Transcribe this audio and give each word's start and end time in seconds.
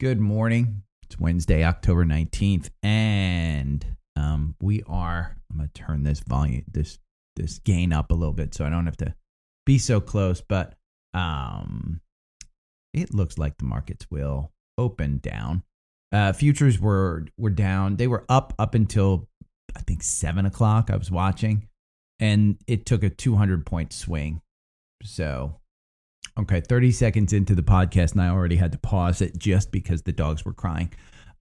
Good 0.00 0.18
morning. 0.18 0.82
It's 1.04 1.20
Wednesday, 1.20 1.62
October 1.62 2.04
19th, 2.04 2.70
and 2.82 3.86
um, 4.16 4.56
we 4.60 4.82
are 4.88 5.36
I'm 5.48 5.58
gonna 5.58 5.70
turn 5.72 6.02
this 6.02 6.18
volume 6.18 6.64
this 6.66 6.98
this 7.36 7.60
gain 7.60 7.92
up 7.92 8.10
a 8.10 8.14
little 8.14 8.32
bit 8.32 8.54
so 8.54 8.64
I 8.64 8.70
don't 8.70 8.86
have 8.86 8.96
to 8.96 9.14
be 9.64 9.78
so 9.78 10.00
close, 10.00 10.40
but 10.40 10.74
um 11.14 12.00
it 12.92 13.14
looks 13.14 13.38
like 13.38 13.56
the 13.58 13.66
markets 13.66 14.08
will 14.10 14.50
open 14.76 15.18
down. 15.18 15.62
Uh 16.10 16.32
futures 16.32 16.80
were 16.80 17.26
were 17.38 17.50
down. 17.50 17.94
They 17.94 18.08
were 18.08 18.24
up 18.28 18.52
up 18.58 18.74
until 18.74 19.28
I 19.76 19.80
think 19.82 20.02
seven 20.02 20.44
o'clock. 20.44 20.90
I 20.90 20.96
was 20.96 21.12
watching, 21.12 21.68
and 22.18 22.58
it 22.66 22.84
took 22.84 23.04
a 23.04 23.10
200 23.10 23.64
point 23.64 23.92
swing. 23.92 24.42
So 25.04 25.60
Okay, 26.38 26.60
30 26.60 26.90
seconds 26.90 27.32
into 27.32 27.54
the 27.54 27.62
podcast, 27.62 28.12
and 28.12 28.20
I 28.20 28.28
already 28.28 28.56
had 28.56 28.72
to 28.72 28.78
pause 28.78 29.20
it 29.20 29.38
just 29.38 29.70
because 29.70 30.02
the 30.02 30.12
dogs 30.12 30.44
were 30.44 30.52
crying. 30.52 30.92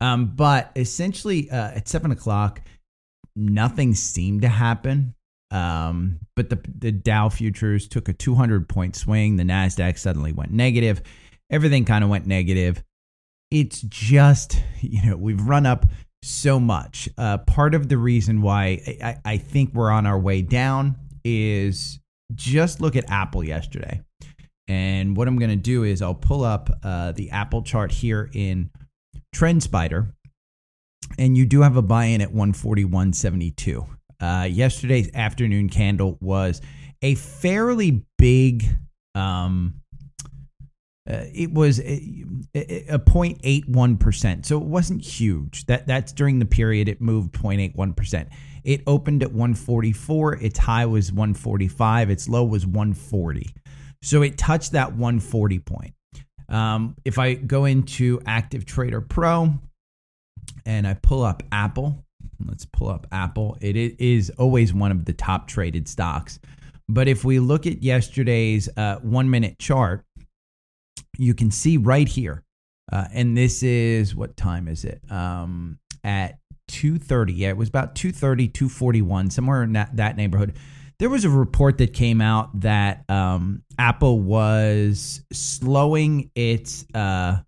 Um, 0.01 0.33
but 0.35 0.71
essentially, 0.75 1.49
uh, 1.49 1.71
at 1.71 1.87
seven 1.87 2.11
o'clock, 2.11 2.61
nothing 3.35 3.95
seemed 3.95 4.43
to 4.43 4.49
happen. 4.49 5.15
Um, 5.49 6.19
but 6.35 6.49
the 6.49 6.59
the 6.77 6.91
Dow 6.91 7.29
futures 7.29 7.87
took 7.87 8.09
a 8.09 8.13
200 8.13 8.67
point 8.67 8.95
swing. 8.95 9.37
The 9.37 9.43
Nasdaq 9.43 9.97
suddenly 9.97 10.31
went 10.31 10.51
negative. 10.51 11.01
Everything 11.49 11.85
kind 11.85 12.03
of 12.03 12.09
went 12.09 12.27
negative. 12.27 12.83
It's 13.49 13.81
just 13.81 14.61
you 14.81 15.09
know 15.09 15.15
we've 15.15 15.41
run 15.41 15.65
up 15.65 15.85
so 16.23 16.59
much. 16.59 17.09
Uh, 17.17 17.37
part 17.39 17.75
of 17.75 17.89
the 17.89 17.97
reason 17.97 18.41
why 18.41 18.81
I, 19.01 19.17
I 19.25 19.37
think 19.37 19.73
we're 19.73 19.91
on 19.91 20.05
our 20.05 20.19
way 20.19 20.41
down 20.41 20.95
is 21.23 21.99
just 22.33 22.81
look 22.81 22.95
at 22.95 23.09
Apple 23.09 23.43
yesterday. 23.43 24.01
And 24.67 25.17
what 25.17 25.27
I'm 25.27 25.37
going 25.37 25.51
to 25.51 25.55
do 25.55 25.83
is 25.83 26.01
I'll 26.01 26.13
pull 26.13 26.43
up 26.43 26.69
uh, 26.83 27.11
the 27.11 27.31
Apple 27.31 27.63
chart 27.63 27.91
here 27.91 28.29
in 28.33 28.69
TrendSpider, 29.35 30.13
and 31.17 31.37
you 31.37 31.45
do 31.45 31.61
have 31.61 31.75
a 31.75 31.81
buy-in 31.81 32.21
at 32.21 32.33
141.72. 32.33 33.87
Uh, 34.21 34.45
yesterday's 34.45 35.13
afternoon 35.13 35.67
candle 35.67 36.17
was 36.21 36.61
a 37.01 37.15
fairly 37.15 38.05
big. 38.17 38.65
Um, 39.15 39.81
uh, 41.09 41.25
it 41.33 41.51
was 41.51 41.81
a, 41.81 42.23
a 42.55 42.97
0.81%. 42.99 44.45
So 44.45 44.57
it 44.57 44.63
wasn't 44.63 45.01
huge. 45.01 45.65
That 45.65 45.85
that's 45.85 46.13
during 46.13 46.39
the 46.39 46.45
period 46.45 46.87
it 46.87 47.01
moved 47.01 47.33
0.81%. 47.33 48.29
It 48.63 48.81
opened 48.87 49.23
at 49.23 49.33
144, 49.33 50.35
its 50.35 50.57
high 50.57 50.85
was 50.85 51.11
145, 51.11 52.09
its 52.09 52.29
low 52.29 52.45
was 52.45 52.65
140. 52.65 53.53
So 54.03 54.21
it 54.21 54.37
touched 54.37 54.73
that 54.73 54.91
140 54.91 55.59
point. 55.59 55.93
Um, 56.49 56.95
if 57.05 57.17
I 57.17 57.35
go 57.35 57.63
into 57.65 58.19
Active 58.25 58.65
Trader 58.65 58.99
Pro 58.99 59.53
and 60.65 60.85
I 60.85 60.95
pull 60.95 61.23
up 61.23 61.41
Apple, 61.53 62.03
let's 62.45 62.65
pull 62.65 62.89
up 62.89 63.07
Apple. 63.13 63.57
It 63.61 63.77
is 63.77 64.29
always 64.31 64.73
one 64.73 64.91
of 64.91 65.05
the 65.05 65.13
top 65.13 65.47
traded 65.47 65.87
stocks. 65.87 66.39
But 66.89 67.07
if 67.07 67.23
we 67.23 67.39
look 67.39 67.65
at 67.65 67.81
yesterday's 67.81 68.67
uh, 68.75 68.97
one 68.97 69.29
minute 69.29 69.57
chart, 69.57 70.03
you 71.17 71.33
can 71.33 71.49
see 71.49 71.77
right 71.77 72.07
here, 72.07 72.43
uh, 72.91 73.05
and 73.13 73.37
this 73.37 73.63
is 73.63 74.13
what 74.13 74.35
time 74.35 74.67
is 74.67 74.83
it? 74.83 74.99
Um, 75.09 75.79
at 76.03 76.39
2:30. 76.67 77.37
Yeah, 77.37 77.49
it 77.49 77.57
was 77.57 77.69
about 77.69 77.95
2:30, 77.95 78.51
2:41, 78.51 79.31
somewhere 79.31 79.63
in 79.63 79.73
that, 79.73 79.95
that 79.95 80.17
neighborhood 80.17 80.57
there 81.03 81.09
was 81.09 81.25
a 81.25 81.29
report 81.29 81.79
that 81.79 81.91
came 81.91 82.21
out 82.21 82.61
that 82.61 83.03
um, 83.09 83.61
Apple 83.77 84.21
was 84.21 85.21
slowing 85.33 86.31
its 86.33 86.85
uh, 86.93 87.41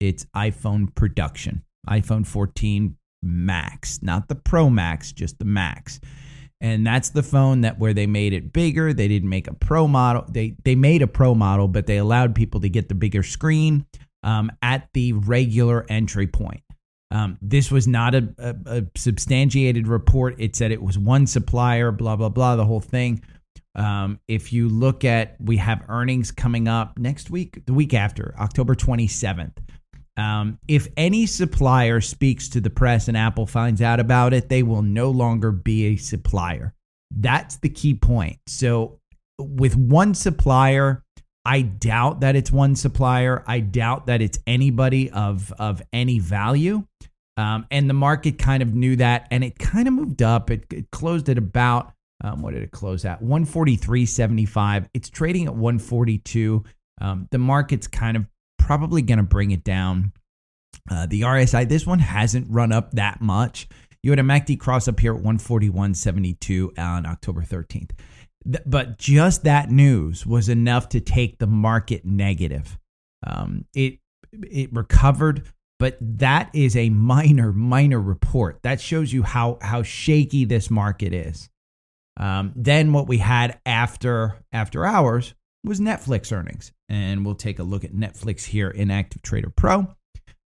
its 0.00 0.26
iPhone 0.34 0.92
production, 0.92 1.62
iPhone 1.88 2.26
14 2.26 2.96
Max, 3.22 4.02
not 4.02 4.26
the 4.26 4.34
Pro 4.34 4.68
Max, 4.68 5.12
just 5.12 5.38
the 5.38 5.44
Max. 5.44 6.00
And 6.60 6.84
that's 6.84 7.10
the 7.10 7.22
phone 7.22 7.60
that 7.60 7.78
where 7.78 7.94
they 7.94 8.08
made 8.08 8.32
it 8.32 8.52
bigger. 8.52 8.92
They 8.92 9.06
didn't 9.06 9.28
make 9.28 9.46
a 9.46 9.54
Pro 9.54 9.86
model. 9.86 10.24
They 10.28 10.56
they 10.64 10.74
made 10.74 11.02
a 11.02 11.06
Pro 11.06 11.36
model, 11.36 11.68
but 11.68 11.86
they 11.86 11.98
allowed 11.98 12.34
people 12.34 12.62
to 12.62 12.68
get 12.68 12.88
the 12.88 12.96
bigger 12.96 13.22
screen 13.22 13.86
um, 14.24 14.50
at 14.60 14.88
the 14.92 15.12
regular 15.12 15.86
entry 15.88 16.26
point. 16.26 16.64
Um, 17.12 17.36
this 17.42 17.70
was 17.70 17.86
not 17.86 18.14
a, 18.14 18.34
a, 18.38 18.54
a, 18.78 18.82
substantiated 18.96 19.86
report. 19.86 20.34
It 20.38 20.56
said 20.56 20.72
it 20.72 20.82
was 20.82 20.98
one 20.98 21.26
supplier, 21.26 21.92
blah, 21.92 22.16
blah, 22.16 22.30
blah, 22.30 22.56
the 22.56 22.64
whole 22.64 22.80
thing. 22.80 23.22
Um, 23.74 24.18
if 24.28 24.50
you 24.50 24.70
look 24.70 25.04
at, 25.04 25.36
we 25.38 25.58
have 25.58 25.84
earnings 25.88 26.30
coming 26.30 26.68
up 26.68 26.98
next 26.98 27.30
week, 27.30 27.66
the 27.66 27.74
week 27.74 27.92
after, 27.92 28.34
October 28.38 28.74
27th. 28.74 29.58
Um, 30.16 30.58
if 30.68 30.88
any 30.96 31.26
supplier 31.26 32.00
speaks 32.00 32.48
to 32.50 32.62
the 32.62 32.70
press 32.70 33.08
and 33.08 33.16
Apple 33.16 33.46
finds 33.46 33.82
out 33.82 34.00
about 34.00 34.32
it, 34.32 34.48
they 34.48 34.62
will 34.62 34.82
no 34.82 35.10
longer 35.10 35.52
be 35.52 35.86
a 35.86 35.96
supplier. 35.96 36.74
That's 37.10 37.56
the 37.58 37.68
key 37.68 37.94
point. 37.94 38.38
So, 38.46 39.00
with 39.38 39.76
one 39.76 40.14
supplier, 40.14 41.01
I 41.44 41.62
doubt 41.62 42.20
that 42.20 42.36
it's 42.36 42.52
one 42.52 42.76
supplier. 42.76 43.42
I 43.46 43.60
doubt 43.60 44.06
that 44.06 44.22
it's 44.22 44.38
anybody 44.46 45.10
of 45.10 45.52
of 45.58 45.82
any 45.92 46.18
value. 46.18 46.84
Um, 47.36 47.66
and 47.70 47.88
the 47.88 47.94
market 47.94 48.38
kind 48.38 48.62
of 48.62 48.74
knew 48.74 48.96
that, 48.96 49.26
and 49.30 49.42
it 49.42 49.58
kind 49.58 49.88
of 49.88 49.94
moved 49.94 50.22
up. 50.22 50.50
It, 50.50 50.66
it 50.70 50.90
closed 50.90 51.28
at 51.28 51.38
about 51.38 51.92
um, 52.22 52.42
what 52.42 52.52
did 52.54 52.62
it 52.62 52.70
close 52.70 53.04
at? 53.04 53.22
One 53.22 53.44
forty 53.44 53.76
three 53.76 54.06
seventy 54.06 54.46
five. 54.46 54.88
It's 54.94 55.08
trading 55.08 55.46
at 55.46 55.54
one 55.54 55.78
forty 55.78 56.18
two. 56.18 56.64
Um, 57.00 57.26
the 57.30 57.38
market's 57.38 57.88
kind 57.88 58.16
of 58.16 58.26
probably 58.58 59.02
going 59.02 59.18
to 59.18 59.24
bring 59.24 59.50
it 59.50 59.64
down. 59.64 60.12
Uh, 60.90 61.06
the 61.06 61.22
RSI, 61.22 61.68
this 61.68 61.86
one 61.86 61.98
hasn't 61.98 62.46
run 62.50 62.72
up 62.72 62.92
that 62.92 63.20
much. 63.20 63.68
You 64.02 64.10
had 64.10 64.18
a 64.18 64.22
MACD 64.22 64.58
cross 64.58 64.88
up 64.88 64.98
here 64.98 65.14
at 65.14 65.22
141.72 65.22 66.76
on 66.78 67.06
October 67.06 67.42
13th 67.42 67.90
but 68.44 68.98
just 68.98 69.44
that 69.44 69.70
news 69.70 70.26
was 70.26 70.48
enough 70.48 70.88
to 70.90 71.00
take 71.00 71.38
the 71.38 71.46
market 71.46 72.04
negative. 72.04 72.78
Um, 73.26 73.66
it 73.74 73.98
it 74.32 74.72
recovered, 74.72 75.46
but 75.78 75.96
that 76.00 76.50
is 76.54 76.76
a 76.76 76.90
minor 76.90 77.52
minor 77.52 78.00
report. 78.00 78.60
That 78.62 78.80
shows 78.80 79.12
you 79.12 79.22
how 79.22 79.58
how 79.60 79.82
shaky 79.82 80.44
this 80.44 80.70
market 80.70 81.12
is. 81.12 81.48
Um, 82.18 82.52
then 82.56 82.92
what 82.92 83.08
we 83.08 83.18
had 83.18 83.60
after 83.64 84.38
after 84.52 84.84
hours 84.84 85.34
was 85.64 85.80
Netflix 85.80 86.32
earnings, 86.32 86.72
and 86.88 87.24
we'll 87.24 87.34
take 87.34 87.58
a 87.58 87.62
look 87.62 87.84
at 87.84 87.92
Netflix 87.92 88.44
here 88.44 88.70
in 88.70 88.90
Active 88.90 89.22
Trader 89.22 89.50
Pro. 89.50 89.86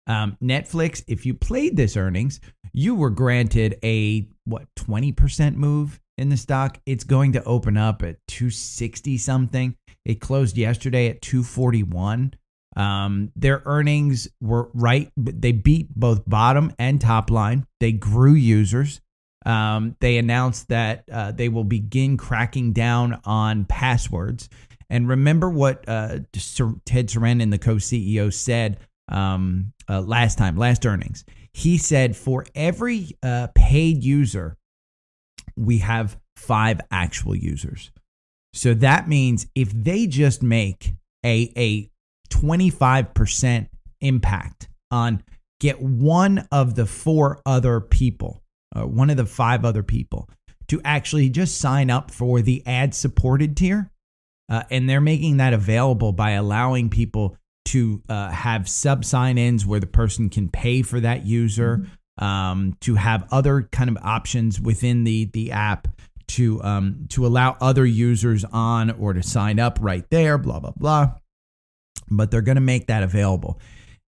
Um, 0.07 0.37
Netflix, 0.41 1.03
if 1.07 1.25
you 1.25 1.33
played 1.33 1.75
this 1.77 1.97
earnings, 1.97 2.39
you 2.73 2.93
were 2.93 3.09
granted 3.09 3.79
a 3.83 4.27
what 4.43 4.67
twenty 4.75 5.11
percent 5.11 5.57
move 5.57 5.99
in 6.17 6.29
the 6.29 6.37
stock. 6.37 6.79
It's 6.85 7.03
going 7.03 7.33
to 7.33 7.43
open 7.43 7.77
up 7.77 8.03
at 8.03 8.17
260 8.27 9.17
something. 9.17 9.75
It 10.03 10.19
closed 10.19 10.57
yesterday 10.57 11.09
at 11.09 11.21
241. 11.21 12.33
Um, 12.75 13.31
their 13.35 13.61
earnings 13.65 14.27
were 14.41 14.69
right. 14.73 15.11
They 15.15 15.51
beat 15.51 15.93
both 15.95 16.27
bottom 16.27 16.73
and 16.77 16.99
top 16.99 17.31
line. 17.31 17.65
They 17.79 17.93
grew 17.93 18.33
users. 18.33 19.01
Um, 19.45 19.95
they 19.99 20.17
announced 20.17 20.69
that 20.69 21.03
uh, 21.11 21.31
they 21.31 21.49
will 21.49 21.63
begin 21.63 22.17
cracking 22.17 22.73
down 22.73 23.21
on 23.25 23.65
passwords. 23.65 24.49
And 24.89 25.07
remember 25.07 25.49
what 25.49 25.85
uh, 25.87 26.19
Ted 26.85 27.07
Sarandos, 27.09 27.51
the 27.51 27.57
co 27.57 27.75
CEO, 27.75 28.33
said 28.33 28.79
um, 29.07 29.73
uh, 29.87 30.01
last 30.01 30.37
time, 30.37 30.57
last 30.57 30.85
earnings. 30.85 31.23
He 31.53 31.77
said 31.77 32.17
for 32.17 32.45
every 32.53 33.17
uh, 33.23 33.47
paid 33.55 34.03
user 34.03 34.57
we 35.55 35.79
have 35.79 36.17
five 36.35 36.81
actual 36.91 37.35
users. 37.35 37.91
So 38.53 38.73
that 38.75 39.07
means 39.07 39.47
if 39.55 39.71
they 39.71 40.07
just 40.07 40.41
make 40.41 40.93
a, 41.25 41.51
a 41.57 41.89
25% 42.29 43.67
impact 44.01 44.69
on 44.91 45.23
get 45.59 45.81
one 45.81 46.47
of 46.51 46.75
the 46.75 46.85
four 46.85 47.41
other 47.45 47.81
people, 47.81 48.41
uh, 48.75 48.85
one 48.85 49.09
of 49.09 49.17
the 49.17 49.25
five 49.25 49.65
other 49.65 49.83
people 49.83 50.29
to 50.67 50.81
actually 50.83 51.29
just 51.29 51.59
sign 51.59 51.89
up 51.89 52.11
for 52.11 52.41
the 52.41 52.63
ad 52.65 52.93
supported 52.93 53.55
tier. 53.55 53.91
Uh, 54.47 54.63
and 54.69 54.87
they're 54.87 55.01
making 55.01 55.37
that 55.37 55.53
available 55.53 56.11
by 56.11 56.31
allowing 56.31 56.89
people 56.89 57.37
to 57.65 58.01
uh, 58.09 58.29
have 58.29 58.69
sub 58.69 59.03
sign 59.03 59.37
ins 59.37 59.65
where 59.65 59.79
the 59.79 59.87
person 59.87 60.29
can 60.29 60.49
pay 60.49 60.83
for 60.83 60.99
that 60.99 61.25
user, 61.25 61.87
um, 62.17 62.77
to 62.81 62.95
have 62.95 63.27
other 63.31 63.63
kind 63.71 63.89
of 63.89 63.97
options 64.01 64.59
within 64.59 65.03
the 65.03 65.25
the 65.25 65.51
app 65.51 65.87
to 66.27 66.61
um, 66.63 67.05
to 67.09 67.25
allow 67.25 67.57
other 67.61 67.85
users 67.85 68.43
on 68.45 68.91
or 68.91 69.13
to 69.13 69.23
sign 69.23 69.59
up 69.59 69.77
right 69.81 70.05
there. 70.09 70.37
Blah 70.37 70.59
blah 70.59 70.73
blah. 70.75 71.15
But 72.09 72.29
they're 72.29 72.41
going 72.41 72.55
to 72.55 72.61
make 72.61 72.87
that 72.87 73.03
available 73.03 73.59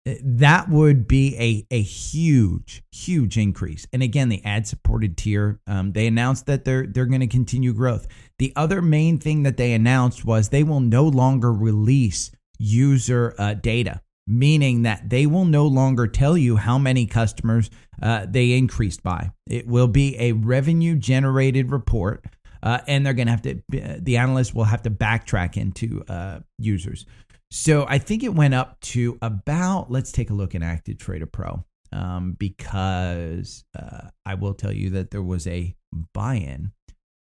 that 0.05 0.67
would 0.67 1.07
be 1.07 1.35
a, 1.37 1.75
a 1.75 1.81
huge 1.81 2.81
huge 2.91 3.37
increase 3.37 3.85
and 3.93 4.01
again 4.01 4.29
the 4.29 4.43
ad 4.43 4.65
supported 4.65 5.15
tier 5.15 5.59
um, 5.67 5.91
they 5.91 6.07
announced 6.07 6.47
that 6.47 6.65
they're 6.65 6.87
they're 6.87 7.05
going 7.05 7.21
to 7.21 7.27
continue 7.27 7.71
growth 7.71 8.07
the 8.39 8.51
other 8.55 8.81
main 8.81 9.19
thing 9.19 9.43
that 9.43 9.57
they 9.57 9.73
announced 9.73 10.25
was 10.25 10.49
they 10.49 10.63
will 10.63 10.79
no 10.79 11.03
longer 11.03 11.53
release 11.53 12.31
user 12.57 13.35
uh, 13.37 13.53
data 13.53 14.01
meaning 14.27 14.83
that 14.83 15.09
they 15.09 15.25
will 15.25 15.45
no 15.45 15.65
longer 15.65 16.07
tell 16.07 16.37
you 16.37 16.55
how 16.55 16.77
many 16.77 17.05
customers 17.05 17.69
uh, 18.01 18.25
they 18.29 18.53
increased 18.53 19.03
by 19.03 19.31
it 19.47 19.67
will 19.67 19.87
be 19.87 20.17
a 20.19 20.31
revenue 20.31 20.95
generated 20.95 21.71
report 21.71 22.25
uh, 22.63 22.79
and 22.87 23.05
they're 23.05 23.13
going 23.13 23.27
to 23.27 23.31
have 23.31 23.41
to 23.41 23.61
the 23.69 24.17
analyst 24.17 24.53
will 24.53 24.63
have 24.63 24.83
to 24.83 24.89
backtrack 24.89 25.57
into 25.57 26.03
uh, 26.07 26.39
users 26.57 27.05
so 27.51 27.85
I 27.87 27.97
think 27.97 28.23
it 28.23 28.33
went 28.33 28.53
up 28.53 28.79
to 28.79 29.17
about, 29.21 29.91
let's 29.91 30.13
take 30.13 30.29
a 30.29 30.33
look 30.33 30.55
at 30.55 30.63
Active 30.63 30.97
Trader 30.97 31.25
Pro 31.25 31.65
um, 31.91 32.37
because 32.39 33.65
uh, 33.77 34.07
I 34.25 34.35
will 34.35 34.53
tell 34.53 34.71
you 34.71 34.91
that 34.91 35.11
there 35.11 35.21
was 35.21 35.45
a 35.47 35.75
buy 36.13 36.35
in. 36.35 36.71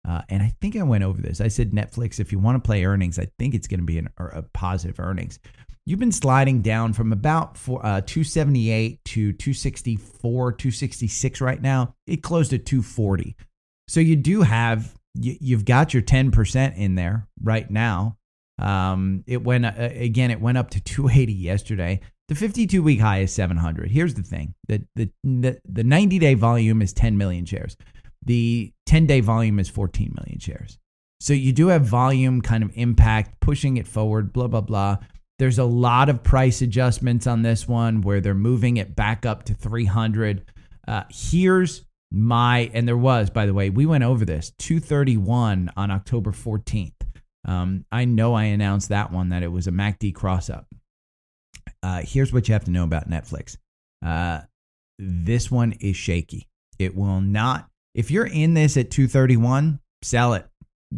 Uh, 0.06 0.22
and 0.28 0.42
I 0.42 0.54
think 0.60 0.76
I 0.76 0.82
went 0.82 1.02
over 1.02 1.20
this. 1.20 1.40
I 1.40 1.48
said, 1.48 1.70
Netflix, 1.72 2.20
if 2.20 2.30
you 2.30 2.38
want 2.38 2.62
to 2.62 2.66
play 2.66 2.84
earnings, 2.84 3.18
I 3.18 3.28
think 3.38 3.54
it's 3.54 3.66
going 3.66 3.80
to 3.80 3.86
be 3.86 3.98
an, 3.98 4.10
a 4.18 4.42
positive 4.42 5.00
earnings. 5.00 5.38
You've 5.88 5.98
been 5.98 6.12
sliding 6.12 6.60
down 6.60 6.92
from 6.92 7.14
about 7.14 7.56
four, 7.56 7.78
uh, 7.78 8.02
278 8.02 9.02
to 9.06 9.32
264, 9.32 10.52
266 10.52 11.40
right 11.40 11.62
now. 11.62 11.94
It 12.06 12.22
closed 12.22 12.52
at 12.52 12.66
240. 12.66 13.34
So 13.88 14.00
you 14.00 14.14
do 14.14 14.42
have, 14.42 14.94
you, 15.14 15.38
you've 15.40 15.64
got 15.64 15.94
your 15.94 16.02
10% 16.02 16.76
in 16.76 16.94
there 16.94 17.26
right 17.42 17.70
now. 17.70 18.18
Um, 18.58 19.24
it 19.26 19.42
went 19.42 19.64
uh, 19.64 19.72
again. 19.78 20.30
It 20.30 20.42
went 20.42 20.58
up 20.58 20.68
to 20.72 20.80
280 20.82 21.32
yesterday. 21.32 22.00
The 22.28 22.34
52 22.34 22.82
week 22.82 23.00
high 23.00 23.20
is 23.20 23.32
700. 23.32 23.90
Here's 23.90 24.12
the 24.12 24.22
thing: 24.22 24.52
the 24.66 24.84
the 24.92 25.58
the 25.64 25.84
90 25.84 26.18
day 26.18 26.34
volume 26.34 26.82
is 26.82 26.92
10 26.92 27.16
million 27.16 27.46
shares. 27.46 27.78
The 28.26 28.74
10 28.84 29.06
day 29.06 29.20
volume 29.20 29.58
is 29.58 29.70
14 29.70 30.12
million 30.14 30.38
shares. 30.38 30.76
So 31.20 31.32
you 31.32 31.52
do 31.52 31.68
have 31.68 31.86
volume 31.86 32.42
kind 32.42 32.62
of 32.62 32.72
impact 32.74 33.40
pushing 33.40 33.78
it 33.78 33.86
forward. 33.86 34.34
Blah 34.34 34.48
blah 34.48 34.60
blah. 34.60 34.98
There's 35.38 35.58
a 35.58 35.64
lot 35.64 36.08
of 36.08 36.22
price 36.22 36.62
adjustments 36.62 37.26
on 37.26 37.42
this 37.42 37.68
one 37.68 38.02
where 38.02 38.20
they're 38.20 38.34
moving 38.34 38.76
it 38.76 38.96
back 38.96 39.24
up 39.24 39.44
to 39.44 39.54
300. 39.54 40.44
Uh, 40.86 41.04
here's 41.10 41.84
my 42.10 42.70
and 42.72 42.88
there 42.88 42.96
was 42.96 43.28
by 43.28 43.44
the 43.44 43.52
way 43.52 43.68
we 43.68 43.84
went 43.84 44.02
over 44.02 44.24
this 44.24 44.50
231 44.58 45.70
on 45.76 45.90
October 45.90 46.32
14th. 46.32 46.92
Um, 47.44 47.84
I 47.92 48.04
know 48.04 48.34
I 48.34 48.44
announced 48.44 48.88
that 48.88 49.12
one 49.12 49.28
that 49.28 49.42
it 49.42 49.52
was 49.52 49.66
a 49.66 49.72
MACD 49.72 50.14
cross 50.14 50.50
up. 50.50 50.66
Uh, 51.82 52.02
here's 52.04 52.32
what 52.32 52.48
you 52.48 52.54
have 52.54 52.64
to 52.64 52.70
know 52.70 52.84
about 52.84 53.08
Netflix. 53.08 53.56
Uh, 54.04 54.40
this 54.98 55.50
one 55.50 55.72
is 55.80 55.96
shaky. 55.96 56.48
It 56.78 56.96
will 56.96 57.20
not. 57.20 57.68
If 57.94 58.10
you're 58.10 58.26
in 58.26 58.54
this 58.54 58.76
at 58.76 58.90
231, 58.90 59.80
sell 60.02 60.34
it. 60.34 60.46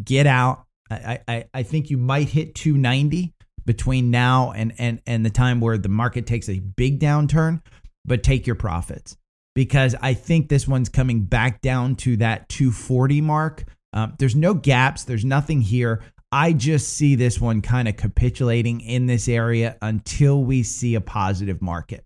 Get 0.02 0.26
out. 0.26 0.64
I, 0.90 1.20
I, 1.28 1.44
I 1.52 1.62
think 1.62 1.90
you 1.90 1.98
might 1.98 2.28
hit 2.28 2.54
290 2.54 3.32
between 3.70 4.10
now 4.10 4.50
and, 4.50 4.72
and, 4.78 5.00
and 5.06 5.24
the 5.24 5.30
time 5.30 5.60
where 5.60 5.78
the 5.78 5.88
market 5.88 6.26
takes 6.26 6.48
a 6.48 6.58
big 6.58 6.98
downturn, 6.98 7.62
but 8.04 8.24
take 8.24 8.44
your 8.44 8.56
profits 8.56 9.16
because 9.54 9.94
I 10.02 10.14
think 10.14 10.48
this 10.48 10.66
one's 10.66 10.88
coming 10.88 11.22
back 11.22 11.60
down 11.60 11.94
to 11.96 12.16
that 12.16 12.48
240 12.48 13.20
mark. 13.20 13.62
Um, 13.92 14.14
there's 14.18 14.34
no 14.34 14.54
gaps. 14.54 15.04
There's 15.04 15.24
nothing 15.24 15.60
here. 15.60 16.02
I 16.32 16.52
just 16.52 16.96
see 16.96 17.14
this 17.14 17.40
one 17.40 17.62
kind 17.62 17.86
of 17.86 17.96
capitulating 17.96 18.80
in 18.80 19.06
this 19.06 19.28
area 19.28 19.76
until 19.82 20.42
we 20.42 20.64
see 20.64 20.96
a 20.96 21.00
positive 21.00 21.62
market. 21.62 22.04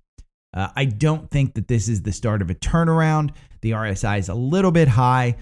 Uh, 0.53 0.69
I 0.77 0.85
don't 0.85 1.31
think 1.31 1.55
that 1.55 1.67
this 1.67 1.89
is 1.89 2.03
the 2.03 2.13
start 2.13 2.43
of 2.43 2.51
a 2.51 2.55
turnaround. 2.55 3.31
The 3.63 3.71
RSI 3.71 4.19
is 4.19 4.29
a 4.29 4.35
little 4.35 4.71
bit 4.71 4.89
high. 4.89 5.37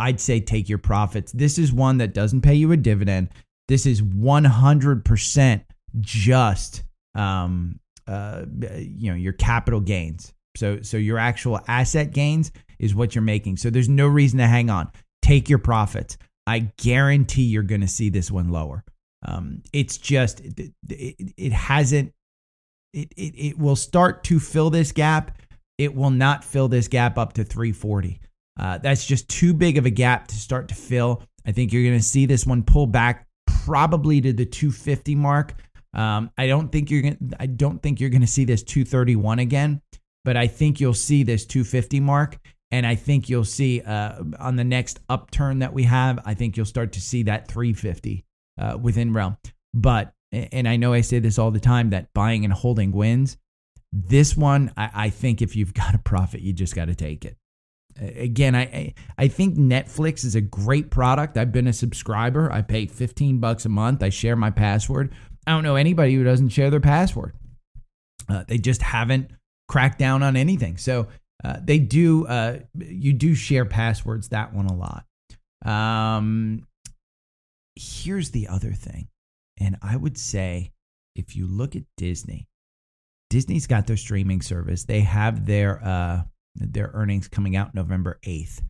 I'd 0.00 0.18
say 0.18 0.40
take 0.40 0.68
your 0.68 0.78
profits. 0.78 1.30
This 1.30 1.58
is 1.58 1.72
one 1.72 1.98
that 1.98 2.12
doesn't 2.12 2.40
pay 2.40 2.54
you 2.54 2.72
a 2.72 2.76
dividend. 2.76 3.28
This 3.70 3.86
is 3.86 4.02
100% 4.02 5.64
just 6.00 6.82
um, 7.14 7.78
uh, 8.08 8.44
you 8.48 9.10
know 9.12 9.16
your 9.16 9.32
capital 9.32 9.78
gains. 9.78 10.34
So 10.56 10.82
so 10.82 10.96
your 10.96 11.18
actual 11.18 11.60
asset 11.68 12.12
gains 12.12 12.50
is 12.80 12.96
what 12.96 13.14
you're 13.14 13.22
making. 13.22 13.58
So 13.58 13.70
there's 13.70 13.88
no 13.88 14.08
reason 14.08 14.40
to 14.40 14.48
hang 14.48 14.70
on. 14.70 14.90
Take 15.22 15.48
your 15.48 15.60
profits. 15.60 16.18
I 16.48 16.72
guarantee 16.78 17.44
you're 17.44 17.62
going 17.62 17.82
to 17.82 17.86
see 17.86 18.08
this 18.08 18.28
one 18.28 18.48
lower. 18.48 18.82
Um, 19.24 19.62
it's 19.72 19.98
just 19.98 20.40
it, 20.40 20.72
it, 20.88 21.32
it 21.36 21.52
hasn't. 21.52 22.12
It, 22.92 23.12
it 23.16 23.34
it 23.50 23.58
will 23.60 23.76
start 23.76 24.24
to 24.24 24.40
fill 24.40 24.70
this 24.70 24.90
gap. 24.90 25.38
It 25.78 25.94
will 25.94 26.10
not 26.10 26.42
fill 26.42 26.66
this 26.66 26.88
gap 26.88 27.18
up 27.18 27.34
to 27.34 27.44
340. 27.44 28.18
Uh, 28.58 28.78
that's 28.78 29.06
just 29.06 29.28
too 29.28 29.54
big 29.54 29.78
of 29.78 29.86
a 29.86 29.90
gap 29.90 30.26
to 30.26 30.34
start 30.34 30.66
to 30.70 30.74
fill. 30.74 31.22
I 31.46 31.52
think 31.52 31.72
you're 31.72 31.84
going 31.84 32.00
to 32.00 32.04
see 32.04 32.26
this 32.26 32.44
one 32.44 32.64
pull 32.64 32.88
back 32.88 33.28
probably 33.64 34.20
to 34.20 34.32
the 34.32 34.46
250 34.46 35.14
mark. 35.14 35.54
Um, 35.94 36.30
I 36.38 36.46
don't 36.46 36.70
think 36.70 36.90
you're 36.90 37.02
gonna. 37.02 37.18
I 37.38 37.46
don't 37.46 37.82
think 37.82 38.00
you're 38.00 38.10
to 38.10 38.26
see 38.26 38.44
this 38.44 38.62
231 38.62 39.40
again, 39.40 39.82
but 40.24 40.36
I 40.36 40.46
think 40.46 40.80
you'll 40.80 40.94
see 40.94 41.22
this 41.22 41.44
250 41.46 42.00
mark. 42.00 42.38
And 42.72 42.86
I 42.86 42.94
think 42.94 43.28
you'll 43.28 43.44
see 43.44 43.80
uh, 43.80 44.22
on 44.38 44.56
the 44.56 44.64
next 44.64 45.00
upturn 45.08 45.58
that 45.58 45.72
we 45.72 45.82
have, 45.84 46.20
I 46.24 46.34
think 46.34 46.56
you'll 46.56 46.66
start 46.66 46.92
to 46.92 47.00
see 47.00 47.24
that 47.24 47.48
350 47.48 48.24
uh, 48.58 48.78
within 48.80 49.12
realm. 49.12 49.36
But, 49.74 50.12
and 50.30 50.68
I 50.68 50.76
know 50.76 50.92
I 50.92 51.00
say 51.00 51.18
this 51.18 51.38
all 51.38 51.50
the 51.50 51.58
time 51.58 51.90
that 51.90 52.12
buying 52.14 52.44
and 52.44 52.52
holding 52.52 52.92
wins. 52.92 53.36
This 53.92 54.36
one, 54.36 54.72
I, 54.76 54.90
I 54.94 55.10
think 55.10 55.42
if 55.42 55.56
you've 55.56 55.74
got 55.74 55.96
a 55.96 55.98
profit, 55.98 56.42
you 56.42 56.52
just 56.52 56.76
got 56.76 56.84
to 56.84 56.94
take 56.94 57.24
it. 57.24 57.36
Again, 57.98 58.54
I 58.54 58.94
I 59.18 59.28
think 59.28 59.56
Netflix 59.56 60.24
is 60.24 60.34
a 60.34 60.40
great 60.40 60.90
product. 60.90 61.36
I've 61.36 61.52
been 61.52 61.66
a 61.66 61.72
subscriber. 61.72 62.50
I 62.52 62.62
pay 62.62 62.86
15 62.86 63.38
bucks 63.40 63.64
a 63.64 63.68
month. 63.68 64.02
I 64.02 64.08
share 64.08 64.36
my 64.36 64.50
password. 64.50 65.12
I 65.46 65.52
don't 65.52 65.64
know 65.64 65.76
anybody 65.76 66.14
who 66.14 66.24
doesn't 66.24 66.50
share 66.50 66.70
their 66.70 66.80
password. 66.80 67.34
Uh, 68.28 68.44
they 68.46 68.58
just 68.58 68.82
haven't 68.82 69.30
cracked 69.68 69.98
down 69.98 70.22
on 70.22 70.36
anything. 70.36 70.76
So 70.76 71.08
uh, 71.42 71.56
they 71.62 71.78
do 71.78 72.26
uh, 72.26 72.58
you 72.78 73.12
do 73.12 73.34
share 73.34 73.64
passwords 73.64 74.28
that 74.28 74.52
one 74.52 74.66
a 74.66 74.74
lot 74.74 75.04
um, 75.64 76.66
here's 77.76 78.30
the 78.30 78.48
other 78.48 78.72
thing 78.72 79.08
and 79.58 79.76
i 79.82 79.96
would 79.96 80.18
say 80.18 80.70
if 81.16 81.34
you 81.36 81.46
look 81.46 81.74
at 81.74 81.82
disney 81.96 82.46
disney's 83.30 83.66
got 83.66 83.86
their 83.86 83.96
streaming 83.96 84.42
service 84.42 84.84
they 84.84 85.00
have 85.00 85.46
their 85.46 85.82
uh, 85.82 86.22
their 86.54 86.90
earnings 86.94 87.28
coming 87.28 87.56
out 87.56 87.74
november 87.74 88.18
8th 88.24 88.62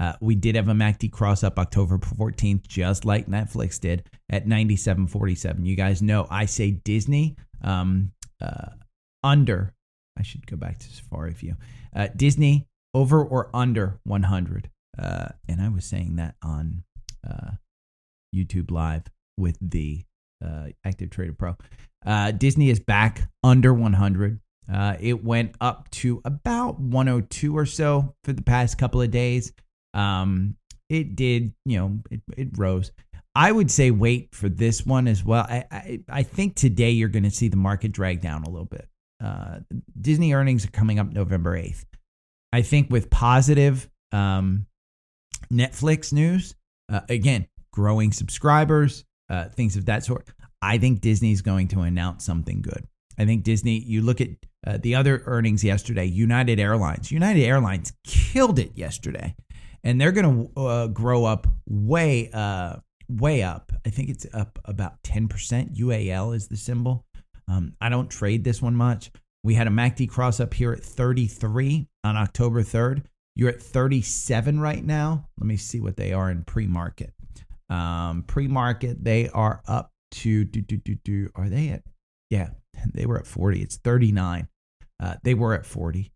uh, 0.00 0.14
we 0.20 0.34
did 0.34 0.54
have 0.54 0.68
a 0.68 0.72
MACD 0.72 1.12
cross 1.12 1.44
up 1.44 1.58
October 1.58 1.98
14th, 1.98 2.66
just 2.66 3.04
like 3.04 3.26
Netflix 3.26 3.78
did 3.78 4.08
at 4.30 4.46
97.47. 4.46 5.66
You 5.66 5.76
guys 5.76 6.00
know 6.00 6.26
I 6.30 6.46
say 6.46 6.70
Disney 6.70 7.36
um, 7.62 8.12
uh, 8.40 8.70
under 9.22 9.74
I 10.18 10.22
should 10.22 10.46
go 10.46 10.56
back 10.56 10.78
to 10.78 10.88
Safari 10.88 11.32
View. 11.32 11.56
Uh, 11.94 12.08
Disney 12.14 12.66
over 12.94 13.22
or 13.24 13.50
under 13.54 13.98
100. 14.04 14.70
Uh, 14.98 15.28
and 15.48 15.62
I 15.62 15.68
was 15.68 15.84
saying 15.84 16.16
that 16.16 16.34
on 16.42 16.82
uh, 17.26 17.52
YouTube 18.34 18.70
Live 18.70 19.04
with 19.38 19.56
the 19.60 20.04
uh, 20.44 20.68
Active 20.84 21.10
Trader 21.10 21.34
Pro. 21.34 21.56
Disney 22.32 22.70
is 22.70 22.80
back 22.80 23.30
under 23.42 23.72
100. 23.72 24.40
Uh, 24.72 24.96
it 25.00 25.24
went 25.24 25.54
up 25.60 25.90
to 25.90 26.20
about 26.24 26.78
102 26.78 27.56
or 27.56 27.66
so 27.66 28.14
for 28.24 28.32
the 28.32 28.42
past 28.42 28.78
couple 28.78 29.02
of 29.02 29.10
days. 29.10 29.52
Um, 29.94 30.56
it 30.88 31.16
did, 31.16 31.52
you 31.64 31.78
know, 31.78 31.98
it, 32.10 32.20
it 32.36 32.48
rose. 32.56 32.92
I 33.34 33.50
would 33.50 33.70
say 33.70 33.90
wait 33.90 34.34
for 34.34 34.48
this 34.48 34.84
one 34.84 35.08
as 35.08 35.24
well. 35.24 35.46
I, 35.48 35.64
I, 35.70 36.00
I 36.08 36.22
think 36.22 36.56
today 36.56 36.90
you're 36.90 37.08
going 37.08 37.24
to 37.24 37.30
see 37.30 37.48
the 37.48 37.56
market 37.56 37.92
drag 37.92 38.20
down 38.20 38.42
a 38.44 38.50
little 38.50 38.66
bit 38.66 38.88
uh, 39.22 39.60
Disney 40.00 40.32
earnings 40.32 40.64
are 40.64 40.70
coming 40.70 40.98
up 40.98 41.12
November 41.12 41.56
8th. 41.56 41.84
I 42.52 42.62
think 42.62 42.90
with 42.90 43.10
positive 43.10 43.88
um, 44.12 44.66
Netflix 45.52 46.12
news, 46.12 46.54
uh, 46.90 47.00
again, 47.08 47.46
growing 47.72 48.12
subscribers, 48.12 49.04
uh, 49.28 49.48
things 49.48 49.76
of 49.76 49.86
that 49.86 50.04
sort, 50.04 50.26
I 50.60 50.78
think 50.78 51.00
Disney's 51.00 51.42
going 51.42 51.68
to 51.68 51.80
announce 51.82 52.24
something 52.24 52.62
good. 52.62 52.86
I 53.18 53.24
think 53.26 53.44
Disney, 53.44 53.78
you 53.78 54.02
look 54.02 54.20
at 54.20 54.28
uh, 54.66 54.78
the 54.80 54.94
other 54.94 55.22
earnings 55.26 55.64
yesterday, 55.64 56.04
United 56.04 56.60
Airlines. 56.60 57.10
United 57.10 57.42
Airlines 57.42 57.92
killed 58.04 58.58
it 58.58 58.72
yesterday, 58.74 59.34
and 59.82 60.00
they're 60.00 60.12
going 60.12 60.50
to 60.54 60.60
uh, 60.60 60.86
grow 60.88 61.24
up 61.24 61.46
way, 61.66 62.30
uh, 62.32 62.76
way 63.08 63.42
up. 63.42 63.72
I 63.86 63.90
think 63.90 64.10
it's 64.10 64.26
up 64.32 64.58
about 64.64 65.02
10%. 65.02 65.76
UAL 65.76 66.34
is 66.34 66.48
the 66.48 66.56
symbol. 66.56 67.06
Um, 67.48 67.74
I 67.80 67.88
don't 67.88 68.10
trade 68.10 68.44
this 68.44 68.62
one 68.62 68.76
much. 68.76 69.10
We 69.42 69.54
had 69.54 69.66
a 69.66 69.70
MACD 69.70 70.08
cross 70.08 70.38
up 70.38 70.52
here 70.52 70.72
at 70.72 70.82
33 70.82 71.88
on 72.04 72.16
October 72.16 72.62
3rd. 72.62 73.04
You're 73.34 73.48
at 73.48 73.62
37 73.62 74.60
right 74.60 74.84
now. 74.84 75.26
Let 75.38 75.46
me 75.46 75.56
see 75.56 75.80
what 75.80 75.96
they 75.96 76.12
are 76.12 76.30
in 76.30 76.44
pre 76.44 76.66
market. 76.66 77.12
Um, 77.70 78.24
pre 78.26 78.48
market, 78.48 79.02
they 79.02 79.28
are 79.30 79.62
up 79.66 79.92
to, 80.12 80.44
do, 80.44 80.60
do, 80.60 80.76
do, 80.76 80.96
do, 80.96 81.30
are 81.34 81.48
they 81.48 81.68
at, 81.70 81.82
yeah, 82.28 82.50
they 82.94 83.06
were 83.06 83.18
at 83.18 83.26
40. 83.26 83.60
It's 83.60 83.76
39. 83.76 84.48
Uh, 84.98 85.14
they 85.22 85.34
were 85.34 85.54
at 85.54 85.66
40. 85.66 86.12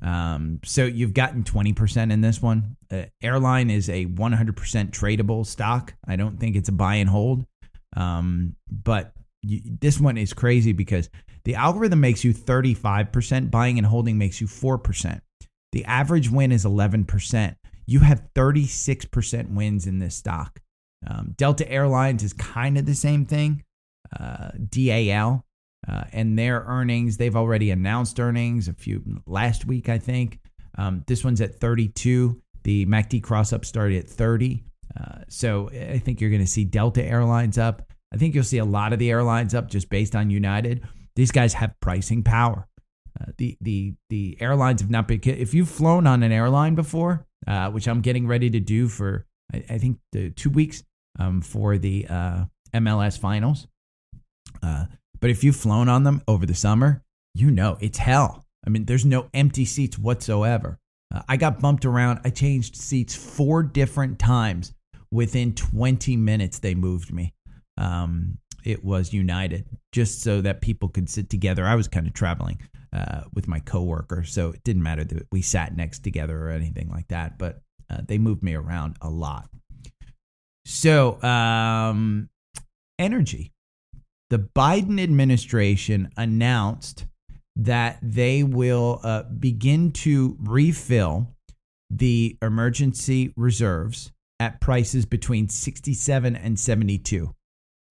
Um, 0.00 0.60
so 0.64 0.84
you've 0.84 1.14
gotten 1.14 1.42
20% 1.42 2.12
in 2.12 2.20
this 2.20 2.40
one. 2.40 2.76
Uh, 2.90 3.04
airline 3.22 3.70
is 3.70 3.88
a 3.88 4.06
100% 4.06 4.54
tradable 4.90 5.44
stock. 5.44 5.94
I 6.06 6.16
don't 6.16 6.38
think 6.38 6.56
it's 6.56 6.68
a 6.68 6.72
buy 6.72 6.96
and 6.96 7.10
hold. 7.10 7.44
Um, 7.96 8.54
but 8.70 9.12
you, 9.42 9.60
this 9.64 9.98
one 9.98 10.16
is 10.16 10.32
crazy 10.32 10.72
because 10.72 11.10
the 11.44 11.54
algorithm 11.54 12.00
makes 12.00 12.24
you 12.24 12.34
35%, 12.34 13.50
buying 13.50 13.78
and 13.78 13.86
holding 13.86 14.18
makes 14.18 14.40
you 14.40 14.46
4%. 14.46 15.20
The 15.72 15.84
average 15.84 16.30
win 16.30 16.52
is 16.52 16.64
11%. 16.64 17.56
You 17.86 18.00
have 18.00 18.22
36% 18.34 19.54
wins 19.54 19.86
in 19.86 19.98
this 19.98 20.14
stock. 20.14 20.60
Um, 21.06 21.34
Delta 21.36 21.70
Airlines 21.70 22.22
is 22.22 22.32
kind 22.32 22.76
of 22.76 22.86
the 22.86 22.94
same 22.94 23.24
thing. 23.24 23.64
Uh, 24.18 24.50
DAL 24.68 25.44
uh, 25.86 26.04
and 26.12 26.38
their 26.38 26.64
earnings, 26.66 27.16
they've 27.16 27.36
already 27.36 27.70
announced 27.70 28.18
earnings 28.18 28.68
a 28.68 28.72
few 28.72 29.02
last 29.26 29.64
week, 29.64 29.88
I 29.88 29.98
think. 29.98 30.40
Um, 30.76 31.04
this 31.06 31.24
one's 31.24 31.40
at 31.40 31.60
32. 31.60 32.40
The 32.64 32.86
MACD 32.86 33.22
cross 33.22 33.52
up 33.52 33.64
started 33.64 33.98
at 33.98 34.08
30. 34.08 34.64
Uh, 34.98 35.18
so 35.28 35.68
I 35.70 35.98
think 35.98 36.20
you're 36.20 36.30
going 36.30 36.42
to 36.42 36.50
see 36.50 36.64
Delta 36.64 37.04
Airlines 37.04 37.58
up. 37.58 37.82
I 38.12 38.16
think 38.16 38.34
you'll 38.34 38.44
see 38.44 38.58
a 38.58 38.64
lot 38.64 38.92
of 38.92 38.98
the 38.98 39.10
airlines 39.10 39.54
up 39.54 39.68
just 39.68 39.90
based 39.90 40.16
on 40.16 40.30
United. 40.30 40.82
These 41.14 41.30
guys 41.30 41.54
have 41.54 41.78
pricing 41.80 42.22
power. 42.22 42.66
Uh, 43.20 43.32
the 43.36 43.58
the 43.60 43.94
the 44.08 44.36
airlines 44.40 44.80
have 44.80 44.90
not 44.90 45.08
been. 45.08 45.20
If 45.24 45.52
you've 45.52 45.68
flown 45.68 46.06
on 46.06 46.22
an 46.22 46.32
airline 46.32 46.74
before, 46.74 47.26
uh, 47.46 47.70
which 47.70 47.88
I'm 47.88 48.00
getting 48.00 48.26
ready 48.26 48.48
to 48.50 48.60
do 48.60 48.88
for, 48.88 49.26
I, 49.52 49.64
I 49.68 49.78
think 49.78 49.98
the 50.12 50.30
two 50.30 50.50
weeks 50.50 50.84
um, 51.18 51.42
for 51.42 51.76
the 51.76 52.06
uh, 52.08 52.44
MLS 52.74 53.18
finals. 53.18 53.66
But 55.20 55.30
if 55.30 55.42
you've 55.42 55.56
flown 55.56 55.88
on 55.88 56.04
them 56.04 56.22
over 56.28 56.46
the 56.46 56.54
summer, 56.54 57.02
you 57.34 57.50
know 57.50 57.76
it's 57.80 57.98
hell. 57.98 58.46
I 58.66 58.70
mean, 58.70 58.84
there's 58.84 59.04
no 59.04 59.28
empty 59.34 59.64
seats 59.64 59.98
whatsoever. 59.98 60.78
Uh, 61.14 61.22
I 61.28 61.36
got 61.36 61.60
bumped 61.60 61.84
around. 61.84 62.20
I 62.24 62.30
changed 62.30 62.76
seats 62.76 63.14
four 63.14 63.62
different 63.62 64.18
times 64.18 64.74
within 65.10 65.54
20 65.54 66.16
minutes. 66.16 66.58
They 66.58 66.74
moved 66.74 67.12
me. 67.12 67.34
Um, 67.76 68.38
it 68.64 68.84
was 68.84 69.12
United, 69.12 69.66
just 69.92 70.22
so 70.22 70.40
that 70.42 70.60
people 70.60 70.88
could 70.88 71.08
sit 71.08 71.30
together. 71.30 71.64
I 71.64 71.74
was 71.74 71.88
kind 71.88 72.06
of 72.06 72.12
traveling 72.12 72.60
uh, 72.92 73.22
with 73.32 73.48
my 73.48 73.60
coworker, 73.60 74.24
so 74.24 74.50
it 74.50 74.64
didn't 74.64 74.82
matter 74.82 75.04
that 75.04 75.26
we 75.32 75.42
sat 75.42 75.76
next 75.76 76.00
together 76.00 76.38
or 76.38 76.50
anything 76.50 76.90
like 76.90 77.08
that. 77.08 77.38
But 77.38 77.60
uh, 77.88 78.02
they 78.06 78.18
moved 78.18 78.42
me 78.42 78.54
around 78.54 78.96
a 79.00 79.08
lot. 79.08 79.48
So, 80.66 81.22
um, 81.22 82.28
energy. 82.98 83.52
The 84.30 84.38
Biden 84.38 85.02
administration 85.02 86.10
announced 86.16 87.06
that 87.56 87.98
they 88.02 88.42
will 88.42 89.00
uh, 89.02 89.24
begin 89.24 89.92
to 89.92 90.36
refill 90.40 91.34
the 91.90 92.36
emergency 92.42 93.32
reserves 93.36 94.12
at 94.38 94.60
prices 94.60 95.06
between 95.06 95.48
67 95.48 96.36
and 96.36 96.58
72. 96.58 97.34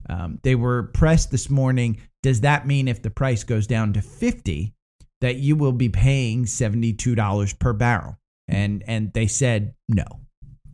Um, 0.09 0.39
they 0.43 0.55
were 0.55 0.83
pressed 0.83 1.31
this 1.31 1.49
morning. 1.49 1.99
Does 2.23 2.41
that 2.41 2.65
mean 2.65 2.87
if 2.87 3.01
the 3.01 3.09
price 3.09 3.43
goes 3.43 3.67
down 3.67 3.93
to 3.93 4.01
50 4.01 4.73
that 5.21 5.37
you 5.37 5.55
will 5.55 5.71
be 5.71 5.89
paying 5.89 6.45
$72 6.45 7.59
per 7.59 7.73
barrel? 7.73 8.17
And 8.47 8.83
and 8.87 9.11
they 9.11 9.27
said 9.27 9.73
no. 9.89 10.05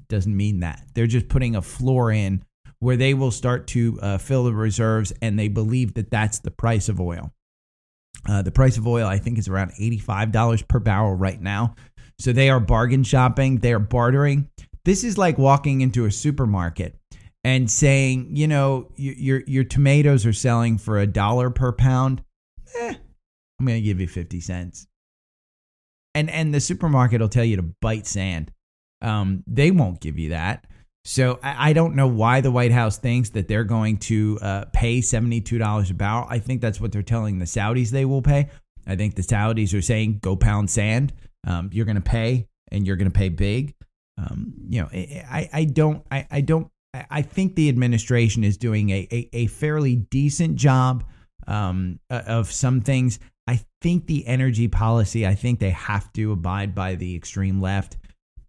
Doesn't 0.07 0.37
mean 0.37 0.59
that. 0.59 0.83
They're 0.93 1.07
just 1.07 1.29
putting 1.29 1.55
a 1.55 1.61
floor 1.61 2.11
in 2.11 2.43
where 2.83 2.97
they 2.97 3.13
will 3.13 3.31
start 3.31 3.65
to 3.67 3.97
uh, 4.01 4.17
fill 4.17 4.43
the 4.43 4.53
reserves 4.53 5.13
and 5.21 5.39
they 5.39 5.47
believe 5.47 5.93
that 5.93 6.11
that's 6.11 6.39
the 6.39 6.51
price 6.51 6.89
of 6.89 6.99
oil. 6.99 7.31
Uh, 8.27 8.41
the 8.41 8.51
price 8.51 8.77
of 8.77 8.85
oil, 8.85 9.07
I 9.07 9.19
think, 9.19 9.37
is 9.37 9.47
around 9.47 9.71
$85 9.79 10.67
per 10.67 10.79
barrel 10.79 11.13
right 11.15 11.41
now. 11.41 11.75
So 12.19 12.33
they 12.33 12.49
are 12.49 12.59
bargain 12.59 13.03
shopping, 13.03 13.59
they 13.59 13.71
are 13.71 13.79
bartering. 13.79 14.49
This 14.83 15.05
is 15.05 15.17
like 15.17 15.37
walking 15.37 15.79
into 15.79 16.03
a 16.03 16.11
supermarket 16.11 16.97
and 17.45 17.71
saying, 17.71 18.35
you 18.35 18.49
know, 18.49 18.89
your 18.97 19.41
your 19.47 19.63
tomatoes 19.63 20.25
are 20.25 20.33
selling 20.33 20.77
for 20.77 20.99
a 20.99 21.07
dollar 21.07 21.49
per 21.49 21.71
pound. 21.71 22.21
Eh, 22.77 22.95
I'm 23.59 23.65
going 23.65 23.77
to 23.77 23.81
give 23.81 24.01
you 24.01 24.07
50 24.07 24.41
cents. 24.41 24.87
And 26.13 26.29
and 26.29 26.53
the 26.53 26.59
supermarket 26.59 27.21
will 27.21 27.29
tell 27.29 27.45
you 27.45 27.55
to 27.55 27.73
bite 27.81 28.07
sand. 28.07 28.51
Um, 29.01 29.43
they 29.47 29.71
won't 29.71 30.01
give 30.01 30.19
you 30.19 30.29
that. 30.29 30.67
So 31.05 31.39
I, 31.43 31.69
I, 31.69 31.73
don't 31.73 31.95
know 31.95 32.07
why 32.07 32.41
the 32.41 32.51
White 32.51 32.71
House 32.71 32.97
thinks 32.97 33.31
that 33.31 33.47
they're 33.47 33.65
going 33.65 33.97
to 33.97 34.39
uh, 34.41 34.65
pay 34.71 34.99
$72 34.99 35.89
a 35.89 35.93
barrel. 35.93 36.25
I 36.29 36.39
think 36.39 36.61
that's 36.61 36.79
what 36.79 36.91
they're 36.91 37.01
telling 37.01 37.39
the 37.39 37.45
Saudis 37.45 37.89
they 37.89 38.05
will 38.05 38.21
pay. 38.21 38.49
I 38.87 38.95
think 38.95 39.15
the 39.15 39.21
Saudis 39.21 39.77
are 39.77 39.81
saying, 39.81 40.19
go 40.21 40.35
pound 40.35 40.69
sand. 40.69 41.11
Um, 41.45 41.69
you're 41.73 41.85
going 41.85 41.95
to 41.95 42.01
pay 42.01 42.47
and 42.71 42.87
you're 42.87 42.95
going 42.95 43.11
to 43.11 43.17
pay 43.17 43.29
big. 43.29 43.75
Um, 44.17 44.53
you 44.69 44.81
know, 44.81 44.89
I, 44.93 45.49
I 45.51 45.63
don't, 45.65 46.05
I, 46.09 46.27
I 46.31 46.41
don't 46.41 46.69
I 46.93 47.23
think 47.23 47.55
the 47.55 47.69
administration 47.69 48.43
is 48.43 48.57
doing 48.57 48.89
a, 48.91 49.07
a, 49.11 49.29
a 49.33 49.47
fairly 49.47 49.95
decent 49.95 50.55
job 50.55 51.03
um, 51.47 51.99
of 52.09 52.51
some 52.51 52.81
things. 52.81 53.19
I 53.47 53.61
think 53.81 54.05
the 54.05 54.25
energy 54.27 54.67
policy, 54.67 55.25
I 55.25 55.35
think 55.35 55.59
they 55.59 55.71
have 55.71 56.13
to 56.13 56.31
abide 56.31 56.75
by 56.75 56.95
the 56.95 57.15
extreme 57.15 57.59
left. 57.59 57.97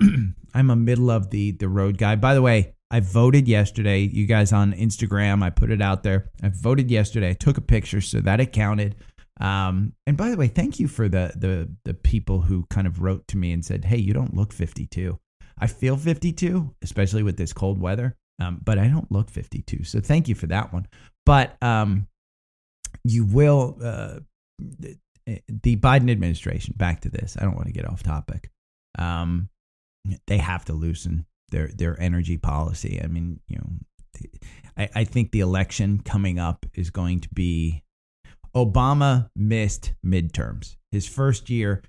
I'm 0.54 0.70
a 0.70 0.76
middle 0.76 1.10
of 1.10 1.30
the, 1.30 1.52
the 1.52 1.68
road 1.68 1.98
guy. 1.98 2.16
By 2.16 2.34
the 2.34 2.42
way, 2.42 2.74
I 2.90 3.00
voted 3.00 3.48
yesterday. 3.48 4.00
You 4.00 4.26
guys 4.26 4.52
on 4.52 4.72
Instagram, 4.72 5.42
I 5.42 5.50
put 5.50 5.70
it 5.70 5.82
out 5.82 6.02
there. 6.02 6.30
I 6.42 6.50
voted 6.50 6.90
yesterday. 6.90 7.30
I 7.30 7.34
took 7.34 7.58
a 7.58 7.62
picture 7.62 8.00
so 8.00 8.20
that 8.20 8.40
it 8.40 8.52
counted. 8.52 8.96
Um, 9.40 9.94
and 10.06 10.16
by 10.16 10.30
the 10.30 10.36
way, 10.36 10.46
thank 10.46 10.78
you 10.78 10.86
for 10.86 11.08
the 11.08 11.32
the 11.34 11.68
the 11.84 11.94
people 11.94 12.42
who 12.42 12.66
kind 12.70 12.86
of 12.86 13.02
wrote 13.02 13.26
to 13.28 13.36
me 13.36 13.50
and 13.50 13.64
said, 13.64 13.84
"Hey, 13.84 13.96
you 13.96 14.12
don't 14.12 14.32
look 14.32 14.52
52." 14.52 15.18
I 15.58 15.66
feel 15.66 15.96
52, 15.96 16.72
especially 16.82 17.24
with 17.24 17.36
this 17.36 17.52
cold 17.52 17.80
weather 17.80 18.16
um, 18.40 18.60
but 18.64 18.78
I 18.78 18.88
don't 18.88 19.10
look 19.10 19.30
52. 19.30 19.84
So 19.84 20.00
thank 20.00 20.28
you 20.28 20.34
for 20.34 20.46
that 20.48 20.72
one. 20.72 20.86
But 21.24 21.56
um, 21.62 22.08
you 23.04 23.24
will, 23.24 23.78
uh, 23.82 24.20
the, 24.58 24.98
the, 25.48 25.76
Biden 25.76 26.10
administration, 26.10 26.74
back 26.76 27.00
to 27.02 27.08
this, 27.08 27.36
I 27.38 27.44
don't 27.44 27.54
want 27.54 27.66
to 27.68 27.72
get 27.72 27.88
off 27.88 28.02
topic. 28.02 28.50
Um, 28.98 29.48
they 30.26 30.38
have 30.38 30.64
to 30.66 30.72
loosen 30.72 31.26
their, 31.50 31.68
their 31.68 32.00
energy 32.00 32.36
policy. 32.36 33.00
I 33.02 33.06
mean, 33.06 33.40
you 33.48 33.58
know, 33.58 33.70
I, 34.76 34.88
I 34.94 35.04
think 35.04 35.30
the 35.30 35.40
election 35.40 36.00
coming 36.00 36.38
up 36.38 36.66
is 36.74 36.90
going 36.90 37.20
to 37.20 37.28
be 37.32 37.82
Obama 38.54 39.28
missed 39.34 39.92
midterms. 40.04 40.76
His 40.92 41.08
first 41.08 41.50
year, 41.50 41.82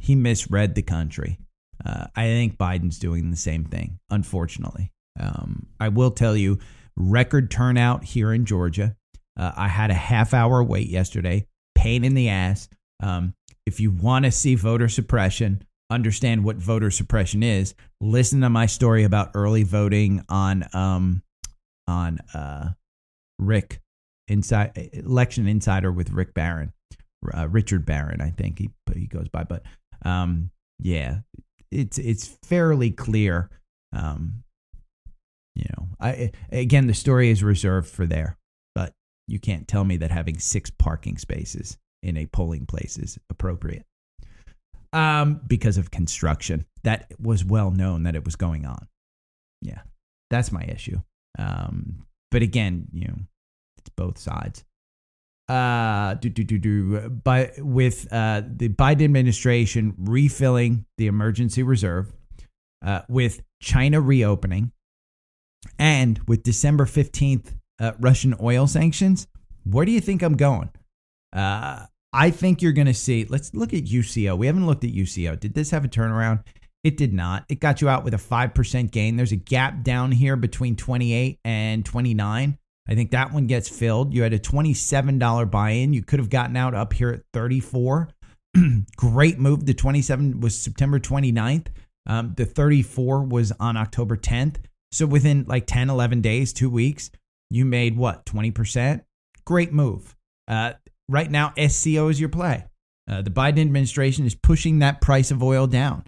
he 0.00 0.14
misread 0.14 0.74
the 0.74 0.82
country. 0.82 1.38
Uh, 1.84 2.06
I 2.14 2.24
think 2.24 2.58
Biden's 2.58 2.98
doing 2.98 3.30
the 3.30 3.36
same 3.36 3.64
thing, 3.64 3.98
unfortunately. 4.10 4.92
Um, 5.18 5.66
I 5.80 5.88
will 5.88 6.10
tell 6.10 6.36
you, 6.36 6.58
record 6.96 7.50
turnout 7.50 8.04
here 8.04 8.32
in 8.32 8.44
Georgia. 8.44 8.96
Uh, 9.38 9.52
I 9.56 9.68
had 9.68 9.90
a 9.90 9.94
half 9.94 10.32
hour 10.32 10.62
wait 10.62 10.88
yesterday, 10.88 11.46
pain 11.74 12.04
in 12.04 12.14
the 12.14 12.28
ass. 12.28 12.68
Um, 13.02 13.34
if 13.66 13.80
you 13.80 13.90
want 13.90 14.24
to 14.24 14.30
see 14.30 14.54
voter 14.54 14.88
suppression, 14.88 15.62
understand 15.90 16.44
what 16.44 16.56
voter 16.56 16.90
suppression 16.90 17.42
is, 17.42 17.74
listen 18.00 18.40
to 18.40 18.50
my 18.50 18.66
story 18.66 19.04
about 19.04 19.30
early 19.34 19.62
voting 19.62 20.24
on 20.28 20.64
um, 20.72 21.22
on 21.86 22.18
uh, 22.34 22.70
Rick 23.38 23.80
inside 24.28 24.90
election 24.92 25.46
insider 25.46 25.92
with 25.92 26.10
Rick 26.10 26.34
Barron, 26.34 26.72
uh, 27.32 27.48
Richard 27.48 27.86
Barron, 27.86 28.20
I 28.20 28.30
think 28.30 28.58
he 28.58 28.70
he 28.94 29.06
goes 29.06 29.28
by, 29.28 29.44
but 29.44 29.62
um, 30.04 30.50
yeah, 30.78 31.18
it's 31.70 31.98
it's 31.98 32.36
fairly 32.44 32.90
clear 32.90 33.50
um, 33.92 34.42
you 35.54 35.64
know, 35.76 35.88
I 35.98 36.32
again 36.52 36.86
the 36.86 36.94
story 36.94 37.30
is 37.30 37.42
reserved 37.42 37.88
for 37.88 38.06
there, 38.06 38.36
but 38.74 38.92
you 39.26 39.40
can't 39.40 39.66
tell 39.66 39.84
me 39.84 39.96
that 39.98 40.10
having 40.10 40.38
six 40.38 40.70
parking 40.70 41.16
spaces 41.16 41.78
in 42.02 42.16
a 42.16 42.26
polling 42.26 42.66
place 42.66 42.98
is 42.98 43.18
appropriate. 43.30 43.86
Um, 44.92 45.40
because 45.46 45.78
of 45.78 45.90
construction, 45.90 46.64
that 46.84 47.12
was 47.20 47.44
well 47.44 47.70
known 47.70 48.04
that 48.04 48.16
it 48.16 48.24
was 48.24 48.36
going 48.36 48.64
on. 48.64 48.86
Yeah, 49.62 49.80
that's 50.30 50.52
my 50.52 50.62
issue. 50.62 51.00
Um, 51.38 52.06
but 52.30 52.42
again, 52.42 52.86
you 52.92 53.08
know, 53.08 53.18
it's 53.78 53.90
both 53.96 54.18
sides. 54.18 54.64
Uh, 55.48 56.14
do 56.14 56.28
do 56.28 56.44
do 56.44 56.58
do. 56.58 57.08
But 57.08 57.52
with 57.58 58.12
uh 58.12 58.42
the 58.46 58.68
Biden 58.68 59.04
administration 59.04 59.94
refilling 59.98 60.86
the 60.98 61.06
emergency 61.06 61.62
reserve, 61.62 62.12
uh, 62.84 63.02
with 63.08 63.42
China 63.60 64.00
reopening, 64.00 64.72
and 65.78 66.20
with 66.26 66.42
December 66.42 66.84
15th 66.84 67.54
uh, 67.78 67.92
Russian 68.00 68.34
oil 68.40 68.66
sanctions, 68.66 69.26
where 69.64 69.84
do 69.84 69.92
you 69.92 70.00
think 70.00 70.22
I'm 70.22 70.36
going? 70.36 70.70
Uh, 71.32 71.86
I 72.16 72.30
think 72.30 72.62
you're 72.62 72.72
going 72.72 72.86
to 72.86 72.94
see. 72.94 73.26
Let's 73.28 73.52
look 73.54 73.74
at 73.74 73.84
UCO. 73.84 74.38
We 74.38 74.46
haven't 74.46 74.66
looked 74.66 74.84
at 74.84 74.90
UCO. 74.90 75.38
Did 75.38 75.52
this 75.52 75.70
have 75.70 75.84
a 75.84 75.88
turnaround? 75.88 76.44
It 76.82 76.96
did 76.96 77.12
not. 77.12 77.44
It 77.50 77.60
got 77.60 77.82
you 77.82 77.90
out 77.90 78.04
with 78.04 78.14
a 78.14 78.16
5% 78.16 78.90
gain. 78.90 79.16
There's 79.16 79.32
a 79.32 79.36
gap 79.36 79.82
down 79.82 80.12
here 80.12 80.34
between 80.34 80.76
28 80.76 81.38
and 81.44 81.84
29. 81.84 82.56
I 82.88 82.94
think 82.94 83.10
that 83.10 83.32
one 83.32 83.46
gets 83.46 83.68
filled. 83.68 84.14
You 84.14 84.22
had 84.22 84.32
a 84.32 84.38
$27 84.38 85.50
buy 85.50 85.70
in. 85.70 85.92
You 85.92 86.02
could 86.02 86.18
have 86.18 86.30
gotten 86.30 86.56
out 86.56 86.74
up 86.74 86.94
here 86.94 87.10
at 87.10 87.22
34. 87.34 88.08
Great 88.96 89.38
move. 89.38 89.66
The 89.66 89.74
27 89.74 90.40
was 90.40 90.58
September 90.58 90.98
29th. 90.98 91.66
Um, 92.06 92.32
the 92.34 92.46
34 92.46 93.24
was 93.24 93.52
on 93.60 93.76
October 93.76 94.16
10th. 94.16 94.56
So 94.90 95.04
within 95.04 95.44
like 95.46 95.66
10, 95.66 95.90
11 95.90 96.22
days, 96.22 96.54
two 96.54 96.70
weeks, 96.70 97.10
you 97.50 97.66
made 97.66 97.94
what, 97.94 98.24
20%? 98.24 99.02
Great 99.44 99.72
move. 99.72 100.16
Uh, 100.48 100.74
right 101.08 101.30
now, 101.30 101.52
SCO 101.56 102.08
is 102.08 102.20
your 102.20 102.28
play. 102.28 102.64
Uh, 103.08 103.22
the 103.22 103.30
Biden 103.30 103.60
administration 103.60 104.26
is 104.26 104.34
pushing 104.34 104.80
that 104.80 105.00
price 105.00 105.30
of 105.30 105.42
oil 105.42 105.66
down 105.66 106.04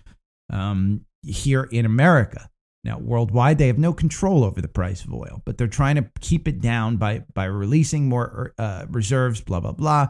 um, 0.52 1.04
here 1.22 1.64
in 1.64 1.86
America. 1.86 2.48
Now, 2.84 2.98
worldwide, 2.98 3.58
they 3.58 3.66
have 3.66 3.78
no 3.78 3.92
control 3.92 4.44
over 4.44 4.60
the 4.60 4.68
price 4.68 5.04
of 5.04 5.12
oil, 5.12 5.42
but 5.44 5.58
they're 5.58 5.66
trying 5.66 5.96
to 5.96 6.10
keep 6.20 6.48
it 6.48 6.60
down 6.60 6.96
by 6.96 7.24
by 7.34 7.44
releasing 7.44 8.08
more 8.08 8.54
uh, 8.58 8.86
reserves. 8.88 9.40
Blah 9.40 9.60
blah 9.60 9.72
blah. 9.72 10.08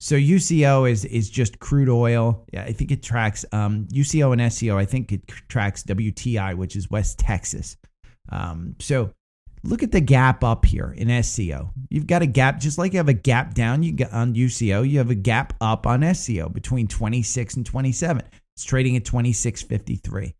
So 0.00 0.16
UCO 0.16 0.90
is 0.90 1.04
is 1.04 1.30
just 1.30 1.58
crude 1.58 1.88
oil. 1.88 2.44
Yeah, 2.52 2.62
I 2.62 2.72
think 2.72 2.90
it 2.90 3.02
tracks 3.02 3.44
um, 3.52 3.86
UCO 3.92 4.32
and 4.32 4.52
SCO. 4.52 4.78
I 4.78 4.84
think 4.84 5.12
it 5.12 5.28
tracks 5.48 5.82
WTI, 5.84 6.56
which 6.56 6.76
is 6.76 6.90
West 6.90 7.18
Texas. 7.18 7.76
Um, 8.30 8.74
so 8.78 9.12
look 9.62 9.82
at 9.82 9.92
the 9.92 10.00
gap 10.00 10.44
up 10.44 10.64
here 10.64 10.94
in 10.96 11.22
SCO. 11.22 11.72
You've 11.88 12.06
got 12.06 12.22
a 12.22 12.26
gap, 12.26 12.60
just 12.60 12.78
like 12.78 12.92
you 12.92 12.98
have 12.98 13.08
a 13.08 13.14
gap 13.14 13.54
down 13.54 13.82
you 13.82 13.92
get 13.92 14.12
on 14.12 14.34
UCO, 14.34 14.88
you 14.88 14.98
have 14.98 15.10
a 15.10 15.14
gap 15.14 15.54
up 15.60 15.86
on 15.86 16.02
SCO 16.14 16.48
between 16.48 16.88
26 16.88 17.56
and 17.56 17.66
27. 17.66 18.22
It's 18.56 18.64
trading 18.64 18.96
at 18.96 19.04
26.53. 19.04 20.34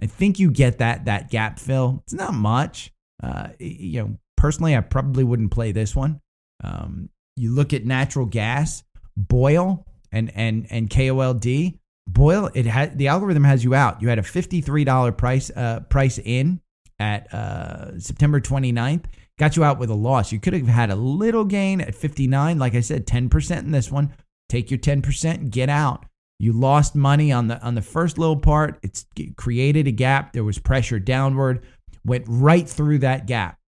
I 0.00 0.06
think 0.06 0.38
you 0.38 0.50
get 0.50 0.78
that 0.78 1.04
that 1.04 1.30
gap 1.30 1.58
fill. 1.58 2.00
It's 2.04 2.14
not 2.14 2.34
much. 2.34 2.92
Uh, 3.22 3.50
you 3.60 4.02
know, 4.02 4.16
personally, 4.36 4.76
I 4.76 4.80
probably 4.80 5.22
wouldn't 5.22 5.52
play 5.52 5.70
this 5.70 5.94
one. 5.94 6.20
Um, 6.64 7.08
you 7.36 7.54
look 7.54 7.72
at 7.72 7.84
natural 7.84 8.26
gas, 8.26 8.82
BOIL 9.16 9.86
and 10.10 10.32
and 10.34 10.66
and 10.70 10.90
KOLD. 10.90 11.78
BOIL, 12.08 12.50
it 12.54 12.66
had 12.66 12.98
the 12.98 13.08
algorithm 13.08 13.44
has 13.44 13.62
you 13.62 13.74
out. 13.74 14.02
You 14.02 14.08
had 14.08 14.18
a 14.18 14.22
$53 14.22 15.16
price 15.16 15.50
uh, 15.54 15.80
price 15.88 16.18
in 16.18 16.60
at 17.02 17.34
uh, 17.34 17.98
September 17.98 18.40
29th. 18.40 19.06
Got 19.38 19.56
you 19.56 19.64
out 19.64 19.78
with 19.78 19.90
a 19.90 19.94
loss. 19.94 20.30
You 20.30 20.38
could 20.38 20.52
have 20.52 20.68
had 20.68 20.90
a 20.90 20.94
little 20.94 21.44
gain 21.44 21.80
at 21.80 21.96
59. 21.96 22.58
Like 22.58 22.76
I 22.76 22.80
said, 22.80 23.06
10% 23.06 23.58
in 23.58 23.72
this 23.72 23.90
one. 23.90 24.14
Take 24.48 24.70
your 24.70 24.78
10% 24.78 25.34
and 25.34 25.50
get 25.50 25.68
out. 25.68 26.06
You 26.38 26.52
lost 26.52 26.94
money 26.94 27.32
on 27.32 27.48
the 27.48 27.60
on 27.62 27.74
the 27.76 27.82
first 27.82 28.18
little 28.18 28.36
part. 28.36 28.78
It's 28.82 29.06
it 29.16 29.36
created 29.36 29.86
a 29.86 29.92
gap. 29.92 30.32
There 30.32 30.42
was 30.42 30.58
pressure 30.58 30.98
downward. 30.98 31.64
Went 32.04 32.24
right 32.26 32.68
through 32.68 32.98
that 32.98 33.26
gap. 33.26 33.58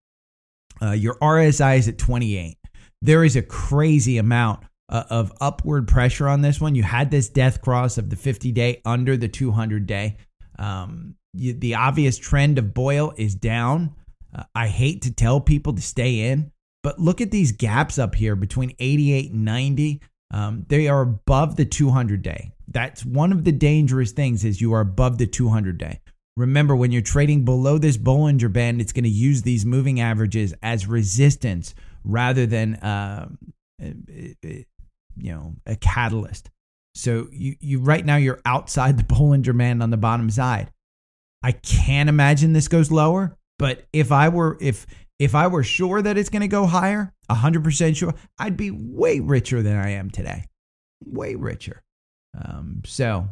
Uh, 0.81 0.91
your 0.91 1.15
RSI 1.15 1.77
is 1.77 1.87
at 1.87 1.97
28. 1.97 2.57
There 3.01 3.23
is 3.23 3.37
a 3.37 3.41
crazy 3.41 4.17
amount 4.17 4.65
uh, 4.89 5.03
of 5.09 5.31
upward 5.39 5.87
pressure 5.87 6.27
on 6.27 6.41
this 6.41 6.59
one. 6.59 6.75
You 6.75 6.83
had 6.83 7.11
this 7.11 7.29
death 7.29 7.61
cross 7.61 7.97
of 7.97 8.09
the 8.09 8.17
50 8.17 8.51
day 8.51 8.81
under 8.83 9.15
the 9.15 9.29
200 9.29 9.85
day. 9.85 10.17
Um, 10.59 11.15
the 11.35 11.75
obvious 11.75 12.17
trend 12.17 12.57
of 12.57 12.73
BOIL 12.73 13.13
is 13.17 13.35
down. 13.35 13.95
Uh, 14.33 14.43
I 14.53 14.67
hate 14.67 15.01
to 15.03 15.13
tell 15.13 15.39
people 15.39 15.73
to 15.73 15.81
stay 15.81 16.31
in, 16.31 16.51
but 16.83 16.99
look 16.99 17.21
at 17.21 17.31
these 17.31 17.51
gaps 17.51 17.97
up 17.97 18.15
here 18.15 18.35
between 18.35 18.73
88 18.79 19.31
and 19.31 19.45
90. 19.45 20.01
Um, 20.31 20.65
they 20.67 20.87
are 20.87 21.01
above 21.01 21.55
the 21.55 21.65
200 21.65 22.21
day. 22.21 22.51
That's 22.67 23.05
one 23.05 23.31
of 23.31 23.43
the 23.43 23.51
dangerous 23.51 24.11
things 24.11 24.43
is 24.43 24.59
you 24.59 24.73
are 24.73 24.81
above 24.81 25.17
the 25.17 25.27
200 25.27 25.77
day. 25.77 26.01
Remember, 26.37 26.75
when 26.75 26.91
you're 26.91 27.01
trading 27.01 27.45
below 27.45 27.77
this 27.77 27.97
Bollinger 27.97 28.51
Band, 28.51 28.81
it's 28.81 28.91
going 28.91 29.05
to 29.05 29.09
use 29.09 29.43
these 29.43 29.65
moving 29.65 30.01
averages 30.01 30.53
as 30.61 30.85
resistance 30.85 31.73
rather 32.03 32.45
than, 32.45 32.75
uh, 32.75 33.29
you 33.79 34.65
know, 35.17 35.55
a 35.65 35.77
catalyst. 35.77 36.49
So 36.93 37.27
you, 37.31 37.55
you 37.59 37.79
right 37.79 38.05
now 38.05 38.17
you're 38.17 38.41
outside 38.45 38.97
the 38.97 39.03
Bollinger 39.03 39.57
Band 39.57 39.81
on 39.81 39.91
the 39.91 39.97
bottom 39.97 40.29
side. 40.29 40.71
I 41.45 41.51
can't 41.51 42.09
imagine 42.09 42.53
this 42.53 42.67
goes 42.67 42.91
lower, 42.91 43.37
but 43.59 43.85
if 43.93 44.11
I 44.11 44.29
were 44.29 44.57
if 44.59 44.87
if 45.19 45.35
I 45.35 45.45
were 45.45 45.61
sure 45.61 46.01
that 46.01 46.17
it's 46.17 46.29
going 46.29 46.41
to 46.41 46.47
go 46.47 46.65
higher, 46.65 47.13
100% 47.29 47.95
sure, 47.95 48.15
I'd 48.39 48.57
be 48.57 48.71
way 48.71 49.19
richer 49.19 49.61
than 49.61 49.77
I 49.77 49.91
am 49.91 50.09
today. 50.09 50.45
Way 51.05 51.35
richer. 51.35 51.83
Um, 52.35 52.81
so 52.83 53.29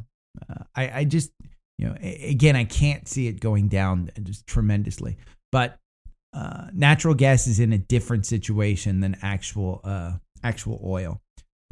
uh, 0.47 0.63
I, 0.75 0.99
I 0.99 1.03
just, 1.05 1.31
you 1.79 1.87
know, 1.87 1.95
again, 1.99 2.55
I 2.55 2.65
can't 2.65 3.07
see 3.07 3.27
it 3.27 3.39
going 3.39 3.67
down 3.67 4.11
just 4.21 4.45
tremendously. 4.45 5.17
But 5.51 5.79
uh, 6.33 6.67
natural 6.71 7.15
gas 7.15 7.47
is 7.47 7.59
in 7.59 7.73
a 7.73 7.79
different 7.79 8.27
situation 8.27 8.99
than 8.99 9.17
actual 9.23 9.81
uh, 9.83 10.13
actual 10.43 10.79
oil. 10.85 11.19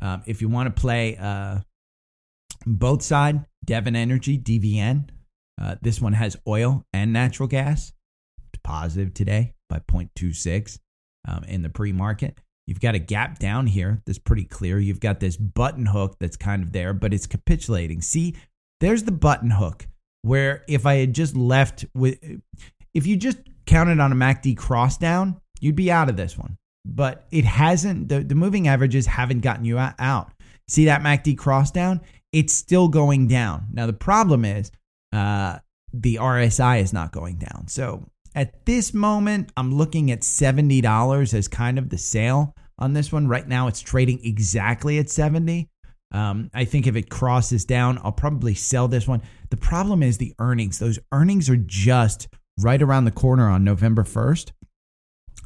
Um, 0.02 0.24
if 0.26 0.42
you 0.42 0.50
want 0.50 0.76
to 0.76 0.82
play 0.82 1.18
uh, 1.18 1.60
both 2.66 3.04
side, 3.04 3.46
Devon 3.64 3.96
Energy 3.96 4.40
(DVN), 4.40 5.08
uh, 5.62 5.76
this 5.82 6.02
one 6.02 6.14
has 6.14 6.36
oil 6.48 6.86
and 6.92 7.14
natural 7.14 7.48
gas. 7.48 7.94
It's 8.52 8.62
positive 8.64 9.14
today 9.14 9.54
by 9.70 9.80
0.26 9.80 10.80
um, 11.28 11.44
in 11.44 11.62
the 11.62 11.70
pre-market. 11.70 12.38
You've 12.68 12.82
got 12.82 12.96
a 12.96 13.00
gap 13.00 13.38
down 13.38 13.68
here 13.68 14.02
that's 14.06 14.18
pretty 14.18 14.46
clear. 14.46 14.80
You've 14.80 15.00
got 15.00 15.20
this 15.20 15.38
button 15.38 15.86
hook 15.86 16.16
that's 16.20 16.38
kind 16.38 16.64
of 16.64 16.72
there, 16.72 16.94
but 16.94 17.14
it's 17.14 17.28
capitulating. 17.28 18.02
See, 18.02 18.36
there's 18.80 19.04
the 19.04 19.12
button 19.12 19.52
hook 19.52 19.88
where 20.24 20.64
if 20.68 20.86
I 20.86 20.96
had 20.96 21.14
just 21.14 21.36
left 21.36 21.86
with, 21.94 22.18
if 22.94 23.06
you 23.06 23.18
just 23.18 23.38
counted 23.66 24.00
on 24.00 24.12
a 24.12 24.16
MACD 24.16 24.58
cross 24.58 24.98
down, 24.98 25.40
you'd 25.60 25.76
be 25.76 25.92
out 25.92 26.10
of 26.10 26.18
this 26.18 26.38
one. 26.38 26.58
But 26.86 27.28
it 27.32 27.46
hasn't, 27.46 28.10
the, 28.10 28.22
the 28.22 28.36
moving 28.36 28.68
averages 28.68 29.06
haven't 29.06 29.42
gotten 29.42 29.66
you 29.66 29.78
out. 29.78 30.32
See 30.68 30.86
that 30.86 31.02
MACD 31.02 31.38
cross 31.38 31.70
down? 31.72 32.02
It's 32.32 32.54
still 32.54 32.88
going 32.88 33.28
down. 33.28 33.68
Now, 33.74 33.86
the 33.86 33.94
problem 33.94 34.46
is 34.46 34.72
uh, 35.12 35.60
the 35.94 36.16
RSI 36.16 36.82
is 36.82 36.94
not 36.94 37.12
going 37.12 37.38
down. 37.38 37.68
So 37.68 38.10
at 38.34 38.66
this 38.66 38.94
moment, 38.94 39.52
I'm 39.58 39.74
looking 39.74 40.12
at 40.12 40.22
$70 40.22 41.34
as 41.34 41.48
kind 41.48 41.78
of 41.78 41.90
the 41.90 41.98
sale 41.98 42.56
on 42.80 42.94
this 42.94 43.12
one. 43.12 43.28
Right 43.28 43.48
now, 43.48 43.68
it's 43.68 43.82
trading 43.82 44.20
exactly 44.24 45.00
at 45.00 45.10
70. 45.10 45.70
Um, 46.14 46.50
I 46.54 46.66
think 46.66 46.88
if 46.88 46.96
it 46.96 47.10
crosses 47.10 47.66
down, 47.66 48.00
I'll 48.04 48.12
probably 48.12 48.54
sell 48.54 48.88
this 48.88 49.08
one. 49.08 49.22
The 49.50 49.58
problem 49.58 50.04
is 50.04 50.18
the 50.18 50.34
earnings. 50.40 50.80
Those 50.80 51.00
earnings 51.12 51.50
are 51.50 51.58
just 51.58 52.28
right 52.60 52.82
around 52.82 53.06
the 53.06 53.12
corner 53.12 53.50
on 53.50 53.64
November 53.64 54.04
1st. 54.04 54.52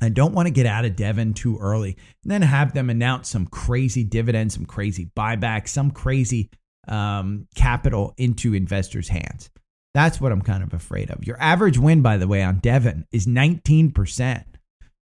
I 0.02 0.10
don't 0.10 0.34
want 0.34 0.48
to 0.48 0.52
get 0.52 0.66
out 0.66 0.86
of 0.86 0.96
Devon 0.96 1.34
too 1.34 1.58
early 1.60 1.96
and 2.24 2.32
then 2.32 2.42
have 2.42 2.74
them 2.74 2.90
announce 2.90 3.30
some 3.30 3.48
crazy 3.48 4.04
dividend, 4.04 4.52
some 4.52 4.66
crazy 4.66 5.10
buyback, 5.16 5.68
some 5.70 5.92
crazy 5.92 6.50
um, 6.88 7.48
capital 7.56 8.14
into 8.18 8.54
investors' 8.54 9.10
hands. 9.10 9.50
That's 9.94 10.20
what 10.20 10.32
I'm 10.32 10.42
kind 10.42 10.62
of 10.62 10.74
afraid 10.74 11.10
of. 11.10 11.26
Your 11.26 11.42
average 11.42 11.78
win, 11.78 12.02
by 12.02 12.18
the 12.18 12.28
way, 12.28 12.44
on 12.44 12.60
Devon 12.60 13.08
is 13.12 13.26
19%. 13.26 14.44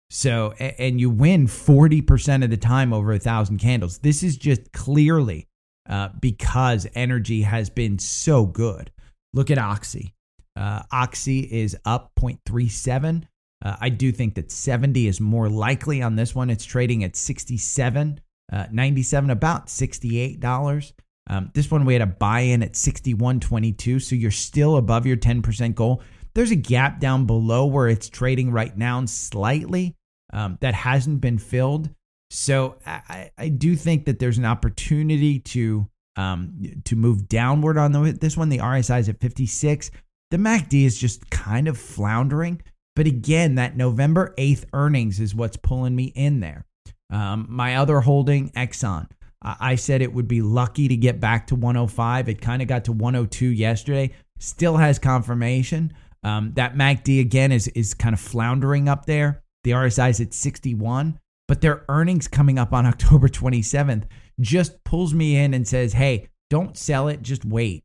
So, 0.09 0.53
and 0.53 0.99
you 0.99 1.11
win 1.11 1.45
40% 1.45 2.43
of 2.43 2.49
the 2.49 2.57
time 2.57 2.91
over 2.93 3.11
a 3.13 3.19
thousand 3.19 3.59
candles. 3.59 3.99
This 3.99 4.23
is 4.23 4.35
just 4.35 4.71
clearly 4.71 5.47
uh, 5.87 6.09
because 6.19 6.87
energy 6.95 7.43
has 7.43 7.69
been 7.69 7.99
so 7.99 8.45
good. 8.45 8.91
Look 9.33 9.51
at 9.51 9.59
Oxy. 9.59 10.15
Uh, 10.55 10.81
Oxy 10.91 11.41
is 11.41 11.77
up 11.85 12.11
0.37. 12.19 13.23
Uh, 13.63 13.75
I 13.79 13.89
do 13.89 14.11
think 14.11 14.35
that 14.35 14.51
70 14.51 15.07
is 15.07 15.19
more 15.21 15.49
likely 15.49 16.01
on 16.01 16.15
this 16.15 16.33
one. 16.33 16.49
It's 16.49 16.65
trading 16.65 17.03
at 17.03 17.15
67, 17.15 18.21
uh, 18.51 18.65
97, 18.71 19.29
about 19.29 19.67
$68. 19.67 20.93
Um, 21.29 21.51
this 21.53 21.69
one 21.69 21.85
we 21.85 21.93
had 21.93 22.01
a 22.01 22.07
buy 22.07 22.41
in 22.41 22.63
at 22.63 22.73
61.22, 22.73 24.01
so 24.01 24.15
you're 24.15 24.31
still 24.31 24.77
above 24.77 25.05
your 25.05 25.17
10% 25.17 25.75
goal. 25.75 26.01
There's 26.33 26.51
a 26.51 26.55
gap 26.55 26.99
down 26.99 27.25
below 27.25 27.65
where 27.65 27.87
it's 27.87 28.09
trading 28.09 28.51
right 28.51 28.75
now 28.75 29.05
slightly 29.05 29.95
um, 30.33 30.57
that 30.61 30.73
hasn't 30.73 31.21
been 31.21 31.37
filled. 31.37 31.89
So 32.31 32.77
I, 32.85 33.31
I 33.37 33.49
do 33.49 33.75
think 33.75 34.05
that 34.05 34.19
there's 34.19 34.37
an 34.37 34.45
opportunity 34.45 35.39
to 35.39 35.87
um, 36.15 36.81
to 36.83 36.95
move 36.95 37.29
downward 37.29 37.77
on 37.77 37.91
the, 37.93 38.11
this 38.11 38.35
one. 38.35 38.49
The 38.49 38.57
RSI 38.57 38.99
is 38.99 39.09
at 39.09 39.21
56. 39.21 39.89
The 40.31 40.37
MACD 40.37 40.85
is 40.85 40.99
just 40.99 41.29
kind 41.29 41.67
of 41.67 41.77
floundering. 41.77 42.61
But 42.95 43.07
again, 43.07 43.55
that 43.55 43.77
November 43.77 44.33
8th 44.37 44.65
earnings 44.73 45.19
is 45.21 45.33
what's 45.33 45.55
pulling 45.55 45.95
me 45.95 46.05
in 46.15 46.41
there. 46.41 46.65
Um, 47.09 47.47
my 47.49 47.77
other 47.77 48.01
holding, 48.01 48.49
Exxon. 48.49 49.07
I 49.41 49.75
said 49.75 50.01
it 50.01 50.13
would 50.13 50.27
be 50.27 50.41
lucky 50.41 50.87
to 50.89 50.95
get 50.97 51.19
back 51.19 51.47
to 51.47 51.55
105. 51.55 52.27
It 52.27 52.41
kind 52.41 52.61
of 52.61 52.67
got 52.67 52.85
to 52.85 52.91
102 52.91 53.47
yesterday. 53.47 54.11
Still 54.39 54.77
has 54.77 54.99
confirmation. 54.99 55.93
Um, 56.23 56.51
that 56.55 56.75
MACD 56.75 57.21
again 57.21 57.51
is 57.53 57.69
is 57.69 57.93
kind 57.93 58.13
of 58.13 58.19
floundering 58.19 58.89
up 58.89 59.05
there. 59.05 59.41
The 59.63 59.71
RSI 59.71 60.09
is 60.09 60.19
at 60.21 60.33
61. 60.33 61.19
but 61.47 61.61
their 61.61 61.83
earnings 61.89 62.27
coming 62.27 62.59
up 62.59 62.73
on 62.73 62.85
October 62.93 63.27
27th 63.27 64.03
just 64.39 64.83
pulls 64.83 65.13
me 65.13 65.35
in 65.35 65.53
and 65.53 65.67
says, 65.67 65.93
hey, 65.93 66.29
don't 66.49 66.77
sell 66.77 67.07
it, 67.07 67.21
just 67.23 67.43
wait. 67.43 67.83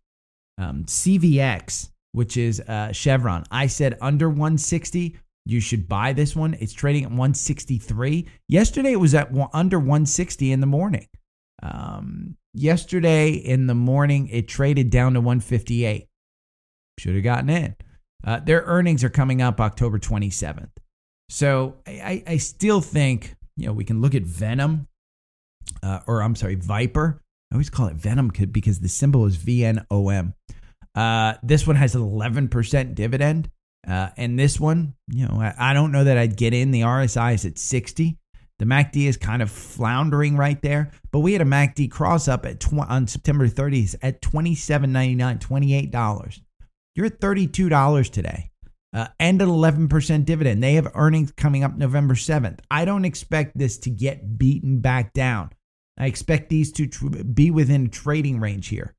Um, 0.58 0.84
CVX, 0.84 1.90
which 2.12 2.36
is 2.36 2.60
uh, 2.60 2.92
Chevron, 2.92 3.44
I 3.50 3.66
said 3.66 3.96
under 4.00 4.28
160, 4.28 5.16
you 5.46 5.60
should 5.60 5.88
buy 5.88 6.12
this 6.12 6.36
one. 6.36 6.56
It's 6.60 6.72
trading 6.72 7.04
at 7.04 7.10
163. 7.10 8.26
Yesterday 8.48 8.92
it 8.92 9.00
was 9.00 9.14
at 9.14 9.30
under 9.52 9.78
160 9.78 10.52
in 10.52 10.60
the 10.60 10.66
morning. 10.66 11.08
Um, 11.64 12.36
yesterday 12.52 13.30
in 13.30 13.66
the 13.66 13.74
morning 13.74 14.28
it 14.28 14.46
traded 14.46 14.90
down 14.90 15.14
to 15.14 15.20
158. 15.20 16.06
Should 16.98 17.14
have 17.14 17.24
gotten 17.24 17.50
in. 17.50 17.74
Uh, 18.22 18.40
their 18.40 18.62
earnings 18.62 19.02
are 19.02 19.10
coming 19.10 19.42
up 19.42 19.60
October 19.60 19.98
27th. 19.98 20.70
So 21.28 21.76
I, 21.86 22.22
I 22.26 22.36
still 22.36 22.80
think, 22.80 23.34
you 23.56 23.66
know, 23.66 23.72
we 23.72 23.84
can 23.84 24.00
look 24.00 24.14
at 24.14 24.22
Venom, 24.22 24.86
uh, 25.82 26.00
or 26.06 26.22
I'm 26.22 26.36
sorry, 26.36 26.54
Viper. 26.54 27.20
I 27.50 27.54
always 27.54 27.70
call 27.70 27.88
it 27.88 27.96
Venom 27.96 28.28
because 28.28 28.80
the 28.80 28.88
symbol 28.88 29.26
is 29.26 29.36
VNOM. 29.38 30.34
Uh, 30.94 31.34
this 31.42 31.66
one 31.66 31.76
has 31.76 31.94
an 31.94 32.02
11% 32.02 32.94
dividend. 32.94 33.50
Uh, 33.86 34.08
and 34.16 34.38
this 34.38 34.58
one, 34.58 34.94
you 35.08 35.26
know, 35.26 35.40
I, 35.40 35.54
I, 35.58 35.74
don't 35.74 35.92
know 35.92 36.04
that 36.04 36.16
I'd 36.16 36.36
get 36.36 36.54
in. 36.54 36.70
The 36.70 36.82
RSI 36.82 37.34
is 37.34 37.44
at 37.44 37.58
60. 37.58 38.16
The 38.64 38.70
MACD 38.70 39.08
is 39.08 39.18
kind 39.18 39.42
of 39.42 39.50
floundering 39.50 40.38
right 40.38 40.60
there. 40.62 40.90
But 41.12 41.18
we 41.18 41.34
had 41.34 41.42
a 41.42 41.44
MACD 41.44 41.90
cross 41.90 42.28
up 42.28 42.46
at 42.46 42.60
tw- 42.60 42.78
on 42.88 43.06
September 43.06 43.46
30th 43.46 43.94
at 44.00 44.22
$27.99, 44.22 45.38
$28. 45.38 46.40
You're 46.96 47.06
at 47.06 47.20
$32 47.20 48.10
today. 48.10 48.50
Uh, 48.94 49.08
and 49.20 49.42
an 49.42 49.48
11% 49.48 50.24
dividend. 50.24 50.62
They 50.62 50.74
have 50.74 50.90
earnings 50.94 51.30
coming 51.32 51.62
up 51.62 51.76
November 51.76 52.14
7th. 52.14 52.60
I 52.70 52.86
don't 52.86 53.04
expect 53.04 53.58
this 53.58 53.76
to 53.78 53.90
get 53.90 54.38
beaten 54.38 54.80
back 54.80 55.12
down. 55.12 55.50
I 55.98 56.06
expect 56.06 56.48
these 56.48 56.72
to 56.72 56.86
tr- 56.86 57.08
be 57.08 57.50
within 57.50 57.90
trading 57.90 58.40
range 58.40 58.68
here. 58.68 58.94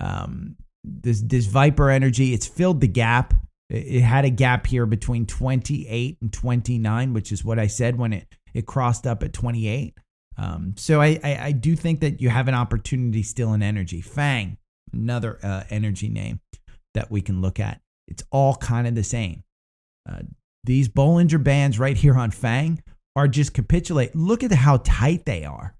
Um, 0.00 0.54
this, 0.84 1.22
this 1.22 1.46
Viper 1.46 1.90
Energy, 1.90 2.34
it's 2.34 2.46
filled 2.46 2.80
the 2.80 2.86
gap. 2.86 3.34
It 3.68 4.02
had 4.02 4.24
a 4.24 4.30
gap 4.30 4.66
here 4.68 4.86
between 4.86 5.26
28 5.26 6.18
and 6.20 6.32
29, 6.32 7.12
which 7.14 7.32
is 7.32 7.44
what 7.44 7.58
I 7.58 7.66
said 7.66 7.98
when 7.98 8.12
it, 8.12 8.28
it 8.54 8.66
crossed 8.66 9.06
up 9.06 9.22
at 9.22 9.32
28. 9.32 9.94
Um, 10.36 10.74
so 10.76 11.00
I, 11.00 11.18
I, 11.24 11.38
I, 11.46 11.52
do 11.52 11.74
think 11.74 12.00
that 12.00 12.20
you 12.20 12.28
have 12.28 12.46
an 12.46 12.54
opportunity 12.54 13.24
still 13.24 13.52
in 13.54 13.62
energy. 13.62 14.00
Fang, 14.00 14.56
another 14.92 15.38
uh, 15.42 15.64
energy 15.68 16.08
name 16.08 16.40
that 16.94 17.10
we 17.10 17.20
can 17.20 17.42
look 17.42 17.58
at. 17.58 17.80
It's 18.06 18.22
all 18.30 18.54
kind 18.54 18.86
of 18.86 18.94
the 18.94 19.02
same. 19.02 19.42
Uh, 20.08 20.20
these 20.62 20.88
Bollinger 20.88 21.42
Bands 21.42 21.78
right 21.78 21.96
here 21.96 22.16
on 22.16 22.30
Fang 22.30 22.82
are 23.16 23.26
just 23.26 23.52
capitulate. 23.52 24.14
Look 24.14 24.44
at 24.44 24.52
how 24.52 24.76
tight 24.78 25.26
they 25.26 25.44
are. 25.44 25.74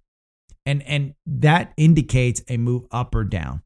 And, 0.67 0.83
and 0.83 1.15
that 1.25 1.73
indicates 1.77 2.43
a 2.49 2.57
move 2.57 2.85
up 2.91 3.15
or 3.15 3.25
down. 3.25 3.63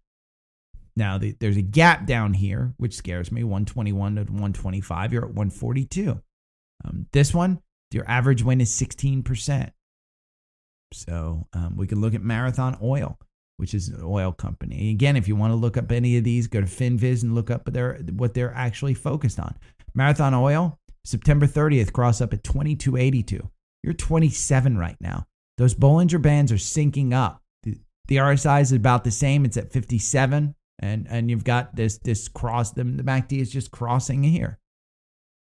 Now, 0.94 1.18
the, 1.18 1.34
there's 1.40 1.56
a 1.56 1.62
gap 1.62 2.06
down 2.06 2.34
here, 2.34 2.74
which 2.76 2.94
scares 2.94 3.32
me 3.32 3.42
121 3.42 4.16
to 4.16 4.20
125. 4.22 5.12
You're 5.12 5.22
at 5.22 5.28
142. 5.28 6.20
Um, 6.84 7.06
this 7.12 7.32
one, 7.32 7.60
your 7.94 8.08
average 8.08 8.42
win 8.42 8.60
is 8.60 8.70
16%. 8.70 9.70
So 10.92 11.46
um, 11.52 11.76
we 11.76 11.86
can 11.86 12.00
look 12.00 12.14
at 12.14 12.22
Marathon 12.22 12.76
Oil, 12.82 13.18
which 13.56 13.74
is 13.74 13.88
an 13.88 14.02
oil 14.02 14.32
company. 14.32 14.90
Again, 14.90 15.16
if 15.16 15.26
you 15.26 15.36
want 15.36 15.52
to 15.52 15.56
look 15.56 15.76
up 15.76 15.90
any 15.90 16.16
of 16.16 16.24
these, 16.24 16.46
go 16.46 16.60
to 16.60 16.66
FinViz 16.66 17.22
and 17.22 17.34
look 17.34 17.50
up 17.50 17.64
their, 17.66 17.98
what 18.12 18.34
they're 18.34 18.54
actually 18.54 18.94
focused 18.94 19.40
on. 19.40 19.56
Marathon 19.94 20.34
Oil, 20.34 20.78
September 21.04 21.46
30th, 21.46 21.92
cross 21.92 22.20
up 22.20 22.32
at 22.32 22.44
2282. 22.44 23.48
You're 23.82 23.94
27 23.94 24.78
right 24.78 24.96
now. 25.00 25.26
Those 25.58 25.74
Bollinger 25.74 26.20
Bands 26.20 26.52
are 26.52 26.56
syncing 26.56 27.12
up. 27.12 27.42
The, 27.62 27.78
the 28.08 28.16
RSI 28.16 28.60
is 28.60 28.72
about 28.72 29.04
the 29.04 29.10
same. 29.10 29.44
It's 29.44 29.56
at 29.56 29.72
57 29.72 30.54
and 30.82 31.06
and 31.08 31.30
you've 31.30 31.44
got 31.44 31.74
this 31.76 31.98
this 31.98 32.28
cross 32.28 32.72
the, 32.72 32.84
the 32.84 33.02
MACD 33.02 33.40
is 33.40 33.50
just 33.50 33.70
crossing 33.70 34.22
here. 34.22 34.58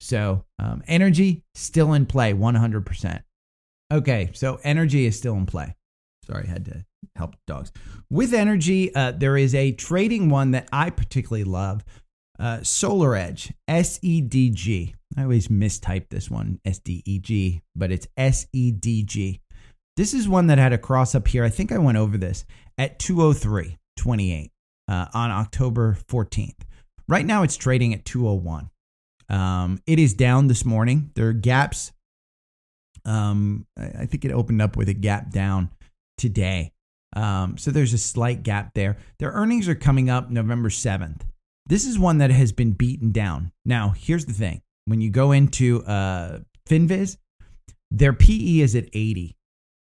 So 0.01 0.45
um, 0.59 0.83
energy 0.87 1.43
still 1.55 1.93
in 1.95 2.07
play 2.07 2.33
100%. 2.33 3.23
Okay, 3.93 4.31
so 4.33 4.61
energy 4.63 5.07
is 5.07 5.17
still 5.17 5.35
in 5.35 5.47
play. 5.47 5.77
Sorry, 6.27 6.45
I 6.47 6.51
had 6.51 6.65
to 6.67 6.85
help 7.17 7.37
dogs. 7.47 7.73
With 8.11 8.33
energy, 8.33 8.95
uh, 8.95 9.13
there 9.13 9.37
is 9.37 9.55
a 9.55 9.73
trading 9.73 10.31
one 10.31 10.53
that 10.53 10.69
I 10.73 10.91
particularly 10.91 11.45
love. 11.45 11.85
Uh, 12.39 12.59
SolarEdge, 12.59 13.53
S 13.69 14.01
E 14.03 14.21
D 14.21 14.51
G. 14.51 14.95
I 15.17 15.23
always 15.23 15.49
mistype 15.49 16.09
this 16.09 16.31
one, 16.31 16.59
S 16.65 16.79
D 16.81 17.03
E 17.07 17.19
G, 17.21 17.63
but 17.77 17.93
it's 17.93 18.09
S 18.17 18.47
E 18.53 18.73
D 18.73 19.05
G. 19.05 19.41
This 19.97 20.13
is 20.13 20.29
one 20.29 20.49
that 20.49 20.59
had 20.59 20.73
a 20.73 20.79
cross 20.79 21.15
up 21.15 21.29
here. 21.29 21.45
I 21.45 21.49
think 21.49 21.71
I 21.71 21.79
went 21.79 21.99
over 21.99 22.19
this 22.19 22.45
at 22.77 22.99
203.28 22.99 24.51
uh, 24.89 25.07
on 25.15 25.31
October 25.31 25.97
14th. 26.09 26.63
Right 27.07 27.25
now, 27.25 27.45
it's 27.45 27.57
trading 27.57 27.95
at 27.95 28.05
201. 28.05 28.71
Um, 29.29 29.81
it 29.87 29.99
is 29.99 30.15
down 30.15 30.49
this 30.49 30.65
morning. 30.65 31.11
There 31.15 31.29
are 31.29 31.33
gaps. 31.33 31.93
Um, 33.05 33.67
I 33.77 34.07
think 34.07 34.25
it 34.25 34.33
opened 34.33 34.63
up 34.63 34.77
with 34.77 34.89
a 34.89 34.95
gap 34.95 35.31
down 35.31 35.71
today. 36.19 36.73
Um, 37.15 37.59
so 37.59 37.71
there's 37.71 37.93
a 37.93 37.99
slight 37.99 38.43
gap 38.43 38.75
there. 38.75 38.97
Their 39.19 39.31
earnings 39.31 39.69
are 39.69 39.75
coming 39.75 40.11
up 40.11 40.31
November 40.31 40.69
7th. 40.69 41.23
This 41.67 41.87
is 41.87 41.99
one 41.99 42.19
that 42.19 42.31
has 42.31 42.53
been 42.53 42.73
beaten 42.73 43.13
down. 43.13 43.53
Now, 43.65 43.95
here's 43.97 44.27
the 44.27 44.33
thing 44.33 44.63
when 44.87 45.01
you 45.01 45.11
go 45.11 45.33
into 45.33 45.83
uh, 45.85 46.41
FinViz, 46.69 47.17
their 47.91 48.13
PE 48.13 48.61
is 48.61 48.75
at 48.75 48.87
80. 48.93 49.37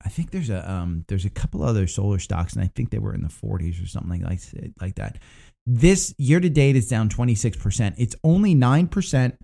I 0.05 0.09
think 0.09 0.31
there's 0.31 0.51
a 0.51 0.70
um, 0.70 1.05
there's 1.09 1.25
a 1.25 1.31
couple 1.31 1.64
other 1.64 1.87
solar 1.87 2.20
stocks, 2.20 2.53
and 2.53 2.62
I 2.62 2.68
think 2.68 2.90
they 2.90 2.99
were 2.99 3.12
in 3.12 3.22
the 3.22 3.29
40s 3.29 3.83
or 3.83 3.88
something 3.88 4.22
like 4.22 4.40
like 4.81 4.94
that. 4.96 5.18
This 5.66 6.14
year 6.16 6.38
to 6.38 6.48
date 6.48 6.76
is 6.76 6.88
down 6.88 7.09
26 7.09 7.57
percent. 7.57 7.96
It's 7.98 8.14
only 8.22 8.55
nine 8.55 8.87
percent 8.87 9.37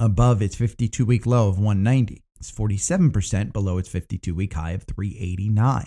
above 0.00 0.40
its 0.40 0.56
52 0.56 1.04
week 1.04 1.26
low 1.26 1.48
of 1.48 1.58
190. 1.58 2.22
It's 2.38 2.50
47 2.50 3.10
percent 3.10 3.52
below 3.52 3.76
its 3.76 3.88
52 3.90 4.34
week 4.34 4.54
high 4.54 4.70
of 4.70 4.84
389. 4.84 5.86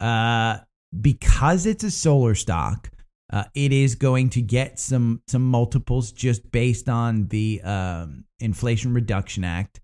Uh, 0.00 0.58
because 0.98 1.66
it's 1.66 1.84
a 1.84 1.90
solar 1.90 2.34
stock, 2.34 2.90
uh, 3.30 3.44
it 3.54 3.72
is 3.72 3.94
going 3.94 4.30
to 4.30 4.40
get 4.40 4.78
some 4.78 5.20
some 5.28 5.42
multiples 5.42 6.10
just 6.10 6.50
based 6.50 6.88
on 6.88 7.28
the 7.28 7.60
um, 7.62 8.24
Inflation 8.40 8.94
Reduction 8.94 9.44
Act. 9.44 9.80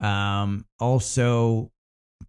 Um, 0.00 0.66
also, 0.78 1.72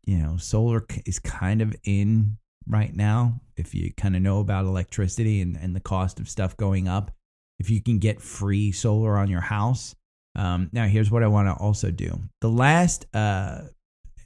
you 0.05 0.17
know, 0.17 0.37
solar 0.37 0.85
is 1.05 1.19
kind 1.19 1.61
of 1.61 1.75
in 1.83 2.37
right 2.67 2.95
now. 2.95 3.41
If 3.57 3.73
you 3.73 3.93
kind 3.93 4.15
of 4.15 4.21
know 4.21 4.39
about 4.39 4.65
electricity 4.65 5.41
and, 5.41 5.57
and 5.57 5.75
the 5.75 5.79
cost 5.79 6.19
of 6.19 6.29
stuff 6.29 6.57
going 6.57 6.87
up, 6.87 7.11
if 7.59 7.69
you 7.69 7.81
can 7.81 7.99
get 7.99 8.21
free 8.21 8.71
solar 8.71 9.17
on 9.17 9.29
your 9.29 9.41
house. 9.41 9.95
Um, 10.35 10.69
now, 10.73 10.85
here's 10.85 11.09
what 11.09 11.23
I 11.23 11.27
want 11.27 11.47
to 11.47 11.53
also 11.53 11.91
do. 11.91 12.21
The 12.41 12.49
last 12.49 13.05
uh, 13.13 13.61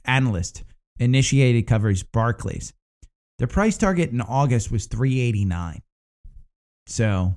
analyst 0.04 0.64
initiated 0.98 1.66
coverage, 1.66 2.10
Barclays. 2.12 2.72
Their 3.38 3.46
price 3.46 3.78
target 3.78 4.10
in 4.10 4.20
August 4.20 4.70
was 4.70 4.86
389. 4.86 5.80
So, 6.86 7.36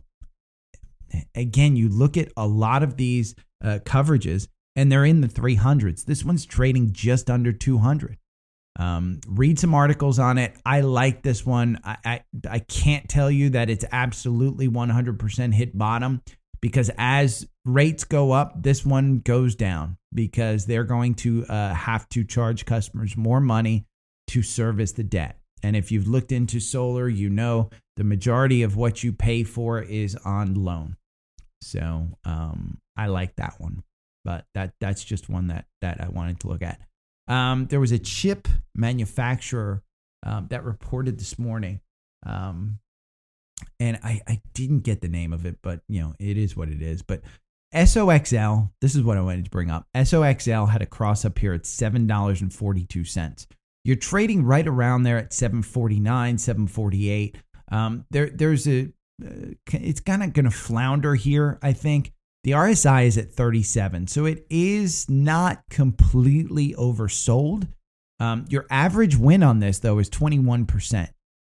again, 1.35 1.75
you 1.75 1.87
look 1.87 2.17
at 2.17 2.31
a 2.35 2.47
lot 2.47 2.83
of 2.83 2.97
these 2.97 3.35
uh, 3.63 3.79
coverages 3.85 4.47
and 4.75 4.91
they're 4.91 5.05
in 5.05 5.21
the 5.21 5.27
300s. 5.27 6.05
This 6.05 6.25
one's 6.25 6.45
trading 6.45 6.91
just 6.91 7.29
under 7.29 7.53
200. 7.53 8.17
Um, 8.77 9.19
read 9.27 9.59
some 9.59 9.75
articles 9.75 10.17
on 10.17 10.37
it. 10.37 10.55
I 10.65 10.81
like 10.81 11.21
this 11.21 11.45
one. 11.45 11.79
I, 11.83 11.97
I, 12.03 12.23
I 12.49 12.59
can't 12.59 13.07
tell 13.07 13.29
you 13.29 13.51
that 13.51 13.69
it's 13.69 13.85
absolutely 13.91 14.67
100% 14.67 15.53
hit 15.53 15.77
bottom 15.77 16.21
because 16.59 16.89
as 16.97 17.47
rates 17.65 18.03
go 18.03 18.31
up, 18.31 18.63
this 18.63 18.85
one 18.85 19.19
goes 19.19 19.55
down 19.55 19.97
because 20.13 20.65
they're 20.65 20.85
going 20.85 21.13
to 21.15 21.45
uh, 21.47 21.73
have 21.73 22.07
to 22.09 22.23
charge 22.23 22.65
customers 22.65 23.15
more 23.15 23.39
money 23.39 23.85
to 24.27 24.41
service 24.41 24.93
the 24.93 25.03
debt. 25.03 25.37
And 25.61 25.75
if 25.75 25.91
you've 25.91 26.07
looked 26.07 26.31
into 26.31 26.59
solar, 26.59 27.07
you 27.07 27.29
know 27.29 27.69
the 27.95 28.03
majority 28.03 28.63
of 28.63 28.75
what 28.75 29.03
you 29.03 29.13
pay 29.13 29.43
for 29.43 29.81
is 29.81 30.15
on 30.25 30.55
loan. 30.55 30.97
So 31.61 32.07
um, 32.25 32.79
I 32.97 33.07
like 33.07 33.35
that 33.37 33.55
one, 33.59 33.83
but 34.25 34.45
that 34.53 34.73
that's 34.81 35.03
just 35.03 35.29
one 35.29 35.47
that 35.47 35.65
that 35.81 36.01
I 36.01 36.09
wanted 36.09 36.39
to 36.41 36.47
look 36.47 36.61
at. 36.61 36.79
Um, 37.27 37.67
there 37.67 37.79
was 37.79 37.91
a 37.91 37.99
chip 37.99 38.47
manufacturer 38.75 39.83
um, 40.25 40.47
that 40.49 40.63
reported 40.63 41.19
this 41.19 41.39
morning, 41.39 41.79
um, 42.25 42.79
and 43.79 43.99
I, 44.03 44.21
I 44.27 44.41
didn't 44.53 44.81
get 44.81 45.01
the 45.01 45.07
name 45.07 45.33
of 45.33 45.45
it, 45.45 45.57
but 45.61 45.81
you 45.87 46.01
know 46.01 46.13
it 46.19 46.37
is 46.37 46.55
what 46.55 46.69
it 46.69 46.81
is. 46.81 47.01
But 47.01 47.21
SOXL, 47.73 48.71
this 48.81 48.95
is 48.95 49.01
what 49.03 49.17
I 49.17 49.21
wanted 49.21 49.45
to 49.45 49.51
bring 49.51 49.71
up. 49.71 49.87
SOXL 49.95 50.69
had 50.69 50.81
a 50.81 50.85
cross 50.85 51.25
up 51.25 51.39
here 51.39 51.53
at 51.53 51.65
seven 51.65 52.07
dollars 52.07 52.41
and 52.41 52.53
forty 52.53 52.85
two 52.85 53.03
cents. 53.03 53.47
You're 53.83 53.95
trading 53.95 54.43
right 54.43 54.67
around 54.67 55.03
there 55.03 55.17
at 55.17 55.33
seven 55.33 55.61
forty 55.61 55.99
nine, 55.99 56.37
seven 56.37 56.67
forty 56.67 57.09
eight. 57.09 57.37
Um, 57.71 58.05
there, 58.11 58.29
there's 58.29 58.67
a, 58.67 58.91
uh, 59.23 59.55
it's 59.71 59.99
kind 59.99 60.23
of 60.23 60.33
going 60.33 60.45
to 60.45 60.51
flounder 60.51 61.15
here, 61.15 61.57
I 61.61 61.73
think. 61.73 62.13
The 62.43 62.51
RSI 62.51 63.05
is 63.05 63.17
at 63.17 63.31
37, 63.31 64.07
so 64.07 64.25
it 64.25 64.45
is 64.49 65.09
not 65.09 65.63
completely 65.69 66.73
oversold. 66.73 67.69
Um, 68.19 68.45
your 68.49 68.65
average 68.69 69.15
win 69.15 69.43
on 69.43 69.59
this, 69.59 69.79
though, 69.79 69.99
is 69.99 70.09
21%. 70.09 71.09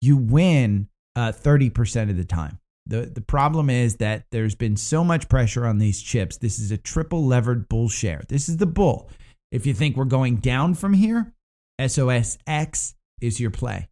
You 0.02 0.18
win 0.18 0.90
uh, 1.16 1.32
30% 1.32 2.10
of 2.10 2.18
the 2.18 2.26
time. 2.26 2.60
The, 2.86 3.06
the 3.06 3.22
problem 3.22 3.70
is 3.70 3.98
that 3.98 4.26
there's 4.32 4.56
been 4.56 4.76
so 4.76 5.06
much 5.06 5.30
pressure 5.30 5.66
on 5.66 5.78
these 5.78 6.02
chips. 6.02 6.38
This 6.38 6.60
is 6.60 6.72
a 6.72 6.78
triple 6.78 7.26
levered 7.26 7.70
bull 7.70 7.88
share. 7.88 8.24
This 8.28 8.50
is 8.50 8.58
the 8.58 8.66
bull. 8.66 9.10
If 9.54 9.66
you 9.66 9.74
think 9.74 9.96
we're 9.96 10.06
going 10.06 10.38
down 10.38 10.74
from 10.74 10.94
here, 10.94 11.34
SOSX 11.80 12.96
is 13.22 13.40
your 13.40 13.52
play. 13.52 13.88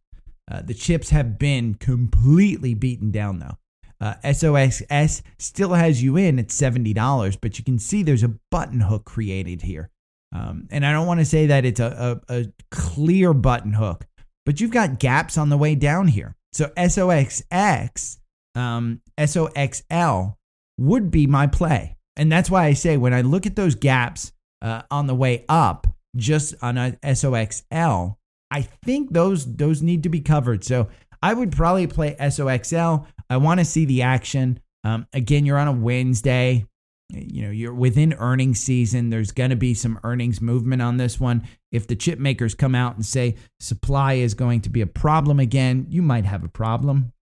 Uh, 0.50 0.60
the 0.60 0.74
chips 0.74 1.08
have 1.08 1.38
been 1.38 1.74
completely 1.74 2.74
beaten 2.74 3.10
down, 3.10 3.38
though. 3.38 3.56
Uh, 4.02 4.14
SOXS 4.24 5.22
still 5.38 5.74
has 5.74 6.02
you 6.02 6.16
in 6.16 6.40
at 6.40 6.48
$70, 6.48 7.38
but 7.40 7.56
you 7.56 7.64
can 7.64 7.78
see 7.78 8.02
there's 8.02 8.24
a 8.24 8.34
button 8.50 8.80
hook 8.80 9.04
created 9.04 9.62
here. 9.62 9.90
Um, 10.34 10.66
and 10.72 10.84
I 10.84 10.92
don't 10.92 11.06
want 11.06 11.20
to 11.20 11.24
say 11.24 11.46
that 11.46 11.64
it's 11.64 11.78
a, 11.78 12.20
a, 12.28 12.34
a 12.40 12.52
clear 12.72 13.32
button 13.32 13.74
hook, 13.74 14.04
but 14.44 14.60
you've 14.60 14.72
got 14.72 14.98
gaps 14.98 15.38
on 15.38 15.50
the 15.50 15.56
way 15.56 15.76
down 15.76 16.08
here. 16.08 16.34
So 16.52 16.66
SOXX, 16.76 18.18
um, 18.56 19.00
SOXL 19.16 20.34
would 20.78 21.10
be 21.12 21.28
my 21.28 21.46
play. 21.46 21.96
And 22.16 22.30
that's 22.30 22.50
why 22.50 22.64
I 22.64 22.72
say 22.72 22.96
when 22.96 23.14
I 23.14 23.20
look 23.20 23.46
at 23.46 23.54
those 23.54 23.76
gaps 23.76 24.32
uh, 24.60 24.82
on 24.90 25.06
the 25.06 25.14
way 25.14 25.44
up, 25.48 25.86
just 26.16 26.54
on 26.60 26.76
a 26.76 26.92
SOXL, 27.04 28.16
I 28.50 28.62
think 28.62 29.12
those 29.12 29.54
those 29.54 29.80
need 29.80 30.02
to 30.02 30.10
be 30.10 30.20
covered. 30.20 30.64
So 30.64 30.88
I 31.22 31.34
would 31.34 31.52
probably 31.52 31.86
play 31.86 32.16
SOXL. 32.18 33.06
I 33.30 33.36
want 33.36 33.60
to 33.60 33.64
see 33.64 33.84
the 33.84 34.02
action. 34.02 34.60
Um, 34.84 35.06
again, 35.12 35.46
you're 35.46 35.58
on 35.58 35.68
a 35.68 35.72
Wednesday. 35.72 36.66
You 37.10 37.42
know, 37.42 37.50
you're 37.50 37.74
within 37.74 38.14
earnings 38.14 38.58
season. 38.58 39.10
There's 39.10 39.32
going 39.32 39.50
to 39.50 39.56
be 39.56 39.74
some 39.74 40.00
earnings 40.02 40.40
movement 40.40 40.82
on 40.82 40.96
this 40.96 41.20
one. 41.20 41.46
If 41.70 41.86
the 41.86 41.94
chip 41.94 42.18
makers 42.18 42.54
come 42.54 42.74
out 42.74 42.96
and 42.96 43.04
say 43.04 43.36
supply 43.60 44.14
is 44.14 44.34
going 44.34 44.62
to 44.62 44.70
be 44.70 44.80
a 44.80 44.86
problem 44.86 45.38
again, 45.38 45.86
you 45.90 46.02
might 46.02 46.24
have 46.24 46.42
a 46.42 46.48
problem. 46.48 47.12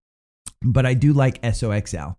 But 0.63 0.85
I 0.85 0.93
do 0.93 1.13
like 1.13 1.41
SOXL. 1.41 2.15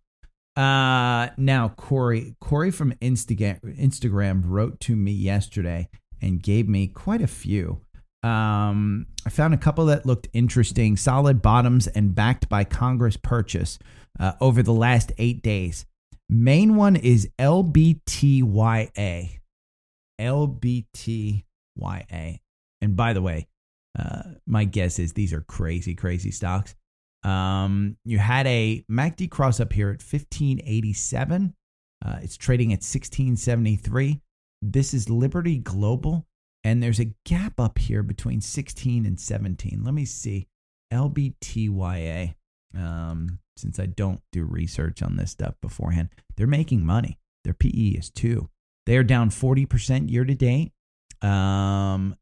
Uh, 0.54 1.28
now 1.38 1.68
Corey, 1.76 2.36
Corey 2.40 2.70
from 2.70 2.92
Instagram, 2.94 3.58
Instagram 3.80 4.42
wrote 4.44 4.80
to 4.80 4.94
me 4.94 5.12
yesterday 5.12 5.88
and 6.20 6.42
gave 6.42 6.68
me 6.68 6.86
quite 6.86 7.22
a 7.22 7.26
few. 7.26 7.80
Um, 8.22 9.06
I 9.26 9.30
found 9.30 9.54
a 9.54 9.58
couple 9.58 9.86
that 9.86 10.06
looked 10.06 10.28
interesting, 10.32 10.96
solid 10.96 11.42
bottoms 11.42 11.88
and 11.88 12.14
backed 12.14 12.48
by 12.48 12.64
Congress 12.64 13.16
purchase 13.16 13.78
uh, 14.20 14.32
over 14.40 14.62
the 14.62 14.72
last 14.72 15.12
eight 15.18 15.42
days. 15.42 15.86
Main 16.28 16.76
one 16.76 16.96
is 16.96 17.28
LBTYA. 17.38 19.38
LBTYA. 20.20 21.42
And 22.80 22.96
by 22.96 23.12
the 23.12 23.22
way, 23.22 23.48
uh, 23.98 24.22
my 24.46 24.64
guess 24.64 24.98
is 24.98 25.12
these 25.12 25.32
are 25.32 25.42
crazy, 25.42 25.94
crazy 25.94 26.30
stocks. 26.30 26.74
Um, 27.24 27.96
you 28.04 28.18
had 28.18 28.46
a 28.46 28.84
MACD 28.90 29.30
cross 29.30 29.60
up 29.60 29.72
here 29.72 29.88
at 29.88 30.02
1587. 30.02 31.54
Uh, 32.04 32.18
it's 32.22 32.36
trading 32.36 32.72
at 32.72 32.78
1673. 32.78 34.20
This 34.60 34.94
is 34.94 35.08
Liberty 35.08 35.58
Global. 35.58 36.26
And 36.64 36.82
there's 36.82 37.00
a 37.00 37.12
gap 37.26 37.58
up 37.58 37.78
here 37.78 38.02
between 38.02 38.40
16 38.40 39.04
and 39.04 39.18
17. 39.18 39.82
Let 39.84 39.94
me 39.94 40.04
see. 40.04 40.48
LBTYA. 40.92 42.34
Um, 42.76 43.38
since 43.56 43.78
I 43.78 43.86
don't 43.86 44.20
do 44.32 44.44
research 44.44 45.02
on 45.02 45.16
this 45.16 45.30
stuff 45.32 45.54
beforehand, 45.60 46.08
they're 46.36 46.46
making 46.46 46.86
money. 46.86 47.18
Their 47.44 47.54
PE 47.54 47.96
is 47.98 48.10
two. 48.10 48.48
They 48.86 48.96
are 48.96 49.02
down 49.02 49.30
40% 49.30 50.10
year 50.10 50.24
to 50.24 50.34
date. 50.34 50.72
Um, 51.20 52.16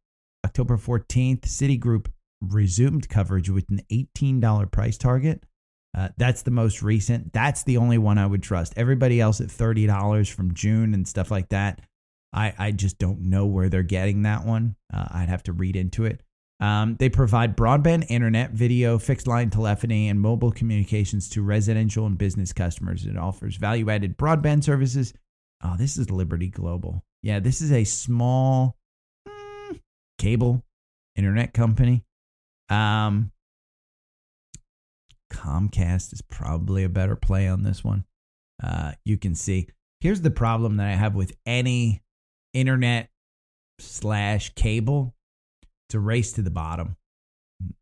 October 0.45 0.77
14th, 0.77 1.43
Citigroup 1.43 2.09
resumed 2.41 3.09
coverage 3.09 3.51
with 3.51 3.69
an 3.71 3.83
$18 3.93 4.71
price 4.71 4.99
target. 4.99 5.45
Uh, 5.97 6.09
that's 6.17 6.43
the 6.43 6.51
most 6.51 6.83
recent. 6.83 7.33
That's 7.33 7.65
the 7.65 7.77
only 7.77 7.99
one 7.99 8.19
I 8.19 8.27
would 8.27 8.43
trust. 8.43 8.75
Everybody 8.77 9.21
else 9.21 9.41
at 9.41 9.49
$30 9.49 10.31
from 10.31 10.55
June 10.55 10.95
and 10.95 11.07
stuff 11.07 11.31
like 11.31 11.49
that. 11.49 11.81
I, 12.33 12.55
I 12.59 12.71
just 12.73 12.99
don't 12.99 13.23
know 13.23 13.47
where 13.47 13.69
they're 13.69 13.83
getting 13.83 14.23
that 14.23 14.45
one. 14.45 14.77
Uh, 14.93 15.07
I'd 15.11 15.29
have 15.29 15.43
to 15.45 15.53
read 15.53 15.77
into 15.77 16.05
it. 16.05 16.23
Um, 16.61 16.97
they 16.99 17.09
provide 17.09 17.57
broadband 17.57 18.07
internet, 18.11 18.51
video, 18.51 18.99
fixed 18.99 19.27
line 19.27 19.49
telephony, 19.49 20.09
and 20.09 20.21
mobile 20.21 20.53
communications 20.53 21.29
to 21.31 21.43
residential 21.43 22.07
and 22.07 22.19
business 22.19 22.53
customers. 22.53 23.07
It 23.07 23.17
offers 23.17 23.57
value 23.57 23.89
added 23.89 24.19
broadband 24.19 24.63
services. 24.63 25.15
Oh, 25.65 25.77
this 25.79 25.97
is 25.97 26.11
Liberty 26.11 26.49
Global. 26.49 27.03
Yeah, 27.23 27.41
this 27.41 27.63
is 27.63 27.73
a 27.73 27.85
small 27.85 28.77
mm, 29.27 29.81
cable 30.19 30.63
internet 31.17 31.55
company. 31.55 32.05
Um, 32.69 33.33
Comcast 35.33 36.13
is 36.13 36.23
probably 36.23 36.85
a 36.85 36.89
better 36.89 37.17
play 37.17 37.49
on 37.49 37.63
this 37.63 37.83
one. 37.83 38.05
Uh, 38.63 38.93
you 39.05 39.17
can 39.17 39.35
see. 39.35 39.69
Here's 40.01 40.21
the 40.21 40.31
problem 40.31 40.77
that 40.77 40.89
I 40.89 40.95
have 40.95 41.15
with 41.15 41.33
any 41.47 42.03
internet 42.53 43.11
slash 43.79 44.51
cable 44.55 45.15
it's 45.91 45.97
a 45.97 45.99
race 45.99 46.31
to 46.35 46.43
the 46.43 46.53
bottom. 46.53 46.97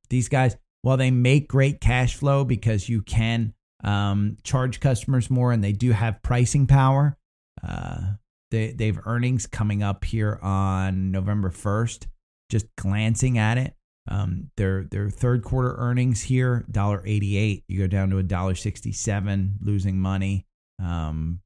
These 0.09 0.31
guys, 0.31 0.57
while 0.81 0.96
they 0.96 1.11
make 1.11 1.46
great 1.46 1.78
cash 1.78 2.14
flow 2.14 2.42
because 2.42 2.88
you 2.88 3.02
can 3.02 3.52
um, 3.85 4.38
charge 4.42 4.81
customers 4.81 5.28
more 5.28 5.52
and 5.52 5.62
they 5.62 5.72
do 5.72 5.92
have 5.92 6.22
pricing 6.22 6.66
power, 6.66 7.18
uh, 7.62 8.12
they, 8.50 8.72
they 8.72 8.87
have 8.87 9.00
earnings 9.04 9.46
coming 9.46 9.83
up 9.83 10.07
here 10.07 10.38
on 10.40 11.11
November 11.11 11.50
1st. 11.50 12.07
Just 12.48 12.64
glancing 12.78 13.37
at 13.37 13.59
it, 13.59 13.74
um, 14.11 14.48
their 14.57 14.85
their 14.85 15.11
third 15.11 15.44
quarter 15.44 15.74
earnings 15.76 16.22
here, 16.22 16.64
$1.88. 16.72 17.62
You 17.68 17.78
go 17.78 17.87
down 17.87 18.09
to 18.09 18.16
$1.67, 18.16 19.50
losing 19.61 19.98
money. 19.98 20.46
Um, 20.83 21.40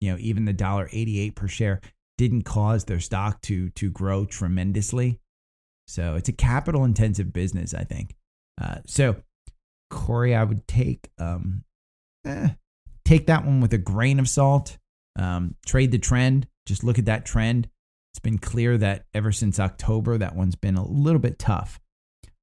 you 0.00 0.10
know, 0.10 0.18
even 0.18 0.46
the 0.46 0.54
$1.88 0.54 1.36
per 1.36 1.46
share 1.46 1.80
didn't 2.18 2.42
cause 2.42 2.84
their 2.84 3.00
stock 3.00 3.40
to 3.42 3.70
to 3.70 3.90
grow 3.90 4.26
tremendously. 4.26 5.18
So 5.86 6.16
it's 6.16 6.28
a 6.28 6.32
capital 6.32 6.84
intensive 6.84 7.32
business, 7.32 7.72
I 7.72 7.84
think. 7.84 8.14
Uh, 8.60 8.80
so 8.86 9.16
Corey, 9.88 10.34
I 10.34 10.44
would 10.44 10.68
take 10.68 11.08
um, 11.18 11.64
eh, 12.26 12.50
take 13.06 13.26
that 13.28 13.46
one 13.46 13.62
with 13.62 13.72
a 13.72 13.78
grain 13.78 14.18
of 14.18 14.28
salt. 14.28 14.76
Um, 15.18 15.54
trade 15.64 15.92
the 15.92 15.98
trend. 15.98 16.46
Just 16.66 16.84
look 16.84 16.98
at 16.98 17.06
that 17.06 17.24
trend. 17.24 17.68
It's 18.12 18.20
been 18.20 18.38
clear 18.38 18.76
that 18.78 19.06
ever 19.14 19.32
since 19.32 19.58
October, 19.58 20.18
that 20.18 20.36
one's 20.36 20.56
been 20.56 20.76
a 20.76 20.86
little 20.86 21.20
bit 21.20 21.38
tough. 21.38 21.80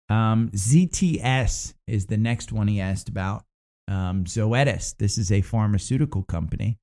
Um, 0.09 0.49
ZTS 0.53 1.73
is 1.87 2.05
the 2.07 2.17
next 2.17 2.51
one 2.51 2.67
he 2.67 2.79
asked 2.79 3.09
about. 3.09 3.43
Um, 3.87 4.25
Zoetis. 4.25 4.97
This 4.97 5.17
is 5.17 5.31
a 5.31 5.41
pharmaceutical 5.41 6.23
company. 6.23 6.79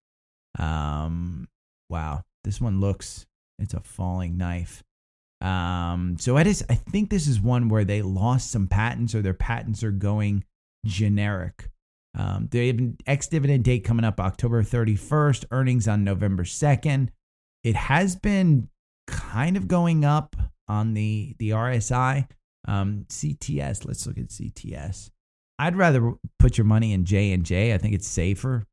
Um, 0.59 1.49
wow, 1.89 2.23
this 2.45 2.61
one 2.61 2.81
looks. 2.81 3.27
It's 3.59 3.75
a 3.75 3.81
falling 3.81 4.37
knife. 4.37 4.83
Um, 5.41 6.17
so 6.19 6.39
it 6.39 6.47
is, 6.47 6.65
I 6.71 6.75
think 6.75 7.11
this 7.11 7.27
is 7.27 7.41
one 7.41 7.69
where 7.69 7.85
they 7.85 8.01
lost 8.03 8.51
some 8.51 8.69
patents 8.69 9.15
or 9.15 9.23
their 9.23 9.35
patents 9.35 9.83
are 9.83 9.91
going 9.91 10.45
generic. 10.87 11.69
Um, 12.17 12.49
they 12.51 12.69
have 12.69 12.79
an 12.79 12.97
ex 13.07 13.27
dividend 13.27 13.65
date 13.65 13.85
coming 13.85 14.05
up 14.05 14.21
October 14.21 14.63
31st, 14.63 15.47
earnings 15.51 15.89
on 15.89 16.05
November 16.05 16.45
2nd. 16.45 17.09
It 17.65 17.75
has 17.75 18.17
been 18.17 18.69
kind 19.07 19.57
of 19.57 19.67
going 19.67 20.05
up 20.05 20.37
on 20.69 20.95
the, 20.95 21.35
the 21.39 21.51
RSI. 21.51 22.29
Um, 22.69 23.07
CTS, 23.09 23.87
let's 23.87 24.07
look 24.07 24.19
at 24.19 24.29
CTS. 24.29 25.11
I'd 25.59 25.77
rather 25.77 26.15
put 26.39 26.59
your 26.59 26.65
money 26.65 26.93
in 26.93 27.05
J 27.05 27.33
and 27.33 27.45
J. 27.45 27.75
I 27.75 27.79
think 27.79 27.95
it's 27.95 28.07
safer. 28.07 28.65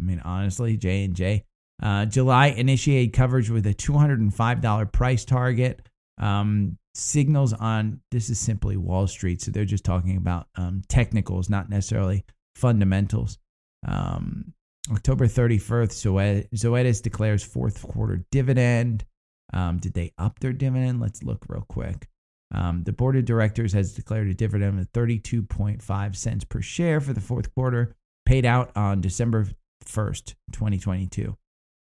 I 0.00 0.04
mean, 0.04 0.20
honestly, 0.24 0.76
J 0.76 1.04
and 1.04 1.14
J. 1.14 1.44
Uh, 1.82 2.06
July 2.06 2.48
initiated 2.48 3.12
coverage 3.12 3.50
with 3.50 3.66
a 3.66 3.74
$205 3.74 4.92
price 4.92 5.24
target. 5.24 5.88
Um, 6.18 6.78
signals 6.94 7.52
on 7.52 8.00
this 8.10 8.30
is 8.30 8.38
simply 8.38 8.76
Wall 8.76 9.06
Street, 9.08 9.42
so 9.42 9.50
they're 9.50 9.64
just 9.64 9.84
talking 9.84 10.16
about 10.16 10.46
um, 10.56 10.82
technicals, 10.88 11.50
not 11.50 11.68
necessarily 11.68 12.24
fundamentals. 12.54 13.38
Um, 13.86 14.52
October 14.92 15.26
31st, 15.26 16.48
Zoetis 16.54 17.02
declares 17.02 17.42
fourth 17.42 17.82
quarter 17.82 18.24
dividend. 18.30 19.04
Um, 19.52 19.78
did 19.78 19.94
they 19.94 20.12
up 20.18 20.38
their 20.38 20.52
dividend? 20.52 21.00
Let's 21.00 21.22
look 21.22 21.44
real 21.48 21.66
quick. 21.68 22.08
Um, 22.54 22.84
the 22.84 22.92
board 22.92 23.16
of 23.16 23.24
directors 23.24 23.72
has 23.72 23.94
declared 23.94 24.28
a 24.28 24.34
dividend 24.34 24.78
of 24.78 24.92
32.5 24.92 26.16
cents 26.16 26.44
per 26.44 26.60
share 26.60 27.00
for 27.00 27.12
the 27.12 27.20
fourth 27.20 27.54
quarter, 27.54 27.96
paid 28.26 28.44
out 28.44 28.70
on 28.76 29.00
December 29.00 29.48
1st, 29.84 30.34
2022. 30.52 31.36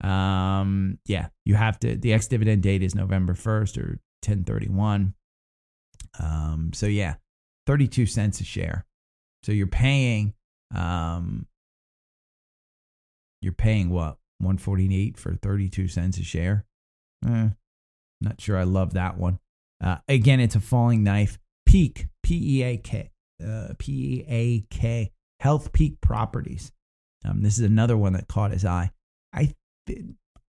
Um, 0.03 0.99
yeah, 1.07 1.29
you 1.45 1.55
have 1.55 1.79
to, 1.81 1.97
the 1.97 2.13
ex 2.13 2.27
dividend 2.27 2.63
date 2.63 2.83
is 2.83 2.95
November 2.95 3.35
1st 3.35 3.79
or 3.79 4.01
1031. 4.25 5.15
Um, 6.21 6.71
so 6.75 6.87
yeah, 6.87 7.15
32 7.67 8.07
cents 8.07 8.41
a 8.41 8.45
share. 8.45 8.85
So 9.43 9.53
you're 9.53 9.67
paying 9.67 10.35
um 10.75 11.47
you're 13.41 13.53
paying 13.53 13.91
what? 13.91 14.17
148 14.39 15.19
for 15.19 15.35
32 15.35 15.89
cents 15.89 16.19
a 16.19 16.23
share? 16.23 16.65
Eh, 17.27 17.49
not 18.21 18.41
sure 18.41 18.57
I 18.57 18.63
love 18.65 18.95
that 18.95 19.19
one. 19.19 19.39
Uh, 19.83 19.97
again, 20.09 20.41
it's 20.41 20.55
a 20.55 20.61
falling 20.61 21.03
knife. 21.03 21.39
Peak, 21.67 22.07
P 22.23 22.59
E 22.59 22.63
A 22.63 22.77
K, 22.77 23.11
uh, 23.45 23.69
P 23.79 23.93
E 23.93 24.25
A 24.29 24.61
K, 24.71 25.13
Healthpeak 25.43 26.01
Properties. 26.01 26.73
Um, 27.25 27.43
this 27.43 27.59
is 27.59 27.65
another 27.65 27.97
one 27.97 28.13
that 28.15 28.29
caught 28.29 28.53
his 28.53 28.65
eye. 28.65 28.91
I 29.33 29.55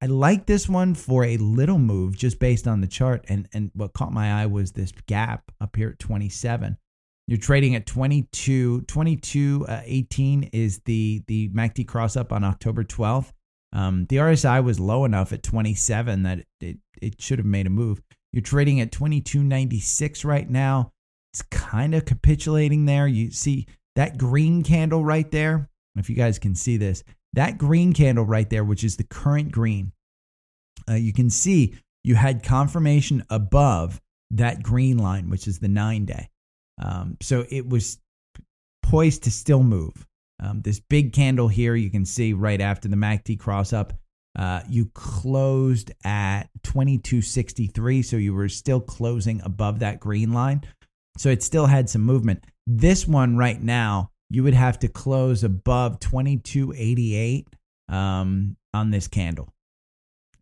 I 0.02 0.08
like 0.08 0.48
this 0.48 0.68
one 0.68 0.96
for 0.96 1.24
a 1.24 1.38
little 1.38 1.80
move 1.80 2.18
just 2.18 2.38
based 2.38 2.68
on 2.68 2.82
the 2.82 2.88
chart. 2.88 3.24
And, 3.30 3.48
and 3.54 3.72
what 3.74 3.94
caught 3.94 4.12
my 4.12 4.42
eye 4.42 4.46
was 4.48 4.74
this 4.74 4.92
gap 5.08 5.50
up 5.62 5.78
here 5.78 5.90
at 5.90 6.00
27. 6.00 6.78
You're 7.26 7.38
trading 7.38 7.74
at 7.76 7.86
22, 7.86 8.82
22 8.82 9.66
uh, 9.70 9.82
18 9.86 10.50
is 10.52 10.80
the, 10.80 11.24
the 11.28 11.48
MACD 11.50 11.88
cross 11.88 12.18
up 12.18 12.34
on 12.34 12.44
October 12.44 12.84
12th. 12.84 13.32
Um, 13.72 14.06
the 14.10 14.18
RSI 14.18 14.62
was 14.62 14.78
low 14.78 15.06
enough 15.06 15.32
at 15.32 15.42
27 15.42 16.24
that 16.24 16.40
it, 16.40 16.48
it, 16.60 16.78
it 17.02 17.22
should 17.22 17.40
have 17.40 17.46
made 17.46 17.66
a 17.66 17.70
move. 17.72 18.02
You're 18.34 18.42
trading 18.42 18.82
at 18.82 18.92
22.96 18.92 20.26
right 20.26 20.50
now. 20.50 20.92
It's 21.32 21.44
kind 21.44 21.96
of 21.96 22.04
capitulating 22.04 22.86
there. 22.86 23.08
You 23.08 23.32
see 23.32 23.68
that 23.96 24.18
green 24.18 24.64
candle 24.64 25.06
right 25.06 25.32
there. 25.32 25.70
If 25.96 26.10
you 26.10 26.16
guys 26.16 26.40
can 26.40 26.56
see 26.56 26.78
this, 26.78 27.04
that 27.34 27.58
green 27.58 27.94
candle 27.94 28.26
right 28.26 28.50
there, 28.50 28.64
which 28.64 28.84
is 28.84 28.98
the 28.98 29.04
current 29.04 29.52
green, 29.52 29.92
uh, 30.90 30.96
you 30.96 31.14
can 31.14 31.30
see 31.30 31.76
you 32.04 32.16
had 32.16 32.44
confirmation 32.44 33.24
above 33.30 34.02
that 34.32 34.62
green 34.62 34.98
line, 34.98 35.30
which 35.30 35.48
is 35.48 35.60
the 35.60 35.68
nine 35.68 36.06
day. 36.06 36.30
Um, 36.82 37.18
so 37.22 37.46
it 37.50 37.68
was 37.68 38.00
poised 38.82 39.24
to 39.24 39.32
still 39.32 39.64
move. 39.64 40.06
Um, 40.40 40.62
this 40.62 40.80
big 40.80 41.14
candle 41.14 41.48
here, 41.48 41.76
you 41.76 41.90
can 41.90 42.06
see 42.06 42.34
right 42.34 42.60
after 42.60 42.88
the 42.88 42.96
MACD 42.96 43.40
cross 43.40 43.72
up, 43.72 43.94
uh, 44.38 44.62
you 44.68 44.86
closed 44.94 45.92
at 46.04 46.44
2263. 46.64 48.02
So 48.02 48.18
you 48.18 48.34
were 48.34 48.50
still 48.50 48.82
closing 48.82 49.42
above 49.44 49.80
that 49.80 50.00
green 50.00 50.34
line. 50.34 50.64
So 51.18 51.30
it 51.30 51.44
still 51.44 51.68
had 51.68 51.90
some 51.90 52.02
movement. 52.02 52.44
This 52.66 53.08
one 53.08 53.38
right 53.38 53.62
now 53.62 54.10
you 54.34 54.42
would 54.44 54.56
have 54.56 54.80
to 54.80 54.88
close 54.88 55.44
above 55.44 56.00
2288 56.00 57.48
um, 57.88 58.58
on 58.74 58.90
this 58.90 59.08
candle. 59.08 59.54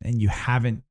And 0.02 0.22
you 0.22 0.30
haven't, 0.30 0.84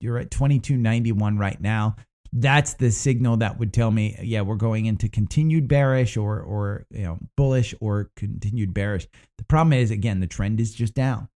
you're 0.00 0.16
at 0.16 0.30
2291 0.30 1.36
right 1.36 1.60
now. 1.60 1.96
That's 2.32 2.74
the 2.74 2.90
signal 2.90 3.36
that 3.38 3.58
would 3.58 3.74
tell 3.74 3.90
me, 3.90 4.16
yeah, 4.22 4.40
we're 4.40 4.56
going 4.56 4.86
into 4.86 5.10
continued 5.10 5.68
bearish 5.68 6.16
or, 6.16 6.40
or 6.40 6.86
you 6.90 7.02
know, 7.02 7.18
bullish 7.36 7.74
or 7.80 8.10
continued 8.16 8.72
bearish. 8.72 9.06
The 9.36 9.44
problem 9.44 9.74
is, 9.74 9.90
again, 9.90 10.20
the 10.20 10.26
trend 10.26 10.58
is 10.58 10.72
just 10.72 10.94
down. 10.94 11.28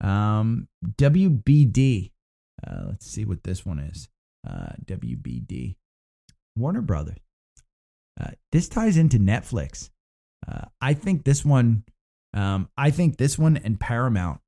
Um, 0.00 0.68
WBD, 0.96 2.10
uh, 2.66 2.84
let's 2.88 3.06
see 3.06 3.26
what 3.26 3.44
this 3.44 3.66
one 3.66 3.80
is. 3.80 4.08
Uh, 4.48 4.72
WBD, 4.86 5.76
Warner 6.56 6.82
Brothers. 6.82 7.18
Uh, 8.18 8.30
this 8.50 8.68
ties 8.68 8.96
into 8.96 9.18
Netflix. 9.18 9.90
Uh, 10.46 10.66
I 10.80 10.94
think 10.94 11.24
this 11.24 11.44
one, 11.44 11.84
um, 12.32 12.68
I 12.76 12.90
think 12.90 13.16
this 13.16 13.38
one 13.38 13.56
and 13.56 13.78
Paramount. 13.78 14.40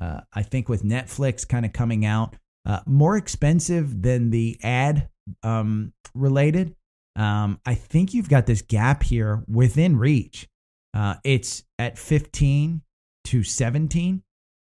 Uh, 0.00 0.20
I 0.32 0.42
think 0.42 0.68
with 0.68 0.82
Netflix 0.82 1.46
kind 1.46 1.66
of 1.66 1.72
coming 1.72 2.04
out 2.04 2.36
uh, 2.64 2.80
more 2.86 3.16
expensive 3.16 4.02
than 4.02 4.30
the 4.30 4.58
ad 4.62 5.08
um, 5.42 5.92
related. 6.14 6.74
Um, 7.16 7.60
I 7.66 7.74
think 7.74 8.14
you've 8.14 8.28
got 8.28 8.46
this 8.46 8.62
gap 8.62 9.02
here 9.02 9.44
within 9.46 9.98
reach. 9.98 10.48
Uh, 10.94 11.16
it's 11.24 11.64
at 11.78 11.98
15 11.98 12.82
to 13.24 13.42
17, 13.42 14.22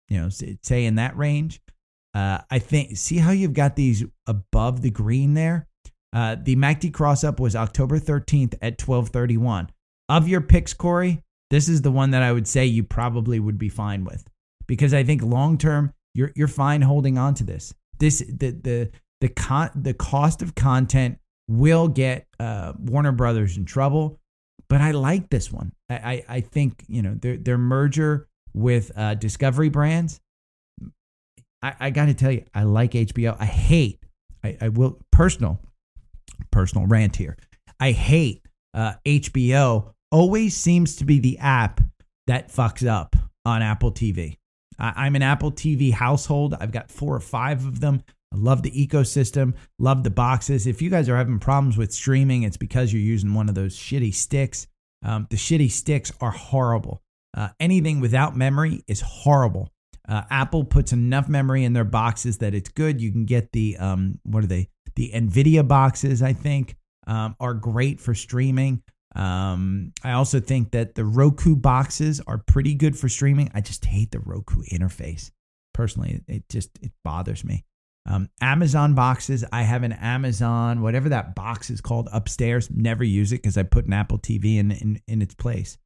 you 0.08 0.20
know, 0.20 0.28
say 0.28 0.84
in 0.84 0.96
that 0.96 1.16
range. 1.16 1.60
Uh, 2.14 2.38
I 2.50 2.58
think, 2.58 2.96
see 2.96 3.18
how 3.18 3.32
you've 3.32 3.54
got 3.54 3.76
these 3.76 4.04
above 4.26 4.82
the 4.82 4.90
green 4.90 5.34
there? 5.34 5.66
Uh, 6.12 6.36
the 6.40 6.54
MACD 6.54 6.92
cross 6.92 7.24
up 7.24 7.40
was 7.40 7.56
October 7.56 7.98
13th 7.98 8.54
at 8.62 8.80
1231 8.80 9.70
of 10.08 10.28
your 10.28 10.40
picks, 10.40 10.74
Corey, 10.74 11.22
this 11.50 11.68
is 11.68 11.82
the 11.82 11.90
one 11.90 12.10
that 12.10 12.22
I 12.22 12.32
would 12.32 12.48
say 12.48 12.66
you 12.66 12.82
probably 12.82 13.38
would 13.38 13.58
be 13.58 13.68
fine 13.68 14.04
with 14.04 14.28
because 14.66 14.94
I 14.94 15.04
think 15.04 15.22
long 15.22 15.58
term 15.58 15.92
you're 16.14 16.32
you're 16.34 16.48
fine 16.48 16.82
holding 16.82 17.18
on 17.18 17.34
to 17.34 17.44
this. 17.44 17.74
This 17.98 18.20
the 18.20 18.50
the 18.50 18.90
the 19.20 19.28
con 19.28 19.70
the 19.74 19.94
cost 19.94 20.42
of 20.42 20.54
content 20.54 21.18
will 21.48 21.88
get 21.88 22.26
uh, 22.40 22.72
Warner 22.78 23.12
Brothers 23.12 23.56
in 23.56 23.64
trouble, 23.64 24.18
but 24.68 24.80
I 24.80 24.92
like 24.92 25.30
this 25.30 25.52
one. 25.52 25.72
I 25.88 25.94
I, 25.94 26.24
I 26.28 26.40
think 26.40 26.84
you 26.88 27.02
know 27.02 27.14
their 27.14 27.36
their 27.36 27.58
merger 27.58 28.28
with 28.52 28.92
uh, 28.96 29.14
Discovery 29.14 29.68
Brands. 29.68 30.20
I, 31.62 31.74
I 31.80 31.90
got 31.90 32.06
to 32.06 32.14
tell 32.14 32.30
you, 32.30 32.44
I 32.54 32.64
like 32.64 32.92
HBO. 32.92 33.36
I 33.38 33.46
hate. 33.46 34.00
I, 34.42 34.56
I 34.60 34.68
will 34.68 34.98
personal 35.10 35.60
personal 36.50 36.86
rant 36.86 37.16
here. 37.16 37.36
I 37.80 37.92
hate 37.92 38.43
uh, 38.74 38.94
HBO 39.06 39.94
always 40.10 40.56
seems 40.56 40.96
to 40.96 41.04
be 41.04 41.18
the 41.18 41.38
app 41.38 41.80
that 42.26 42.52
fucks 42.52 42.86
up 42.86 43.16
on 43.44 43.62
Apple 43.62 43.92
TV. 43.92 44.38
I, 44.78 44.92
I'm 44.96 45.16
an 45.16 45.22
Apple 45.22 45.52
TV 45.52 45.92
household. 45.92 46.54
I've 46.58 46.72
got 46.72 46.90
four 46.90 47.14
or 47.14 47.20
five 47.20 47.66
of 47.66 47.80
them. 47.80 48.02
I 48.32 48.36
love 48.36 48.62
the 48.62 48.70
ecosystem, 48.72 49.54
love 49.78 50.02
the 50.02 50.10
boxes. 50.10 50.66
If 50.66 50.82
you 50.82 50.90
guys 50.90 51.08
are 51.08 51.16
having 51.16 51.38
problems 51.38 51.76
with 51.76 51.92
streaming, 51.92 52.42
it's 52.42 52.56
because 52.56 52.92
you're 52.92 53.00
using 53.00 53.32
one 53.32 53.48
of 53.48 53.54
those 53.54 53.76
shitty 53.76 54.12
sticks. 54.12 54.66
Um, 55.04 55.28
the 55.30 55.36
shitty 55.36 55.70
sticks 55.70 56.10
are 56.20 56.32
horrible. 56.32 57.00
Uh, 57.36 57.50
anything 57.60 58.00
without 58.00 58.36
memory 58.36 58.82
is 58.88 59.00
horrible. 59.00 59.70
Uh, 60.08 60.22
Apple 60.30 60.64
puts 60.64 60.92
enough 60.92 61.28
memory 61.28 61.64
in 61.64 61.74
their 61.74 61.84
boxes 61.84 62.38
that 62.38 62.54
it's 62.54 62.68
good. 62.68 63.00
You 63.00 63.12
can 63.12 63.24
get 63.24 63.52
the 63.52 63.76
um, 63.78 64.18
what 64.24 64.42
are 64.42 64.48
they? 64.48 64.68
The 64.96 65.12
Nvidia 65.14 65.66
boxes, 65.66 66.22
I 66.22 66.32
think 66.32 66.76
um, 67.06 67.36
are 67.40 67.54
great 67.54 68.00
for 68.00 68.14
streaming. 68.14 68.82
Um, 69.14 69.92
I 70.02 70.12
also 70.12 70.40
think 70.40 70.72
that 70.72 70.94
the 70.94 71.04
Roku 71.04 71.54
boxes 71.54 72.20
are 72.26 72.38
pretty 72.38 72.74
good 72.74 72.98
for 72.98 73.08
streaming. 73.08 73.50
I 73.54 73.60
just 73.60 73.84
hate 73.84 74.10
the 74.10 74.20
Roku 74.20 74.62
interface. 74.64 75.30
Personally, 75.72 76.20
it 76.28 76.48
just 76.48 76.70
it 76.82 76.92
bothers 77.04 77.44
me. 77.44 77.64
Um, 78.06 78.28
Amazon 78.40 78.94
boxes. 78.94 79.44
I 79.50 79.62
have 79.62 79.82
an 79.82 79.92
Amazon, 79.92 80.82
whatever 80.82 81.08
that 81.08 81.34
box 81.34 81.70
is 81.70 81.80
called 81.80 82.08
upstairs. 82.12 82.68
Never 82.70 83.02
use 83.02 83.32
it 83.32 83.36
because 83.36 83.56
I 83.56 83.62
put 83.62 83.86
an 83.86 83.92
Apple 83.92 84.18
TV 84.18 84.58
in 84.58 84.70
in, 84.72 85.00
in 85.06 85.22
its 85.22 85.34
place. 85.34 85.78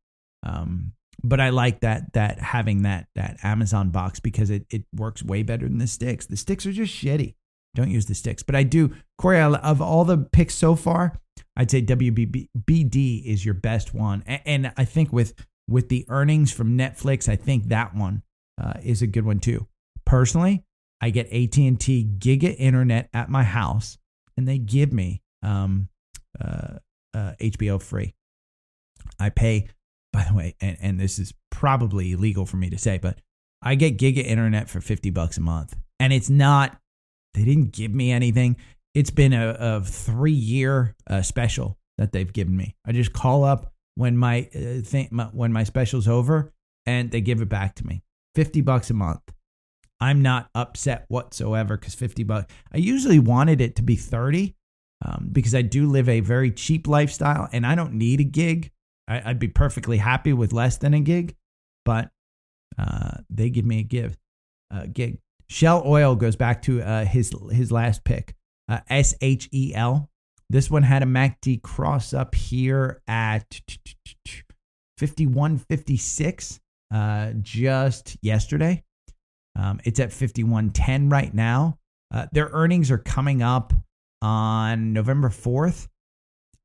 Um, 0.42 0.92
but 1.22 1.40
I 1.40 1.50
like 1.50 1.80
that 1.80 2.12
that 2.14 2.38
having 2.40 2.82
that 2.82 3.08
that 3.14 3.38
Amazon 3.42 3.90
box 3.90 4.20
because 4.20 4.50
it 4.50 4.66
it 4.70 4.84
works 4.94 5.22
way 5.22 5.42
better 5.42 5.68
than 5.68 5.78
the 5.78 5.86
sticks. 5.86 6.26
The 6.26 6.36
sticks 6.36 6.66
are 6.66 6.72
just 6.72 6.94
shitty. 6.94 7.34
Don't 7.78 7.92
use 7.92 8.06
the 8.06 8.14
sticks. 8.16 8.42
But 8.42 8.56
I 8.56 8.64
do, 8.64 8.92
Corey, 9.18 9.40
of 9.40 9.80
all 9.80 10.04
the 10.04 10.18
picks 10.18 10.56
so 10.56 10.74
far, 10.74 11.16
I'd 11.56 11.70
say 11.70 11.80
WBD 11.80 13.24
is 13.24 13.44
your 13.44 13.54
best 13.54 13.94
one. 13.94 14.24
And 14.26 14.72
I 14.76 14.84
think 14.84 15.12
with 15.12 15.32
with 15.68 15.88
the 15.88 16.04
earnings 16.08 16.50
from 16.50 16.76
Netflix, 16.76 17.28
I 17.28 17.36
think 17.36 17.68
that 17.68 17.94
one 17.94 18.24
uh, 18.60 18.80
is 18.82 19.00
a 19.00 19.06
good 19.06 19.24
one 19.24 19.38
too. 19.38 19.68
Personally, 20.04 20.64
I 21.00 21.10
get 21.10 21.26
AT&T 21.26 22.10
Giga 22.18 22.56
Internet 22.58 23.10
at 23.14 23.28
my 23.28 23.44
house, 23.44 23.96
and 24.36 24.48
they 24.48 24.58
give 24.58 24.92
me 24.92 25.22
um, 25.44 25.88
uh, 26.40 26.78
uh, 27.14 27.34
HBO 27.40 27.80
free. 27.80 28.16
I 29.20 29.28
pay, 29.28 29.68
by 30.12 30.24
the 30.28 30.34
way, 30.34 30.56
and, 30.60 30.76
and 30.80 30.98
this 30.98 31.20
is 31.20 31.32
probably 31.52 32.10
illegal 32.10 32.44
for 32.44 32.56
me 32.56 32.70
to 32.70 32.78
say, 32.78 32.98
but 32.98 33.20
I 33.62 33.76
get 33.76 33.98
Giga 33.98 34.24
Internet 34.24 34.68
for 34.68 34.80
50 34.80 35.10
bucks 35.10 35.36
a 35.36 35.42
month. 35.42 35.76
And 36.00 36.12
it's 36.12 36.30
not 36.30 36.76
they 37.38 37.44
didn't 37.44 37.72
give 37.72 37.94
me 37.94 38.10
anything. 38.10 38.56
It's 38.94 39.10
been 39.10 39.32
a, 39.32 39.56
a 39.58 39.80
three 39.82 40.32
year 40.32 40.96
uh, 41.08 41.22
special 41.22 41.78
that 41.98 42.12
they've 42.12 42.32
given 42.32 42.56
me. 42.56 42.74
I 42.84 42.92
just 42.92 43.12
call 43.12 43.44
up 43.44 43.72
when 43.94 44.16
my, 44.16 44.48
uh, 44.54 44.82
thing, 44.82 45.08
my, 45.10 45.24
when 45.26 45.52
my 45.52 45.64
special's 45.64 46.08
over 46.08 46.52
and 46.86 47.10
they 47.10 47.20
give 47.20 47.40
it 47.40 47.48
back 47.48 47.74
to 47.76 47.86
me. 47.86 48.02
50 48.34 48.60
bucks 48.62 48.90
a 48.90 48.94
month. 48.94 49.20
I'm 50.00 50.22
not 50.22 50.48
upset 50.54 51.04
whatsoever 51.08 51.76
because 51.76 51.94
50 51.94 52.22
bucks. 52.24 52.52
I 52.72 52.78
usually 52.78 53.18
wanted 53.18 53.60
it 53.60 53.76
to 53.76 53.82
be 53.82 53.96
30 53.96 54.54
um, 55.04 55.28
because 55.32 55.54
I 55.54 55.62
do 55.62 55.88
live 55.88 56.08
a 56.08 56.20
very 56.20 56.50
cheap 56.50 56.86
lifestyle 56.86 57.48
and 57.52 57.66
I 57.66 57.74
don't 57.74 57.94
need 57.94 58.20
a 58.20 58.24
gig. 58.24 58.70
I, 59.08 59.28
would 59.28 59.38
be 59.38 59.48
perfectly 59.48 59.96
happy 59.96 60.32
with 60.32 60.52
less 60.52 60.76
than 60.76 60.94
a 60.94 61.00
gig, 61.00 61.34
but 61.84 62.10
uh, 62.78 63.18
they 63.30 63.50
give 63.50 63.64
me 63.64 63.80
a 63.80 63.82
give, 63.82 64.16
a 64.70 64.86
gig. 64.86 65.18
Shell 65.50 65.82
Oil 65.86 66.14
goes 66.14 66.36
back 66.36 66.62
to 66.62 66.82
uh, 66.82 67.04
his 67.04 67.34
his 67.50 67.72
last 67.72 68.04
pick, 68.04 68.34
uh, 68.68 68.80
S 68.88 69.14
H 69.20 69.48
E 69.52 69.72
L. 69.74 70.10
This 70.50 70.70
one 70.70 70.82
had 70.82 71.02
a 71.02 71.06
MACD 71.06 71.62
cross 71.62 72.14
up 72.14 72.34
here 72.34 73.02
at 73.06 73.60
51.56 74.98 76.60
uh, 76.92 77.32
just 77.42 78.16
yesterday. 78.22 78.82
Um, 79.56 79.80
it's 79.84 80.00
at 80.00 80.10
51.10 80.10 81.12
right 81.12 81.34
now. 81.34 81.78
Uh, 82.12 82.26
their 82.32 82.48
earnings 82.52 82.90
are 82.90 82.98
coming 82.98 83.42
up 83.42 83.74
on 84.22 84.92
November 84.94 85.28
4th. 85.28 85.88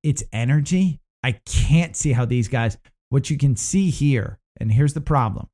It's 0.02 0.24
energy. 0.32 1.02
I 1.24 1.34
can't 1.46 1.96
see 1.96 2.14
how 2.14 2.26
these 2.26 2.48
guys, 2.48 2.78
what 3.10 3.30
you 3.30 3.38
can 3.38 3.56
see 3.56 3.90
here, 3.90 4.40
and 4.60 4.72
here's 4.72 4.94
the 4.94 5.02
problem 5.02 5.48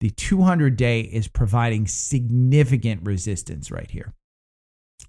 the 0.00 0.10
200 0.10 0.76
day 0.76 1.00
is 1.00 1.28
providing 1.28 1.86
significant 1.86 3.02
resistance 3.04 3.70
right 3.70 3.90
here. 3.90 4.14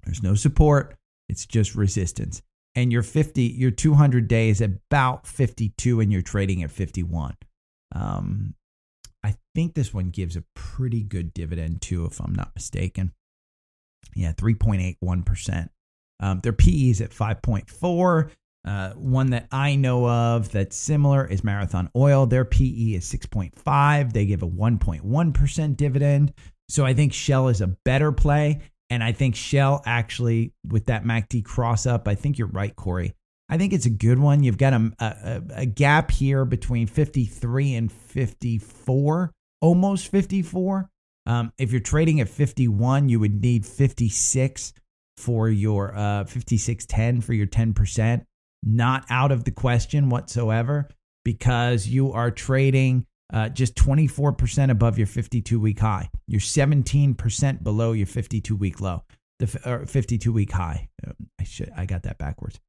There's 0.03 0.23
no 0.23 0.35
support. 0.35 0.95
It's 1.29 1.45
just 1.45 1.75
resistance. 1.75 2.41
And 2.75 2.91
your 2.91 3.03
50, 3.03 3.41
your 3.43 3.71
200 3.71 4.27
day 4.27 4.49
is 4.49 4.61
about 4.61 5.27
52 5.27 5.99
and 5.99 6.11
you're 6.11 6.21
trading 6.21 6.63
at 6.63 6.71
51. 6.71 7.35
Um, 7.93 8.55
I 9.23 9.35
think 9.53 9.73
this 9.73 9.93
one 9.93 10.09
gives 10.09 10.35
a 10.35 10.43
pretty 10.55 11.03
good 11.03 11.33
dividend 11.33 11.81
too, 11.81 12.05
if 12.05 12.19
I'm 12.19 12.33
not 12.33 12.51
mistaken. 12.55 13.11
Yeah, 14.15 14.33
3.81%. 14.33 15.69
Um, 16.19 16.39
their 16.41 16.53
PE 16.53 16.89
is 16.89 17.01
at 17.01 17.11
5.4. 17.11 18.31
Uh, 18.63 18.91
one 18.91 19.31
that 19.31 19.47
I 19.51 19.75
know 19.75 20.07
of 20.07 20.51
that's 20.51 20.77
similar 20.77 21.25
is 21.25 21.43
Marathon 21.43 21.89
Oil. 21.95 22.25
Their 22.27 22.45
PE 22.45 22.93
is 22.93 23.11
6.5. 23.11 24.13
They 24.13 24.25
give 24.25 24.43
a 24.43 24.47
1.1% 24.47 25.77
dividend. 25.77 26.33
So 26.69 26.85
I 26.85 26.93
think 26.93 27.13
Shell 27.13 27.47
is 27.47 27.61
a 27.61 27.67
better 27.67 28.11
play. 28.11 28.61
And 28.89 29.03
I 29.03 29.13
think 29.13 29.35
Shell 29.35 29.81
actually, 29.85 30.53
with 30.67 30.85
that 30.85 31.03
MACD 31.03 31.43
cross 31.43 31.85
up, 31.85 32.07
I 32.07 32.15
think 32.15 32.37
you're 32.37 32.47
right, 32.47 32.75
Corey. 32.75 33.15
I 33.49 33.57
think 33.57 33.73
it's 33.73 33.85
a 33.85 33.91
good 33.91 34.19
one. 34.19 34.43
You've 34.43 34.57
got 34.57 34.73
a, 34.73 34.91
a, 34.99 35.41
a 35.61 35.65
gap 35.65 36.11
here 36.11 36.45
between 36.45 36.87
53 36.87 37.75
and 37.75 37.91
54, 37.91 39.33
almost 39.59 40.07
54. 40.09 40.89
Um, 41.25 41.51
if 41.57 41.71
you're 41.71 41.81
trading 41.81 42.21
at 42.21 42.29
51, 42.29 43.09
you 43.09 43.19
would 43.19 43.41
need 43.41 43.65
56 43.65 44.73
for 45.17 45.49
your 45.49 45.95
uh, 45.95 46.23
5610 46.25 47.21
for 47.21 47.33
your 47.33 47.47
10%. 47.47 48.25
Not 48.63 49.05
out 49.09 49.31
of 49.31 49.43
the 49.43 49.51
question 49.51 50.09
whatsoever 50.09 50.89
because 51.23 51.87
you 51.87 52.11
are 52.13 52.31
trading 52.31 53.05
uh, 53.33 53.49
just 53.49 53.75
24% 53.75 54.69
above 54.69 54.97
your 54.97 55.07
52 55.07 55.59
week 55.59 55.79
high. 55.79 56.09
You're 56.27 56.41
17% 56.41 57.63
below 57.63 57.93
your 57.93 58.07
52 58.07 58.55
week 58.55 58.81
low, 58.81 59.03
the 59.39 59.47
52 59.47 60.33
week 60.33 60.51
high. 60.51 60.89
Uh, 61.05 61.13
I 61.39 61.43
should 61.43 61.71
I 61.75 61.85
got 61.85 62.03
that 62.03 62.17
backwards. 62.17 62.59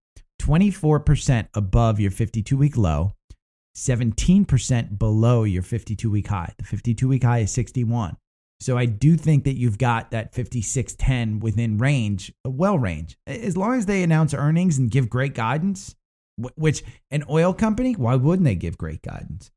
24% 0.41 1.49
above 1.55 2.01
your 2.01 2.11
52 2.11 2.57
week 2.57 2.77
low, 2.77 3.13
17% 3.77 4.99
below 4.99 5.45
your 5.45 5.63
52 5.63 6.11
week 6.11 6.29
high. 6.29 6.53
The 6.59 6.65
52 6.65 7.09
week 7.09 7.25
high 7.25 7.39
is 7.41 7.51
61. 7.51 8.17
So 8.63 8.79
I 8.79 8.87
do 8.87 9.17
think 9.17 9.45
that 9.45 9.57
you've 9.57 9.79
got 9.79 10.13
that 10.13 10.35
5610 10.35 11.41
within 11.41 11.79
range, 11.79 12.33
well 12.47 12.79
range. 12.79 13.19
As 13.27 13.57
long 13.57 13.75
as 13.75 13.87
they 13.87 14.03
announce 14.03 14.35
earnings 14.35 14.79
and 14.79 14.91
give 14.91 15.11
great 15.11 15.35
guidance, 15.35 15.95
which 16.55 16.83
an 17.11 17.25
oil 17.29 17.53
company, 17.53 17.95
why 17.95 18.15
wouldn't 18.15 18.45
they 18.45 18.55
give 18.55 18.79
great 18.79 19.03
guidance? 19.03 19.51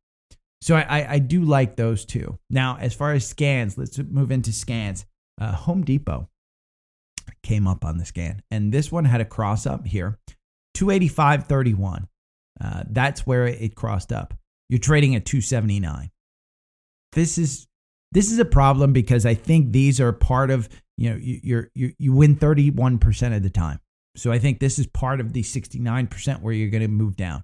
So 0.61 0.75
I, 0.75 1.13
I, 1.13 1.19
do 1.19 1.43
like 1.43 1.75
those 1.75 2.05
two. 2.05 2.39
Now, 2.49 2.77
as 2.79 2.95
far 2.95 3.13
as 3.13 3.27
scans, 3.27 3.77
let's 3.77 3.99
move 3.99 4.31
into 4.31 4.51
scans. 4.51 5.05
Uh, 5.39 5.51
Home 5.51 5.83
Depot 5.83 6.27
came 7.43 7.67
up 7.67 7.85
on 7.85 7.99
the 7.99 8.05
scan, 8.05 8.41
and 8.49 8.71
this 8.71 8.91
one 8.91 9.05
had 9.05 9.21
a 9.21 9.25
cross 9.25 9.67
up 9.67 9.85
here, 9.85 10.17
285.31. 10.75 12.07
Uh, 12.59 12.83
that's 12.89 13.27
where 13.27 13.45
it 13.45 13.75
crossed 13.75 14.11
up. 14.11 14.33
You're 14.67 14.79
trading 14.79 15.15
at 15.15 15.25
279. 15.25 16.09
This 17.11 17.37
is 17.37 17.67
this 18.15 18.31
is 18.31 18.39
a 18.39 18.45
problem 18.45 18.93
because 18.93 19.25
I 19.25 19.33
think 19.33 19.73
these 19.73 19.99
are 19.99 20.13
part 20.13 20.49
of, 20.49 20.69
you 20.97 21.09
know, 21.09 21.17
you 21.17 21.67
you 21.75 21.93
you 21.99 22.13
win 22.13 22.37
31% 22.37 23.35
of 23.35 23.43
the 23.43 23.49
time. 23.49 23.81
So 24.15 24.31
I 24.31 24.39
think 24.39 24.59
this 24.59 24.79
is 24.79 24.87
part 24.87 25.19
of 25.19 25.33
the 25.33 25.43
69% 25.43 26.41
where 26.41 26.53
you're 26.53 26.69
going 26.69 26.81
to 26.81 26.87
move 26.87 27.17
down. 27.17 27.43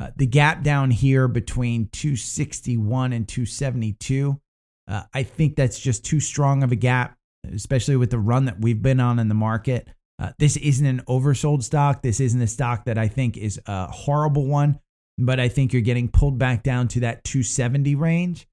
Uh, 0.00 0.10
the 0.16 0.26
gap 0.26 0.62
down 0.62 0.92
here 0.92 1.26
between 1.26 1.88
261 1.88 3.12
and 3.12 3.26
272, 3.26 4.40
uh, 4.86 5.02
I 5.12 5.24
think 5.24 5.56
that's 5.56 5.80
just 5.80 6.04
too 6.04 6.20
strong 6.20 6.62
of 6.62 6.70
a 6.70 6.76
gap, 6.76 7.16
especially 7.52 7.96
with 7.96 8.10
the 8.10 8.20
run 8.20 8.44
that 8.44 8.60
we've 8.60 8.80
been 8.80 9.00
on 9.00 9.18
in 9.18 9.28
the 9.28 9.34
market. 9.34 9.88
Uh, 10.20 10.30
this 10.38 10.56
isn't 10.56 10.86
an 10.86 11.02
oversold 11.08 11.64
stock. 11.64 12.02
This 12.02 12.20
isn't 12.20 12.40
a 12.40 12.46
stock 12.46 12.84
that 12.84 12.96
I 12.96 13.08
think 13.08 13.36
is 13.36 13.60
a 13.66 13.90
horrible 13.90 14.46
one, 14.46 14.78
but 15.18 15.40
I 15.40 15.48
think 15.48 15.72
you're 15.72 15.82
getting 15.82 16.08
pulled 16.08 16.38
back 16.38 16.62
down 16.62 16.86
to 16.88 17.00
that 17.00 17.24
270 17.24 17.96
range. 17.96 18.46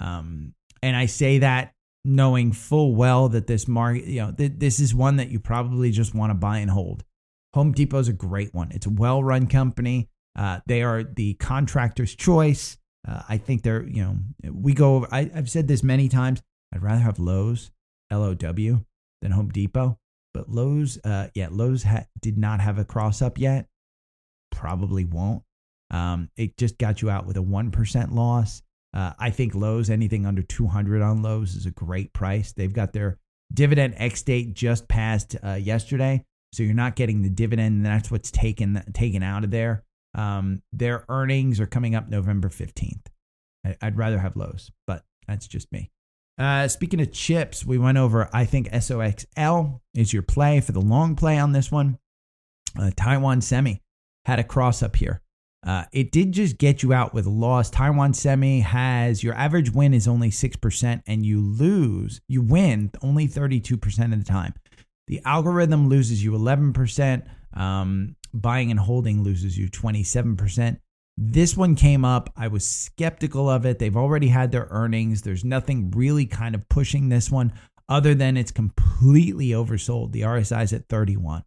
Um, 0.00 0.52
and 0.84 0.94
I 0.94 1.06
say 1.06 1.38
that 1.38 1.72
knowing 2.04 2.52
full 2.52 2.94
well 2.94 3.30
that 3.30 3.46
this 3.46 3.66
market, 3.66 4.04
you 4.04 4.20
know, 4.20 4.32
th- 4.32 4.52
this 4.58 4.78
is 4.80 4.94
one 4.94 5.16
that 5.16 5.30
you 5.30 5.40
probably 5.40 5.90
just 5.90 6.14
want 6.14 6.28
to 6.28 6.34
buy 6.34 6.58
and 6.58 6.70
hold. 6.70 7.04
Home 7.54 7.72
Depot 7.72 8.00
is 8.00 8.08
a 8.08 8.12
great 8.12 8.52
one. 8.52 8.70
It's 8.70 8.84
a 8.84 8.90
well 8.90 9.24
run 9.24 9.46
company. 9.46 10.10
Uh, 10.36 10.60
they 10.66 10.82
are 10.82 11.02
the 11.02 11.34
contractor's 11.34 12.14
choice. 12.14 12.76
Uh, 13.08 13.22
I 13.26 13.38
think 13.38 13.62
they're, 13.62 13.86
you 13.86 14.02
know, 14.02 14.18
we 14.52 14.74
go 14.74 14.96
over, 14.96 15.08
I, 15.10 15.30
have 15.34 15.48
said 15.48 15.68
this 15.68 15.82
many 15.82 16.10
times. 16.10 16.42
I'd 16.74 16.82
rather 16.82 17.00
have 17.00 17.18
Lowe's, 17.18 17.70
L 18.10 18.22
O 18.22 18.34
W, 18.34 18.84
than 19.22 19.32
Home 19.32 19.48
Depot. 19.48 19.98
But 20.34 20.50
Lowe's, 20.50 20.98
uh, 21.02 21.28
yeah, 21.34 21.48
Lowe's 21.50 21.84
ha- 21.84 22.06
did 22.20 22.36
not 22.36 22.60
have 22.60 22.78
a 22.78 22.84
cross 22.84 23.22
up 23.22 23.38
yet. 23.38 23.68
Probably 24.50 25.04
won't. 25.06 25.44
Um, 25.90 26.28
it 26.36 26.58
just 26.58 26.76
got 26.76 27.00
you 27.00 27.08
out 27.08 27.24
with 27.24 27.38
a 27.38 27.42
1% 27.42 28.12
loss. 28.12 28.62
Uh, 28.94 29.12
I 29.18 29.30
think 29.30 29.54
Lowe's, 29.54 29.90
anything 29.90 30.24
under 30.24 30.42
200 30.42 31.02
on 31.02 31.20
Lowe's 31.20 31.56
is 31.56 31.66
a 31.66 31.72
great 31.72 32.12
price. 32.12 32.52
They've 32.52 32.72
got 32.72 32.92
their 32.92 33.18
dividend 33.52 33.94
X 33.96 34.22
date 34.22 34.54
just 34.54 34.88
passed 34.88 35.36
uh, 35.44 35.54
yesterday. 35.54 36.24
So 36.52 36.62
you're 36.62 36.74
not 36.74 36.94
getting 36.94 37.22
the 37.22 37.30
dividend. 37.30 37.76
And 37.76 37.86
that's 37.86 38.10
what's 38.10 38.30
taken, 38.30 38.82
taken 38.94 39.24
out 39.24 39.42
of 39.42 39.50
there. 39.50 39.82
Um, 40.14 40.62
their 40.72 41.04
earnings 41.08 41.58
are 41.58 41.66
coming 41.66 41.96
up 41.96 42.08
November 42.08 42.48
15th. 42.48 43.06
I, 43.64 43.76
would 43.82 43.96
rather 43.96 44.18
have 44.18 44.36
Lowe's, 44.36 44.70
but 44.86 45.02
that's 45.26 45.48
just 45.48 45.72
me. 45.72 45.90
Uh, 46.38 46.68
speaking 46.68 47.00
of 47.00 47.12
chips, 47.12 47.64
we 47.64 47.78
went 47.78 47.98
over, 47.98 48.28
I 48.32 48.44
think 48.44 48.70
SOXL 48.70 49.80
is 49.94 50.12
your 50.12 50.22
play 50.22 50.60
for 50.60 50.72
the 50.72 50.80
long 50.80 51.16
play 51.16 51.38
on 51.38 51.52
this 51.52 51.72
one. 51.72 51.98
Uh, 52.78 52.90
Taiwan 52.96 53.40
Semi 53.40 53.80
had 54.24 54.38
a 54.38 54.44
cross 54.44 54.82
up 54.82 54.96
here. 54.96 55.20
Uh, 55.64 55.84
it 55.92 56.12
did 56.12 56.32
just 56.32 56.58
get 56.58 56.82
you 56.82 56.92
out 56.92 57.14
with 57.14 57.26
a 57.26 57.30
loss. 57.30 57.70
Taiwan 57.70 58.12
Semi 58.12 58.60
has 58.60 59.22
your 59.22 59.34
average 59.34 59.70
win 59.70 59.94
is 59.94 60.06
only 60.06 60.30
6%, 60.30 61.02
and 61.06 61.24
you 61.24 61.40
lose, 61.40 62.20
you 62.28 62.42
win 62.42 62.90
only 63.02 63.26
32% 63.26 64.12
of 64.12 64.18
the 64.18 64.24
time. 64.24 64.54
The 65.06 65.22
algorithm 65.24 65.88
loses 65.88 66.22
you 66.22 66.32
11%. 66.32 67.26
Um, 67.54 68.16
buying 68.34 68.70
and 68.70 68.80
holding 68.80 69.22
loses 69.22 69.56
you 69.56 69.70
27%. 69.70 70.78
This 71.16 71.56
one 71.56 71.76
came 71.76 72.04
up. 72.04 72.32
I 72.36 72.48
was 72.48 72.68
skeptical 72.68 73.48
of 73.48 73.64
it. 73.64 73.78
They've 73.78 73.96
already 73.96 74.28
had 74.28 74.50
their 74.50 74.66
earnings. 74.70 75.22
There's 75.22 75.44
nothing 75.44 75.92
really 75.92 76.26
kind 76.26 76.54
of 76.54 76.68
pushing 76.68 77.08
this 77.08 77.30
one 77.30 77.52
other 77.88 78.14
than 78.14 78.36
it's 78.36 78.50
completely 78.50 79.48
oversold. 79.50 80.12
The 80.12 80.22
RSI 80.22 80.64
is 80.64 80.72
at 80.72 80.88
31. 80.88 81.44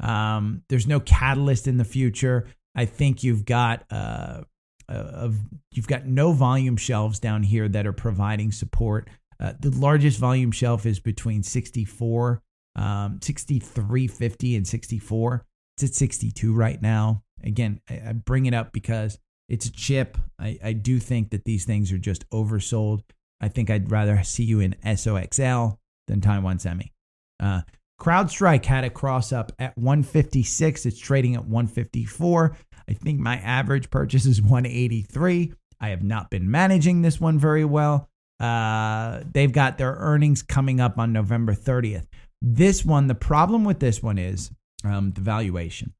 Um, 0.00 0.62
there's 0.70 0.86
no 0.86 1.00
catalyst 1.00 1.66
in 1.68 1.76
the 1.76 1.84
future. 1.84 2.46
I 2.74 2.84
think 2.84 3.22
you've 3.22 3.44
got 3.44 3.84
uh, 3.90 4.42
of 4.88 5.38
you've 5.72 5.86
got 5.86 6.06
no 6.06 6.32
volume 6.32 6.76
shelves 6.76 7.18
down 7.18 7.42
here 7.42 7.68
that 7.68 7.86
are 7.86 7.92
providing 7.92 8.52
support. 8.52 9.08
Uh, 9.38 9.54
the 9.58 9.70
largest 9.70 10.18
volume 10.18 10.52
shelf 10.52 10.84
is 10.84 11.00
between 11.00 11.42
64, 11.42 12.42
um, 12.76 13.18
6350 13.22 14.56
and 14.56 14.66
64. 14.66 15.46
It's 15.76 15.84
at 15.84 15.94
62 15.94 16.52
right 16.52 16.80
now. 16.80 17.22
Again, 17.42 17.80
I, 17.88 18.02
I 18.08 18.12
bring 18.12 18.46
it 18.46 18.52
up 18.54 18.72
because 18.72 19.18
it's 19.48 19.66
a 19.66 19.72
chip. 19.72 20.18
I, 20.38 20.58
I 20.62 20.72
do 20.74 20.98
think 20.98 21.30
that 21.30 21.44
these 21.44 21.64
things 21.64 21.90
are 21.92 21.98
just 21.98 22.28
oversold. 22.30 23.02
I 23.40 23.48
think 23.48 23.70
I'd 23.70 23.90
rather 23.90 24.22
see 24.22 24.44
you 24.44 24.60
in 24.60 24.76
SOXL 24.84 25.78
than 26.06 26.20
Taiwan 26.20 26.58
Semi. 26.58 26.92
Uh, 27.38 27.62
CrowdStrike 28.00 28.64
had 28.64 28.84
a 28.84 28.90
cross 28.90 29.30
up 29.30 29.52
at 29.58 29.76
156. 29.76 30.86
It's 30.86 30.98
trading 30.98 31.34
at 31.34 31.44
154. 31.44 32.56
I 32.88 32.92
think 32.94 33.20
my 33.20 33.36
average 33.36 33.90
purchase 33.90 34.24
is 34.26 34.40
183. 34.40 35.52
I 35.80 35.88
have 35.90 36.02
not 36.02 36.30
been 36.30 36.50
managing 36.50 37.02
this 37.02 37.20
one 37.20 37.38
very 37.38 37.64
well. 37.64 38.08
Uh, 38.40 39.20
they've 39.30 39.52
got 39.52 39.76
their 39.76 39.94
earnings 39.98 40.42
coming 40.42 40.80
up 40.80 40.98
on 40.98 41.12
November 41.12 41.54
30th. 41.54 42.06
This 42.40 42.84
one, 42.84 43.06
the 43.06 43.14
problem 43.14 43.64
with 43.64 43.80
this 43.80 44.02
one 44.02 44.18
is 44.18 44.50
um, 44.82 45.10
the 45.10 45.20
valuation. 45.20 45.92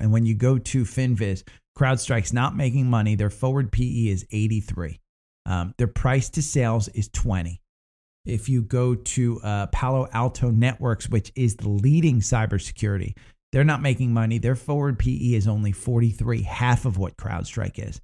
And 0.00 0.12
when 0.12 0.24
you 0.24 0.34
go 0.34 0.58
to 0.58 0.84
FinViz, 0.84 1.42
CrowdStrike's 1.78 2.32
not 2.32 2.56
making 2.56 2.88
money. 2.88 3.14
Their 3.16 3.30
forward 3.30 3.70
PE 3.70 4.08
is 4.08 4.26
83. 4.32 4.98
Um, 5.44 5.74
their 5.76 5.86
price 5.88 6.30
to 6.30 6.42
sales 6.42 6.88
is 6.88 7.08
20. 7.10 7.61
If 8.24 8.48
you 8.48 8.62
go 8.62 8.94
to 8.94 9.40
uh, 9.40 9.66
Palo 9.66 10.08
Alto 10.12 10.50
Networks, 10.50 11.08
which 11.08 11.32
is 11.34 11.56
the 11.56 11.68
leading 11.68 12.20
cybersecurity, 12.20 13.14
they're 13.52 13.64
not 13.64 13.82
making 13.82 14.14
money. 14.14 14.38
Their 14.38 14.54
forward 14.54 14.98
PE 14.98 15.34
is 15.34 15.48
only 15.48 15.72
43, 15.72 16.42
half 16.42 16.86
of 16.86 16.98
what 16.98 17.16
CrowdStrike 17.16 17.78
is. 17.78 18.00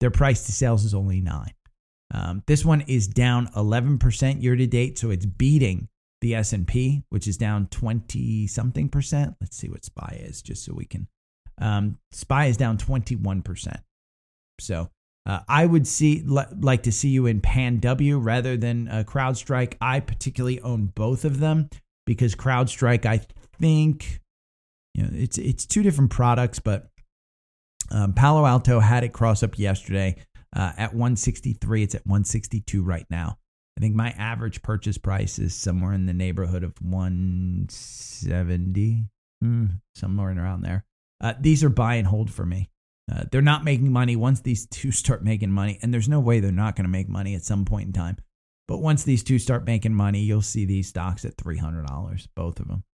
Their 0.00 0.10
price 0.10 0.46
to 0.46 0.52
sales 0.52 0.84
is 0.84 0.94
only 0.94 1.20
nine. 1.20 1.52
Um, 2.12 2.42
this 2.46 2.64
one 2.64 2.80
is 2.82 3.06
down 3.06 3.48
11% 3.48 4.42
year 4.42 4.56
to 4.56 4.66
date, 4.66 4.98
so 4.98 5.10
it's 5.10 5.26
beating 5.26 5.88
the 6.20 6.34
S&P, 6.34 7.04
which 7.10 7.28
is 7.28 7.36
down 7.36 7.66
20 7.66 8.46
something 8.46 8.88
percent. 8.88 9.34
Let's 9.40 9.56
see 9.56 9.68
what 9.68 9.84
SPY 9.84 10.20
is, 10.22 10.42
just 10.42 10.64
so 10.64 10.72
we 10.74 10.86
can. 10.86 11.06
Um, 11.60 11.98
SPY 12.12 12.46
is 12.46 12.56
down 12.56 12.78
21%. 12.78 13.82
So 14.60 14.88
uh, 15.26 15.40
I 15.48 15.66
would 15.66 15.86
see 15.86 16.22
like 16.26 16.84
to 16.84 16.92
see 16.92 17.08
you 17.08 17.26
in 17.26 17.40
Pan 17.40 17.80
W 17.80 18.18
rather 18.18 18.56
than 18.56 18.88
uh, 18.88 19.04
CrowdStrike. 19.06 19.74
I 19.80 20.00
particularly 20.00 20.60
own 20.60 20.86
both 20.86 21.24
of 21.24 21.38
them 21.38 21.68
because 22.06 22.34
CrowdStrike, 22.34 23.04
I 23.04 23.20
think, 23.60 24.20
you 24.94 25.02
know, 25.02 25.10
it's 25.12 25.36
it's 25.36 25.66
two 25.66 25.82
different 25.82 26.10
products, 26.10 26.58
but 26.58 26.88
um, 27.90 28.14
Palo 28.14 28.46
Alto 28.46 28.80
had 28.80 29.04
it 29.04 29.12
cross 29.12 29.42
up 29.42 29.58
yesterday 29.58 30.16
uh, 30.54 30.72
at 30.76 30.92
163. 30.92 31.82
It's 31.82 31.94
at 31.94 32.06
162 32.06 32.82
right 32.82 33.06
now. 33.10 33.38
I 33.76 33.80
think 33.80 33.94
my 33.94 34.10
average 34.18 34.62
purchase 34.62 34.98
price 34.98 35.38
is 35.38 35.54
somewhere 35.54 35.92
in 35.92 36.06
the 36.06 36.12
neighborhood 36.12 36.64
of 36.64 36.74
170, 36.82 39.04
hmm, 39.40 39.66
somewhere 39.94 40.36
around 40.36 40.62
there. 40.62 40.84
Uh, 41.20 41.34
these 41.38 41.62
are 41.62 41.68
buy 41.68 41.94
and 41.94 42.06
hold 42.06 42.30
for 42.30 42.44
me. 42.44 42.70
Uh, 43.10 43.24
they're 43.30 43.40
not 43.40 43.64
making 43.64 43.90
money 43.90 44.16
once 44.16 44.40
these 44.40 44.66
two 44.66 44.90
start 44.92 45.24
making 45.24 45.50
money, 45.50 45.78
and 45.82 45.92
there's 45.92 46.08
no 46.08 46.20
way 46.20 46.40
they're 46.40 46.52
not 46.52 46.76
going 46.76 46.84
to 46.84 46.90
make 46.90 47.08
money 47.08 47.34
at 47.34 47.42
some 47.42 47.64
point 47.64 47.86
in 47.86 47.92
time. 47.92 48.16
But 48.66 48.78
once 48.78 49.02
these 49.02 49.22
two 49.22 49.38
start 49.38 49.64
making 49.64 49.94
money, 49.94 50.20
you'll 50.20 50.42
see 50.42 50.66
these 50.66 50.88
stocks 50.88 51.24
at 51.24 51.36
three 51.36 51.56
hundred 51.56 51.86
dollars, 51.86 52.28
both 52.36 52.60
of 52.60 52.68
them. 52.68 52.84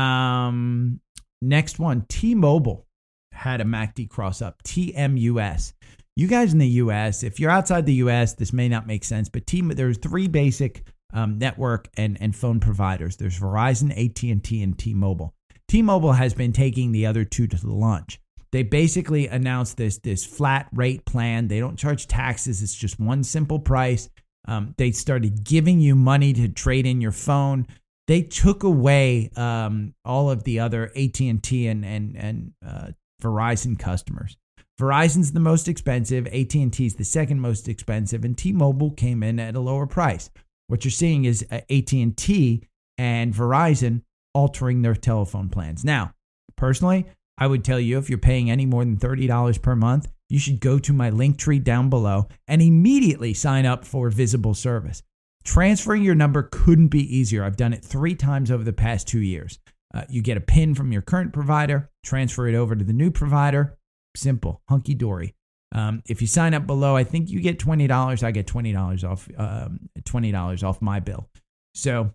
Um, 0.00 1.00
next 1.42 1.78
one, 1.78 2.06
T-Mobile 2.08 2.86
had 3.32 3.60
a 3.60 3.64
MACD 3.64 4.08
cross 4.08 4.40
up. 4.40 4.62
TMUS. 4.62 5.74
You 6.16 6.28
guys 6.28 6.52
in 6.52 6.58
the 6.58 6.68
US, 6.68 7.22
if 7.22 7.40
you're 7.40 7.50
outside 7.50 7.86
the 7.86 7.94
US, 7.94 8.34
this 8.34 8.52
may 8.52 8.68
not 8.68 8.86
make 8.86 9.04
sense, 9.04 9.28
but 9.28 9.46
T 9.46 9.60
there's 9.60 9.98
three 9.98 10.28
basic 10.28 10.84
um, 11.12 11.38
network 11.38 11.88
and, 11.96 12.16
and 12.20 12.34
phone 12.34 12.60
providers. 12.60 13.16
There's 13.16 13.38
Verizon, 13.38 13.90
AT&T, 13.90 14.62
and 14.62 14.78
T-Mobile. 14.78 15.34
T-Mobile 15.68 16.12
has 16.12 16.34
been 16.34 16.52
taking 16.52 16.92
the 16.92 17.06
other 17.06 17.24
two 17.24 17.46
to 17.46 17.56
the 17.56 17.72
lunch. 17.72 18.20
They 18.52 18.62
basically 18.62 19.26
announced 19.26 19.76
this 19.76 19.98
this 19.98 20.24
flat 20.24 20.68
rate 20.72 21.04
plan. 21.04 21.48
They 21.48 21.58
don't 21.58 21.78
charge 21.78 22.06
taxes. 22.06 22.62
It's 22.62 22.74
just 22.74 23.00
one 23.00 23.24
simple 23.24 23.58
price. 23.58 24.08
Um, 24.46 24.74
they 24.76 24.90
started 24.92 25.44
giving 25.44 25.80
you 25.80 25.94
money 25.94 26.32
to 26.34 26.48
trade 26.48 26.86
in 26.86 27.00
your 27.00 27.12
phone. 27.12 27.66
They 28.08 28.22
took 28.22 28.62
away 28.62 29.30
um, 29.36 29.94
all 30.04 30.30
of 30.30 30.44
the 30.44 30.60
other 30.60 30.90
AT 30.96 31.20
and 31.20 31.42
T 31.42 31.66
and 31.66 31.84
and 31.84 32.16
and 32.16 32.52
uh, 32.66 32.88
Verizon 33.22 33.78
customers. 33.78 34.36
Verizon's 34.80 35.32
the 35.32 35.40
most 35.40 35.68
expensive, 35.68 36.26
AT&T 36.26 36.84
is 36.84 36.96
the 36.96 37.04
second 37.04 37.40
most 37.40 37.68
expensive, 37.68 38.24
and 38.24 38.36
T-Mobile 38.36 38.90
came 38.90 39.22
in 39.22 39.38
at 39.38 39.54
a 39.54 39.60
lower 39.60 39.86
price. 39.86 40.28
What 40.66 40.84
you're 40.84 40.90
seeing 40.90 41.24
is 41.24 41.46
uh, 41.52 41.60
AT&T 41.70 42.66
and 42.98 43.34
Verizon 43.34 44.02
altering 44.34 44.82
their 44.82 44.94
telephone 44.94 45.50
plans. 45.50 45.84
Now, 45.84 46.14
personally, 46.56 47.06
I 47.38 47.46
would 47.46 47.64
tell 47.64 47.80
you 47.80 47.98
if 47.98 48.08
you're 48.08 48.18
paying 48.18 48.50
any 48.50 48.66
more 48.66 48.84
than 48.84 48.96
$30 48.96 49.62
per 49.62 49.74
month, 49.74 50.08
you 50.28 50.38
should 50.38 50.60
go 50.60 50.78
to 50.78 50.92
my 50.92 51.10
Linktree 51.10 51.62
down 51.62 51.90
below 51.90 52.28
and 52.48 52.62
immediately 52.62 53.34
sign 53.34 53.66
up 53.66 53.84
for 53.84 54.08
visible 54.10 54.54
service. 54.54 55.02
Transferring 55.44 56.02
your 56.02 56.14
number 56.14 56.48
couldn't 56.50 56.88
be 56.88 57.16
easier. 57.16 57.44
I've 57.44 57.56
done 57.56 57.72
it 57.72 57.84
three 57.84 58.14
times 58.14 58.50
over 58.50 58.62
the 58.62 58.72
past 58.72 59.08
two 59.08 59.20
years. 59.20 59.58
Uh, 59.92 60.04
you 60.08 60.22
get 60.22 60.36
a 60.36 60.40
PIN 60.40 60.74
from 60.74 60.92
your 60.92 61.02
current 61.02 61.32
provider, 61.32 61.90
transfer 62.04 62.48
it 62.48 62.54
over 62.54 62.74
to 62.74 62.84
the 62.84 62.92
new 62.92 63.10
provider. 63.10 63.76
Simple, 64.16 64.62
hunky 64.68 64.94
dory. 64.94 65.34
Um, 65.74 66.02
if 66.06 66.20
you 66.20 66.26
sign 66.26 66.54
up 66.54 66.66
below, 66.66 66.96
I 66.96 67.04
think 67.04 67.30
you 67.30 67.40
get 67.40 67.58
twenty 67.58 67.86
dollars. 67.86 68.22
I 68.22 68.30
get 68.30 68.46
twenty 68.46 68.72
dollars 68.72 69.04
off. 69.04 69.28
Um, 69.36 69.88
twenty 70.04 70.30
dollars 70.30 70.62
off 70.62 70.82
my 70.82 71.00
bill. 71.00 71.28
So, 71.74 72.12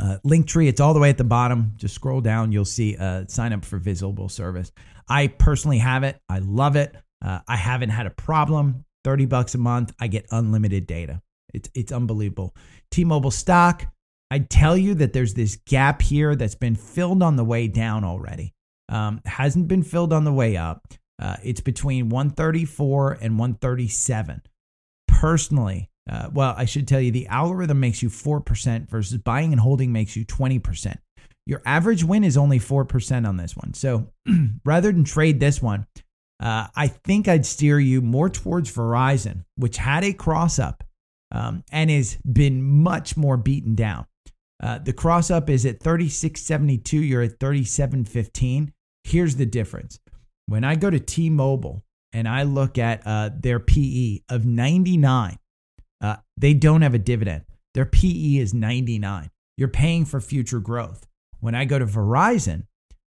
uh, 0.00 0.18
Linktree, 0.24 0.68
it's 0.68 0.80
all 0.80 0.94
the 0.94 1.00
way 1.00 1.10
at 1.10 1.18
the 1.18 1.24
bottom. 1.24 1.72
Just 1.76 1.94
scroll 1.94 2.20
down, 2.20 2.52
you'll 2.52 2.64
see 2.64 2.96
uh, 2.96 3.24
sign 3.28 3.52
up 3.52 3.64
for 3.64 3.78
visible 3.78 4.28
service. 4.28 4.72
I 5.08 5.28
personally 5.28 5.78
have 5.78 6.02
it. 6.02 6.18
I 6.28 6.38
love 6.38 6.76
it. 6.76 6.94
Uh, 7.24 7.40
I 7.46 7.56
haven't 7.56 7.90
had 7.90 8.06
a 8.06 8.10
problem. 8.10 8.84
Thirty 9.04 9.26
bucks 9.26 9.54
a 9.54 9.58
month. 9.58 9.92
I 10.00 10.08
get 10.08 10.26
unlimited 10.30 10.86
data. 10.86 11.20
It's 11.52 11.68
it's 11.74 11.92
unbelievable. 11.92 12.54
T-Mobile 12.90 13.30
stock. 13.30 13.86
I 14.30 14.40
tell 14.40 14.76
you 14.76 14.94
that 14.94 15.12
there's 15.12 15.34
this 15.34 15.56
gap 15.66 16.02
here 16.02 16.34
that's 16.34 16.54
been 16.54 16.74
filled 16.74 17.22
on 17.22 17.36
the 17.36 17.44
way 17.44 17.68
down 17.68 18.04
already. 18.04 18.52
Um, 18.88 19.20
hasn't 19.24 19.68
been 19.68 19.82
filled 19.82 20.12
on 20.12 20.24
the 20.24 20.32
way 20.32 20.56
up. 20.56 20.86
Uh, 21.20 21.36
it's 21.44 21.60
between 21.60 22.08
134 22.08 23.18
and 23.20 23.38
137. 23.38 24.42
Personally, 25.06 25.90
uh, 26.10 26.28
well, 26.32 26.54
I 26.56 26.64
should 26.66 26.86
tell 26.86 27.00
you 27.00 27.10
the 27.10 27.26
algorithm 27.28 27.80
makes 27.80 28.02
you 28.02 28.10
4% 28.10 28.88
versus 28.88 29.18
buying 29.18 29.52
and 29.52 29.60
holding 29.60 29.92
makes 29.92 30.16
you 30.16 30.24
20%. 30.24 30.96
Your 31.46 31.62
average 31.64 32.04
win 32.04 32.24
is 32.24 32.36
only 32.36 32.58
4% 32.58 33.28
on 33.28 33.36
this 33.36 33.56
one. 33.56 33.74
So 33.74 34.12
rather 34.64 34.92
than 34.92 35.04
trade 35.04 35.40
this 35.40 35.62
one, 35.62 35.86
uh, 36.40 36.68
I 36.74 36.88
think 36.88 37.28
I'd 37.28 37.46
steer 37.46 37.78
you 37.78 38.02
more 38.02 38.28
towards 38.28 38.70
Verizon, 38.72 39.44
which 39.56 39.76
had 39.76 40.04
a 40.04 40.12
cross 40.12 40.58
up 40.58 40.84
um, 41.30 41.64
and 41.70 41.90
has 41.90 42.16
been 42.16 42.62
much 42.62 43.16
more 43.16 43.36
beaten 43.36 43.74
down. 43.74 44.06
Uh, 44.62 44.78
the 44.78 44.92
cross 44.92 45.30
up 45.30 45.50
is 45.50 45.66
at 45.66 45.80
3672. 45.80 47.02
You're 47.02 47.22
at 47.22 47.40
3715. 47.40 48.72
Here's 49.04 49.36
the 49.36 49.46
difference. 49.46 49.98
When 50.46 50.64
I 50.64 50.74
go 50.74 50.90
to 50.90 51.00
T 51.00 51.30
Mobile 51.30 51.82
and 52.12 52.28
I 52.28 52.44
look 52.44 52.78
at 52.78 53.02
uh, 53.06 53.30
their 53.38 53.58
PE 53.58 54.20
of 54.28 54.46
99, 54.46 55.38
uh, 56.00 56.16
they 56.36 56.54
don't 56.54 56.82
have 56.82 56.94
a 56.94 56.98
dividend. 56.98 57.44
Their 57.74 57.86
PE 57.86 58.36
is 58.36 58.54
99. 58.54 59.30
You're 59.56 59.68
paying 59.68 60.04
for 60.04 60.20
future 60.20 60.60
growth. 60.60 61.06
When 61.40 61.54
I 61.54 61.64
go 61.64 61.78
to 61.78 61.86
Verizon, 61.86 62.66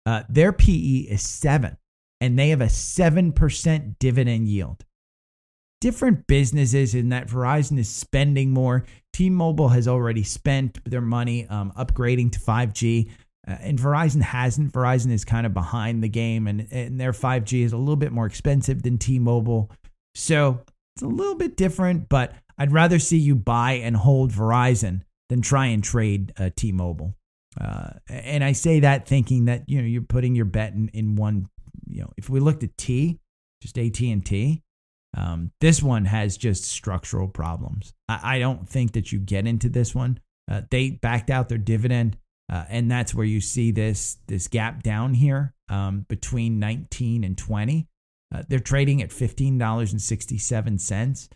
uh, 0.06 0.24
their 0.30 0.52
PE 0.52 1.08
is 1.10 1.22
seven 1.22 1.78
and 2.22 2.38
they 2.38 2.50
have 2.50 2.62
a 2.62 2.66
7% 2.66 3.96
dividend 4.00 4.48
yield 4.48 4.86
different 5.86 6.26
businesses 6.26 6.96
in 6.96 7.10
that 7.10 7.28
Verizon 7.28 7.78
is 7.78 7.88
spending 7.88 8.50
more. 8.50 8.84
T-Mobile 9.14 9.70
has 9.70 9.88
already 9.88 10.24
spent 10.24 10.80
their 10.84 11.00
money 11.00 11.48
um, 11.48 11.72
upgrading 11.78 12.32
to 12.32 12.40
5G. 12.40 13.08
Uh, 13.48 13.52
and 13.60 13.78
Verizon 13.78 14.24
hasn't. 14.24 14.74
Verizon 14.74 15.12
is 15.12 15.24
kind 15.24 15.46
of 15.46 15.54
behind 15.54 16.04
the 16.04 16.10
game, 16.10 16.48
and, 16.48 16.68
and 16.72 17.00
their 17.00 17.12
5G 17.12 17.64
is 17.64 17.72
a 17.72 17.78
little 17.78 17.96
bit 17.96 18.12
more 18.12 18.26
expensive 18.26 18.82
than 18.82 18.98
T 18.98 19.20
Mobile. 19.20 19.70
So 20.16 20.62
it's 20.96 21.04
a 21.04 21.08
little 21.08 21.36
bit 21.36 21.56
different, 21.56 22.10
but 22.10 22.34
I'd 22.58 22.72
rather 22.72 23.00
see 23.00 23.18
you 23.18 23.36
buy 23.36 23.74
and 23.74 23.96
hold 23.96 24.32
Verizon 24.32 25.02
than 25.30 25.42
try 25.42 25.68
and 25.68 25.84
trade 25.84 26.34
uh, 26.38 26.50
T 26.56 26.72
Mobile. 26.72 27.16
Uh, 27.60 27.92
and 28.10 28.44
I 28.44 28.52
say 28.52 28.82
that 28.82 29.08
thinking 29.08 29.46
that 29.46 29.70
you 29.70 29.82
know 29.82 29.88
you're 29.88 30.02
putting 30.02 30.36
your 30.36 30.46
bet 30.46 30.74
in, 30.74 30.90
in 30.90 31.16
one. 31.16 31.50
You 31.88 32.02
know, 32.02 32.12
if 32.18 32.30
we 32.30 32.40
looked 32.40 32.64
at 32.64 32.78
T, 32.78 33.20
just 33.62 33.78
AT 33.78 34.00
and 34.02 34.26
T, 34.26 34.64
um, 35.16 35.52
this 35.62 35.82
one 35.82 36.06
has 36.06 36.38
just 36.38 36.66
structural 36.66 37.28
problems. 37.28 37.94
I, 38.10 38.36
I, 38.36 38.40
don't 38.40 38.68
think 38.68 38.94
that 38.94 39.12
you 39.12 39.20
get 39.20 39.48
into 39.48 39.70
this 39.70 39.96
one. 39.96 40.20
Uh, 40.52 40.62
they 40.70 40.92
backed 40.92 41.30
out 41.30 41.48
their 41.48 41.58
dividend, 41.58 42.18
uh, 42.52 42.66
and 42.70 42.92
that's 42.92 43.14
where 43.14 43.26
you 43.26 43.40
see 43.40 43.72
this 43.72 44.18
this 44.28 44.48
gap 44.48 44.84
down 44.84 45.14
here 45.14 45.54
um, 45.70 46.06
between 46.10 46.60
19 46.60 47.24
and 47.24 47.38
20. 47.38 47.88
Uh, 48.34 48.44
they're 48.50 48.60
trading 48.60 49.02
at 49.02 49.12
fifteen 49.12 49.58
dollars 49.58 49.92
and 49.92 50.02
sixty 50.02 50.38
seven 50.38 50.78
cents. 50.78 51.30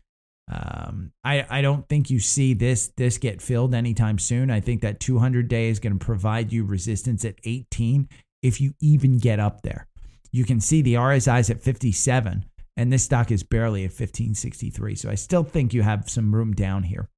Um, 0.49 1.11
I 1.23 1.45
I 1.49 1.61
don't 1.61 1.87
think 1.87 2.09
you 2.09 2.19
see 2.19 2.53
this 2.53 2.87
this 2.97 3.17
get 3.17 3.41
filled 3.41 3.75
anytime 3.75 4.17
soon. 4.17 4.49
I 4.49 4.59
think 4.59 4.81
that 4.81 4.99
200 4.99 5.47
day 5.47 5.69
is 5.69 5.79
going 5.79 5.97
to 5.97 6.03
provide 6.03 6.51
you 6.51 6.65
resistance 6.65 7.23
at 7.23 7.35
18 7.43 8.09
if 8.41 8.59
you 8.59 8.73
even 8.79 9.19
get 9.19 9.39
up 9.39 9.61
there. 9.61 9.87
You 10.31 10.45
can 10.45 10.59
see 10.59 10.81
the 10.81 10.95
RSI 10.95 11.39
is 11.39 11.49
at 11.49 11.61
57 11.61 12.45
and 12.77 12.93
this 12.93 13.03
stock 13.03 13.31
is 13.31 13.43
barely 13.43 13.83
at 13.83 13.91
1563. 13.91 14.95
So 14.95 15.09
I 15.09 15.15
still 15.15 15.43
think 15.43 15.73
you 15.73 15.81
have 15.81 16.09
some 16.09 16.33
room 16.33 16.53
down 16.53 16.83
here. 16.83 17.09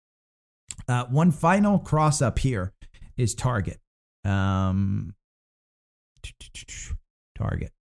Uh, 0.88 1.06
one 1.06 1.32
final 1.32 1.80
cross 1.80 2.22
up 2.22 2.40
here 2.40 2.74
is 3.18 3.36
Target. 3.36 3.80
Um, 4.26 5.14
Target. 7.38 7.72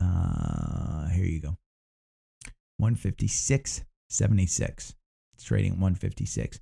Uh, 0.00 1.08
here 1.08 1.24
you 1.24 1.40
go. 1.40 1.56
156.76. 4.10 4.94
It's 5.34 5.44
trading 5.44 5.72
at 5.72 5.78
156. 5.78 6.60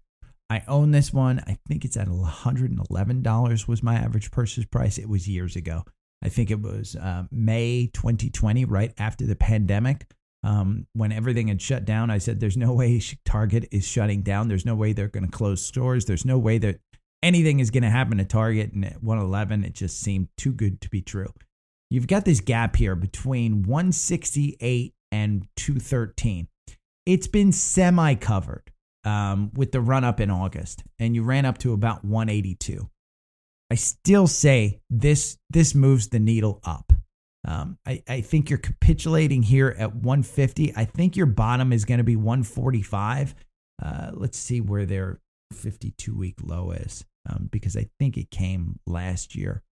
I 0.51 0.63
own 0.67 0.93
this 0.93 1.13
one. 1.13 1.43
I 1.47 1.59
think 1.67 1.85
it's 1.85 1.97
at 1.97 2.09
$111 2.09 3.69
was 3.69 3.83
my 3.83 3.95
average 3.97 4.31
purchase 4.31 4.65
price. 4.65 4.99
It 4.99 5.09
was 5.09 5.29
years 5.29 5.57
ago. 5.57 5.85
I 6.23 6.29
think 6.29 6.51
it 6.51 6.61
was 6.61 6.97
uh, 6.97 7.25
May 7.31 7.91
2020, 7.93 8.65
right 8.65 8.93
after 8.99 9.27
the 9.27 9.37
pandemic, 9.37 10.07
um, 10.43 10.87
when 10.93 11.13
everything 11.13 11.49
had 11.49 11.63
shut 11.63 11.85
down. 11.85 12.11
I 12.11 12.19
said, 12.19 12.41
"There's 12.41 12.57
no 12.57 12.73
way 12.73 13.01
Target 13.25 13.69
is 13.71 13.87
shutting 13.87 14.23
down. 14.23 14.49
There's 14.49 14.67
no 14.67 14.75
way 14.75 14.93
they're 14.93 15.09
going 15.09 15.27
to 15.27 15.31
close 15.31 15.65
stores. 15.65 16.07
There's 16.07 16.25
no 16.25 16.39
way 16.39 16.59
that 16.59 16.81
anything 17.23 17.61
is 17.61 17.71
going 17.71 17.85
to 17.85 17.91
happen 17.91 18.19
to 18.19 18.25
Target." 18.25 18.73
And 18.73 18.85
at 18.85 19.03
111, 19.03 19.65
it 19.65 19.75
just 19.75 20.01
seemed 20.01 20.29
too 20.37 20.53
good 20.53 20.81
to 20.81 20.91
be 20.91 21.03
true. 21.03 21.33
You've 21.91 22.09
got 22.09 22.25
this 22.25 22.41
gap 22.41 22.77
here 22.77 22.97
between 22.97 23.63
168 23.63 24.95
and 25.13 25.47
213. 25.57 26.49
It's 27.09 27.27
been 27.27 27.53
semi 27.53 28.17
covered 28.17 28.71
um, 29.03 29.51
with 29.55 29.73
the 29.73 29.81
run 29.81 30.05
up 30.05 30.21
in 30.21 30.31
August, 30.31 30.85
and 30.99 31.15
you 31.15 31.23
ran 31.23 31.47
up 31.47 31.57
to 31.59 31.73
about 31.73 32.05
182. 32.05 32.87
I 33.71 33.77
still 33.77 34.27
say 34.27 34.83
this 34.91 35.39
this 35.49 35.75
moves 35.75 36.09
the 36.09 36.19
needle 36.19 36.61
up. 36.65 36.93
Um, 37.47 37.79
I, 37.87 38.03
I 38.07 38.21
think 38.21 38.51
you're 38.51 38.59
capitulating 38.59 39.43
here 39.43 39.75
at 39.79 39.95
150. 39.95 40.75
I 40.77 40.85
think 40.85 41.17
your 41.17 41.25
bottom 41.25 41.73
is 41.73 41.87
going 41.87 41.97
to 41.97 42.05
be 42.05 42.15
145. 42.15 43.35
Uh, 43.83 44.11
let's 44.13 44.37
see 44.37 44.61
where 44.61 44.85
their 44.85 45.19
52 45.55 46.15
week 46.15 46.37
low 46.43 46.73
is 46.73 47.07
um, 47.27 47.49
because 47.51 47.75
I 47.75 47.89
think 47.99 48.19
it 48.19 48.31
came 48.31 48.81
last 48.87 49.35
year. 49.35 49.63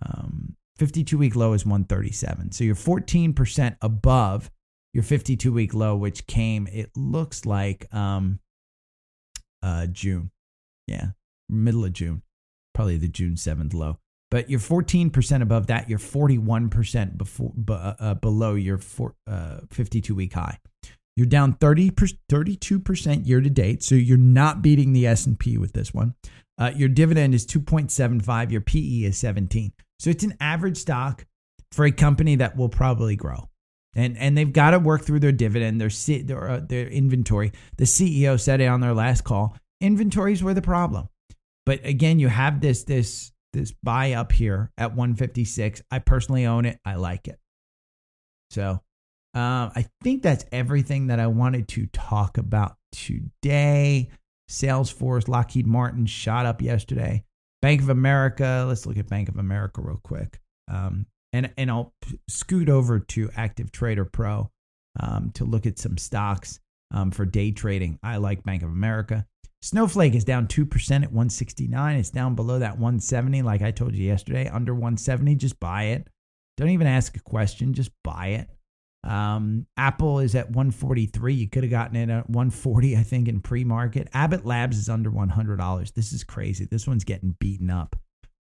Um, 0.00 0.56
52 0.78 1.18
week 1.18 1.36
low 1.36 1.52
is 1.52 1.66
137. 1.66 2.52
So 2.52 2.64
you're 2.64 2.74
14% 2.74 3.76
above 3.82 4.50
your 4.94 5.02
52 5.02 5.52
week 5.52 5.74
low, 5.74 5.96
which 5.96 6.26
came, 6.26 6.66
it 6.66 6.90
looks 6.96 7.46
like 7.46 7.92
um, 7.94 8.40
uh, 9.62 9.86
June. 9.86 10.30
Yeah, 10.86 11.08
middle 11.48 11.84
of 11.84 11.92
June, 11.92 12.22
probably 12.74 12.96
the 12.96 13.08
June 13.08 13.34
7th 13.34 13.74
low. 13.74 13.98
But 14.30 14.50
you're 14.50 14.60
14% 14.60 15.42
above 15.42 15.68
that. 15.68 15.88
You're 15.88 15.98
41% 15.98 17.16
before, 17.16 17.52
uh, 17.68 17.94
uh, 17.98 18.14
below 18.14 18.54
your 18.54 18.80
uh, 19.26 19.60
52 19.70 20.14
week 20.14 20.34
high. 20.34 20.58
You're 21.16 21.26
down 21.26 21.54
30 21.54 21.90
32% 21.90 23.26
year 23.26 23.40
to 23.40 23.50
date, 23.50 23.82
so 23.82 23.94
you're 23.94 24.16
not 24.16 24.62
beating 24.62 24.92
the 24.92 25.06
S&P 25.06 25.58
with 25.58 25.72
this 25.72 25.92
one. 25.92 26.14
Uh, 26.58 26.72
your 26.74 26.88
dividend 26.88 27.34
is 27.34 27.46
2.75, 27.46 28.50
your 28.50 28.60
PE 28.60 29.04
is 29.04 29.18
17. 29.18 29.72
So 29.98 30.10
it's 30.10 30.24
an 30.24 30.36
average 30.40 30.76
stock 30.76 31.24
for 31.72 31.84
a 31.84 31.92
company 31.92 32.36
that 32.36 32.56
will 32.56 32.68
probably 32.68 33.16
grow. 33.16 33.47
And 33.98 34.16
and 34.16 34.38
they've 34.38 34.52
got 34.52 34.70
to 34.70 34.78
work 34.78 35.02
through 35.02 35.18
their 35.18 35.32
dividend, 35.32 35.80
their 35.80 35.90
their, 36.22 36.48
uh, 36.48 36.60
their 36.60 36.86
inventory. 36.86 37.50
The 37.78 37.84
CEO 37.84 38.40
said 38.40 38.60
it 38.60 38.66
on 38.66 38.80
their 38.80 38.94
last 38.94 39.24
call. 39.24 39.56
Inventories 39.80 40.40
were 40.40 40.54
the 40.54 40.62
problem. 40.62 41.08
But 41.66 41.84
again, 41.84 42.20
you 42.20 42.28
have 42.28 42.60
this 42.60 42.84
this 42.84 43.32
this 43.52 43.72
buy 43.82 44.12
up 44.12 44.30
here 44.30 44.70
at 44.78 44.94
156. 44.94 45.82
I 45.90 45.98
personally 45.98 46.46
own 46.46 46.64
it. 46.64 46.78
I 46.84 46.94
like 46.94 47.26
it. 47.26 47.40
So 48.50 48.80
um, 49.34 49.72
I 49.74 49.86
think 50.04 50.22
that's 50.22 50.44
everything 50.52 51.08
that 51.08 51.18
I 51.18 51.26
wanted 51.26 51.66
to 51.68 51.86
talk 51.86 52.38
about 52.38 52.76
today. 52.92 54.10
Salesforce, 54.48 55.26
Lockheed 55.26 55.66
Martin 55.66 56.06
shot 56.06 56.46
up 56.46 56.62
yesterday. 56.62 57.24
Bank 57.60 57.82
of 57.82 57.88
America. 57.88 58.64
Let's 58.68 58.86
look 58.86 58.96
at 58.96 59.08
Bank 59.08 59.28
of 59.28 59.38
America 59.38 59.82
real 59.82 60.00
quick. 60.04 60.40
Um, 60.68 61.06
and 61.32 61.50
and 61.56 61.70
I'll 61.70 61.94
scoot 62.28 62.68
over 62.68 63.00
to 63.00 63.30
Active 63.36 63.72
Trader 63.72 64.04
Pro 64.04 64.50
um, 65.00 65.30
to 65.34 65.44
look 65.44 65.66
at 65.66 65.78
some 65.78 65.98
stocks 65.98 66.60
um, 66.92 67.10
for 67.10 67.24
day 67.24 67.50
trading. 67.50 67.98
I 68.02 68.16
like 68.16 68.44
Bank 68.44 68.62
of 68.62 68.70
America. 68.70 69.26
Snowflake 69.60 70.14
is 70.14 70.24
down 70.24 70.46
2% 70.46 70.62
at 70.70 71.12
169. 71.12 71.96
It's 71.96 72.10
down 72.10 72.36
below 72.36 72.60
that 72.60 72.78
170 72.78 73.42
like 73.42 73.60
I 73.60 73.72
told 73.72 73.94
you 73.94 74.06
yesterday, 74.06 74.48
under 74.48 74.72
170, 74.72 75.34
just 75.34 75.58
buy 75.58 75.84
it. 75.84 76.06
Don't 76.56 76.70
even 76.70 76.86
ask 76.86 77.16
a 77.16 77.20
question, 77.20 77.74
just 77.74 77.90
buy 78.04 78.28
it. 78.28 78.48
Um, 79.04 79.66
Apple 79.76 80.20
is 80.20 80.34
at 80.34 80.46
143. 80.46 81.34
You 81.34 81.48
could 81.48 81.64
have 81.64 81.70
gotten 81.70 81.96
it 81.96 82.10
at 82.10 82.28
140, 82.28 82.96
I 82.96 83.02
think, 83.02 83.28
in 83.28 83.40
pre 83.40 83.64
market. 83.64 84.08
Abbott 84.12 84.44
Labs 84.44 84.76
is 84.76 84.88
under 84.88 85.10
$100. 85.10 85.94
This 85.94 86.12
is 86.12 86.24
crazy. 86.24 86.64
This 86.64 86.86
one's 86.86 87.04
getting 87.04 87.36
beaten 87.38 87.70
up. 87.70 87.96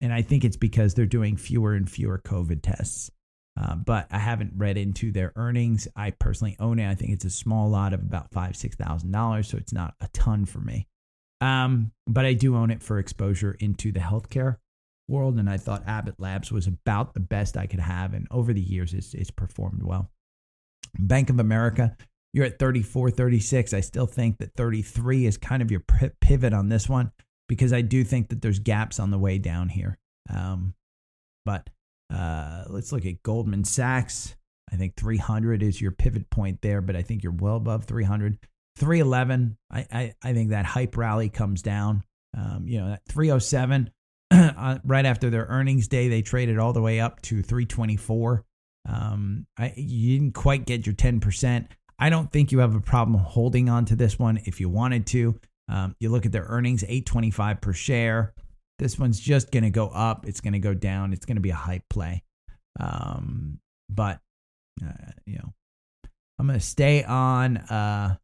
And 0.02 0.14
I 0.14 0.22
think 0.22 0.44
it's 0.44 0.58
because 0.58 0.94
they're 0.94 1.06
doing 1.06 1.38
fewer 1.38 1.74
and 1.74 1.90
fewer 1.90 2.20
COVID 2.20 2.62
tests. 2.62 3.12
Uh, 3.60 3.76
but 3.76 4.08
I 4.12 4.20
haven't 4.20 4.54
read 4.56 4.78
into 4.78 5.12
their 5.12 5.34
earnings. 5.36 5.88
I 5.96 6.12
personally 6.12 6.56
own 6.60 6.78
it. 6.78 6.90
I 6.90 6.94
think 6.94 7.12
it's 7.12 7.26
a 7.26 7.30
small 7.30 7.70
lot 7.70 7.94
of 7.94 8.02
about 8.02 8.32
five, 8.32 8.56
six 8.56 8.76
thousand 8.76 9.12
dollars, 9.12 9.48
so 9.48 9.58
it's 9.58 9.74
not 9.74 9.96
a 10.00 10.08
ton 10.10 10.46
for 10.46 10.60
me. 10.60 10.88
Um, 11.42 11.92
but 12.06 12.26
I 12.26 12.34
do 12.34 12.56
own 12.56 12.70
it 12.70 12.84
for 12.84 13.00
exposure 13.00 13.58
into 13.60 13.92
the 13.92 14.00
healthcare 14.00 14.58
world, 15.08 15.40
and 15.40 15.50
I 15.50 15.58
thought 15.58 15.88
Abbott 15.88 16.20
Labs 16.20 16.52
was 16.52 16.68
about 16.68 17.16
the 17.16 17.20
best 17.20 17.58
I 17.58 17.66
could 17.66 17.80
have, 17.80 18.14
and 18.14 18.28
over 18.30 18.54
the 18.54 18.62
years, 18.62 18.94
it's, 18.94 19.14
it's 19.16 19.32
performed 19.32 19.82
well. 19.82 20.12
Bank 21.00 21.30
of 21.30 21.40
America, 21.40 21.96
you're 22.34 22.46
at 22.46 22.60
34, 22.60 23.12
36. 23.12 23.74
I 23.74 23.82
still 23.82 24.06
think 24.06 24.38
that 24.38 24.54
33 24.56 25.26
is 25.26 25.38
kind 25.38 25.62
of 25.62 25.72
your 25.72 25.84
pivot 26.22 26.54
on 26.54 26.70
this 26.70 26.88
one 26.88 27.12
because 27.48 27.74
I 27.74 27.82
do 27.82 28.04
think 28.04 28.30
that 28.30 28.42
there's 28.42 28.60
gaps 28.60 29.00
on 29.00 29.12
the 29.12 29.18
way 29.18 29.38
down 29.38 29.70
here. 29.70 29.98
Um, 30.30 30.74
but 31.46 31.70
uh, 32.14 32.66
let's 32.68 32.92
look 32.92 33.06
at 33.06 33.24
Goldman 33.24 33.64
Sachs. 33.64 34.36
I 34.72 34.76
think 34.76 34.96
300 34.96 35.64
is 35.64 35.80
your 35.80 35.92
pivot 35.92 36.30
point 36.30 36.62
there, 36.62 36.82
but 36.82 36.96
I 36.96 37.02
think 37.02 37.24
you're 37.24 37.32
well 37.32 37.56
above 37.56 37.86
300. 37.86 38.38
311, 38.78 39.58
I, 39.72 39.88
I, 39.92 40.14
I 40.24 40.34
think 40.34 40.50
that 40.50 40.66
hype 40.66 40.98
rally 40.98 41.30
comes 41.30 41.62
down. 41.62 42.04
Um, 42.38 42.66
you 42.68 42.80
know, 42.80 42.90
that 42.90 43.02
307, 43.10 43.90
uh, 44.32 44.80
right 44.84 45.06
after 45.06 45.30
their 45.30 45.46
earnings 45.46 45.88
day, 45.88 46.10
they 46.10 46.22
traded 46.22 46.60
all 46.60 46.74
the 46.74 46.82
way 46.82 47.00
up 47.00 47.22
to 47.24 47.42
324. 47.42 48.44
Um, 48.88 49.48
I, 49.58 49.74
you 49.76 50.20
didn't 50.20 50.36
quite 50.36 50.66
get 50.66 50.86
your 50.86 50.96
10%. 50.96 51.68
I 52.00 52.10
don't 52.10 52.32
think 52.32 52.52
you 52.52 52.60
have 52.60 52.76
a 52.76 52.82
problem 52.82 53.20
holding 53.20 53.70
on 53.70 53.86
to 53.86 53.96
this 53.96 54.20
one 54.20 54.40
if 54.46 54.60
you 54.60 54.70
wanted 54.70 55.08
to. 55.08 55.40
Um, 55.70 55.96
you 56.00 56.10
look 56.10 56.26
at 56.26 56.32
their 56.32 56.46
earnings, 56.48 56.84
825 56.84 57.62
per 57.62 57.74
share. 57.74 58.34
This 58.80 58.98
one's 58.98 59.20
just 59.20 59.52
going 59.52 59.64
to 59.64 59.70
go 59.70 59.88
up. 59.88 60.26
It's 60.26 60.42
going 60.42 60.54
to 60.54 60.60
go 60.60 60.74
down. 60.74 61.14
It's 61.14 61.26
going 61.26 61.38
to 61.38 61.42
be 61.42 61.50
a 61.50 61.56
hype 61.56 61.84
play. 61.90 62.24
Um, 62.80 63.60
but, 63.90 64.20
uh, 64.84 65.12
you 65.26 65.38
know, 65.38 65.54
I'm 66.40 66.48
going 66.48 66.60
to 66.60 66.66
stay 66.66 67.04
on 67.04 67.58
uh, 67.58 68.18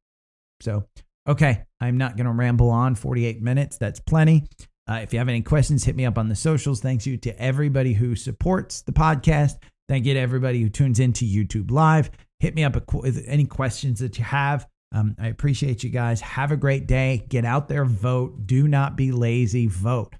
So, 0.60 0.84
okay, 1.28 1.64
I'm 1.80 1.96
not 1.96 2.16
going 2.16 2.26
to 2.26 2.32
ramble 2.32 2.70
on 2.70 2.94
48 2.94 3.40
minutes. 3.40 3.78
That's 3.78 4.00
plenty. 4.00 4.44
Uh, 4.88 5.00
if 5.02 5.12
you 5.12 5.18
have 5.18 5.28
any 5.28 5.42
questions, 5.42 5.84
hit 5.84 5.96
me 5.96 6.06
up 6.06 6.18
on 6.18 6.28
the 6.28 6.36
socials. 6.36 6.80
Thanks 6.80 7.06
you 7.06 7.16
to 7.18 7.40
everybody 7.40 7.92
who 7.92 8.14
supports 8.14 8.82
the 8.82 8.92
podcast. 8.92 9.58
Thank 9.88 10.06
you 10.06 10.14
to 10.14 10.20
everybody 10.20 10.62
who 10.62 10.68
tunes 10.68 11.00
into 11.00 11.24
YouTube 11.24 11.70
Live. 11.70 12.10
Hit 12.40 12.54
me 12.54 12.64
up 12.64 12.92
with 12.92 13.24
any 13.26 13.44
questions 13.44 14.00
that 14.00 14.18
you 14.18 14.24
have. 14.24 14.66
Um, 14.92 15.16
I 15.18 15.28
appreciate 15.28 15.82
you 15.82 15.90
guys. 15.90 16.20
Have 16.20 16.52
a 16.52 16.56
great 16.56 16.86
day. 16.86 17.24
Get 17.28 17.44
out 17.44 17.68
there, 17.68 17.84
vote. 17.84 18.46
Do 18.46 18.68
not 18.68 18.96
be 18.96 19.12
lazy. 19.12 19.66
Vote. 19.66 20.14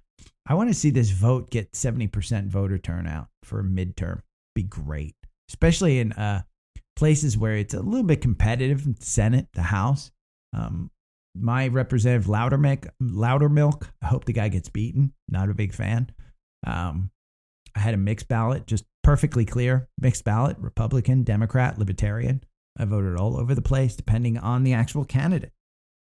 I 0.49 0.55
want 0.55 0.71
to 0.71 0.75
see 0.75 0.91
this 0.91 1.11
vote 1.11 1.51
get 1.51 1.73
70% 1.73 2.49
voter 2.49 2.79
turnout 2.79 3.29
for 3.43 3.61
a 3.61 3.65
midterm. 3.65 4.21
Be 4.55 4.63
great, 4.63 5.15
especially 5.49 5.99
in 5.99 6.13
uh, 6.13 6.43
places 6.97 7.37
where 7.37 7.57
it's 7.57 7.75
a 7.75 7.81
little 7.81 8.07
bit 8.07 8.21
competitive. 8.21 8.87
Senate, 9.01 9.49
the 9.55 9.63
House. 9.63 10.11
Um, 10.53 10.91
my 11.39 11.69
representative 11.69 12.27
Loudermilk, 12.27 12.89
Loudermilk. 13.03 13.89
I 14.03 14.07
hope 14.07 14.25
the 14.25 14.33
guy 14.33 14.49
gets 14.49 14.69
beaten. 14.69 15.13
Not 15.29 15.51
a 15.51 15.55
big 15.55 15.73
fan. 15.73 16.11
Um, 16.67 17.11
I 17.75 17.81
had 17.81 17.95
a 17.95 17.99
mixed 17.99 18.29
ballot, 18.29 18.67
just 18.67 18.85
perfectly 19.03 19.45
clear 19.45 19.89
mixed 19.99 20.25
ballot, 20.25 20.57
Republican, 20.59 21.23
Democrat, 21.23 21.79
Libertarian. 21.79 22.43
I 22.79 22.85
voted 22.85 23.17
all 23.17 23.39
over 23.39 23.55
the 23.55 23.63
place, 23.63 23.97
depending 23.97 24.39
on 24.39 24.65
the 24.65 24.75
actual 24.75 25.05
candidate. 25.05 25.53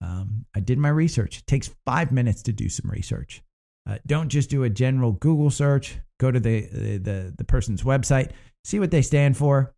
Um, 0.02 0.46
I 0.54 0.60
did 0.60 0.78
my 0.78 0.88
research. 0.88 1.38
It 1.38 1.46
takes 1.46 1.74
five 1.84 2.12
minutes 2.12 2.42
to 2.44 2.52
do 2.52 2.68
some 2.68 2.90
research. 2.90 3.42
Uh, 3.88 3.98
don't 4.06 4.28
just 4.28 4.50
do 4.50 4.64
a 4.64 4.70
general 4.70 5.12
Google 5.12 5.50
search. 5.50 5.98
Go 6.18 6.30
to 6.30 6.40
the, 6.40 6.62
the 6.72 6.98
the 6.98 7.34
the 7.38 7.44
person's 7.44 7.82
website, 7.82 8.32
see 8.64 8.80
what 8.80 8.90
they 8.90 9.02
stand 9.02 9.36
for. 9.36 9.74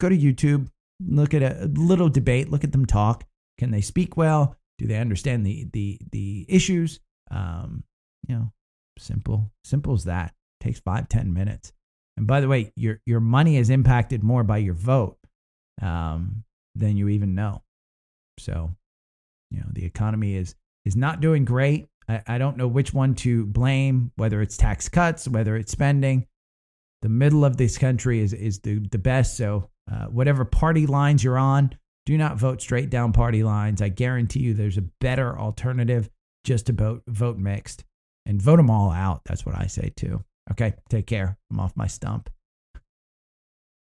Go 0.00 0.08
to 0.08 0.16
YouTube, 0.16 0.68
look 1.06 1.34
at 1.34 1.42
a, 1.42 1.64
a 1.64 1.66
little 1.66 2.08
debate, 2.08 2.50
look 2.50 2.64
at 2.64 2.72
them 2.72 2.86
talk. 2.86 3.24
Can 3.58 3.70
they 3.70 3.80
speak 3.80 4.16
well? 4.16 4.56
Do 4.78 4.86
they 4.86 4.98
understand 4.98 5.44
the 5.44 5.68
the 5.72 5.98
the 6.12 6.46
issues? 6.48 7.00
Um, 7.30 7.84
you 8.26 8.34
know, 8.36 8.52
simple, 8.98 9.50
simple 9.64 9.94
as 9.94 10.04
that. 10.04 10.34
takes 10.60 10.80
five 10.80 11.08
ten 11.08 11.32
minutes. 11.32 11.72
And 12.16 12.26
by 12.26 12.40
the 12.40 12.48
way, 12.48 12.72
your 12.76 13.00
your 13.06 13.20
money 13.20 13.56
is 13.56 13.70
impacted 13.70 14.22
more 14.22 14.44
by 14.44 14.58
your 14.58 14.74
vote 14.74 15.18
um, 15.82 16.44
than 16.74 16.96
you 16.96 17.08
even 17.08 17.34
know. 17.34 17.62
So 18.38 18.74
You 19.50 19.60
know, 19.60 19.66
the 19.72 19.84
economy 19.84 20.34
is 20.34 20.54
is 20.84 20.96
not 20.96 21.20
doing 21.20 21.44
great. 21.44 21.88
I, 22.08 22.22
I 22.26 22.38
don't 22.38 22.56
know 22.56 22.68
which 22.68 22.92
one 22.92 23.14
to 23.16 23.46
blame, 23.46 24.12
whether 24.16 24.42
it's 24.42 24.56
tax 24.56 24.88
cuts, 24.88 25.28
whether 25.28 25.56
it's 25.56 25.72
spending. 25.72 26.26
The 27.02 27.08
middle 27.08 27.44
of 27.44 27.56
this 27.56 27.78
country 27.78 28.20
is 28.20 28.32
is 28.32 28.60
the 28.60 28.78
the 28.78 28.98
best. 28.98 29.36
So 29.36 29.70
uh, 29.90 30.06
whatever 30.06 30.44
party 30.44 30.86
lines 30.86 31.24
you're 31.24 31.38
on, 31.38 31.76
do 32.08 32.16
not 32.16 32.38
vote 32.38 32.62
straight 32.62 32.88
down 32.88 33.12
party 33.12 33.42
lines. 33.42 33.82
I 33.82 33.90
guarantee 33.90 34.40
you, 34.40 34.54
there's 34.54 34.78
a 34.78 34.88
better 34.98 35.38
alternative. 35.38 36.08
Just 36.42 36.64
to 36.66 36.72
vote 36.72 37.02
vote 37.06 37.36
mixed 37.36 37.84
and 38.24 38.40
vote 38.40 38.56
them 38.56 38.70
all 38.70 38.90
out. 38.90 39.20
That's 39.26 39.44
what 39.44 39.54
I 39.54 39.66
say 39.66 39.92
too. 39.94 40.24
Okay, 40.50 40.72
take 40.88 41.06
care. 41.06 41.36
I'm 41.50 41.60
off 41.60 41.76
my 41.76 41.86
stump. 41.86 42.30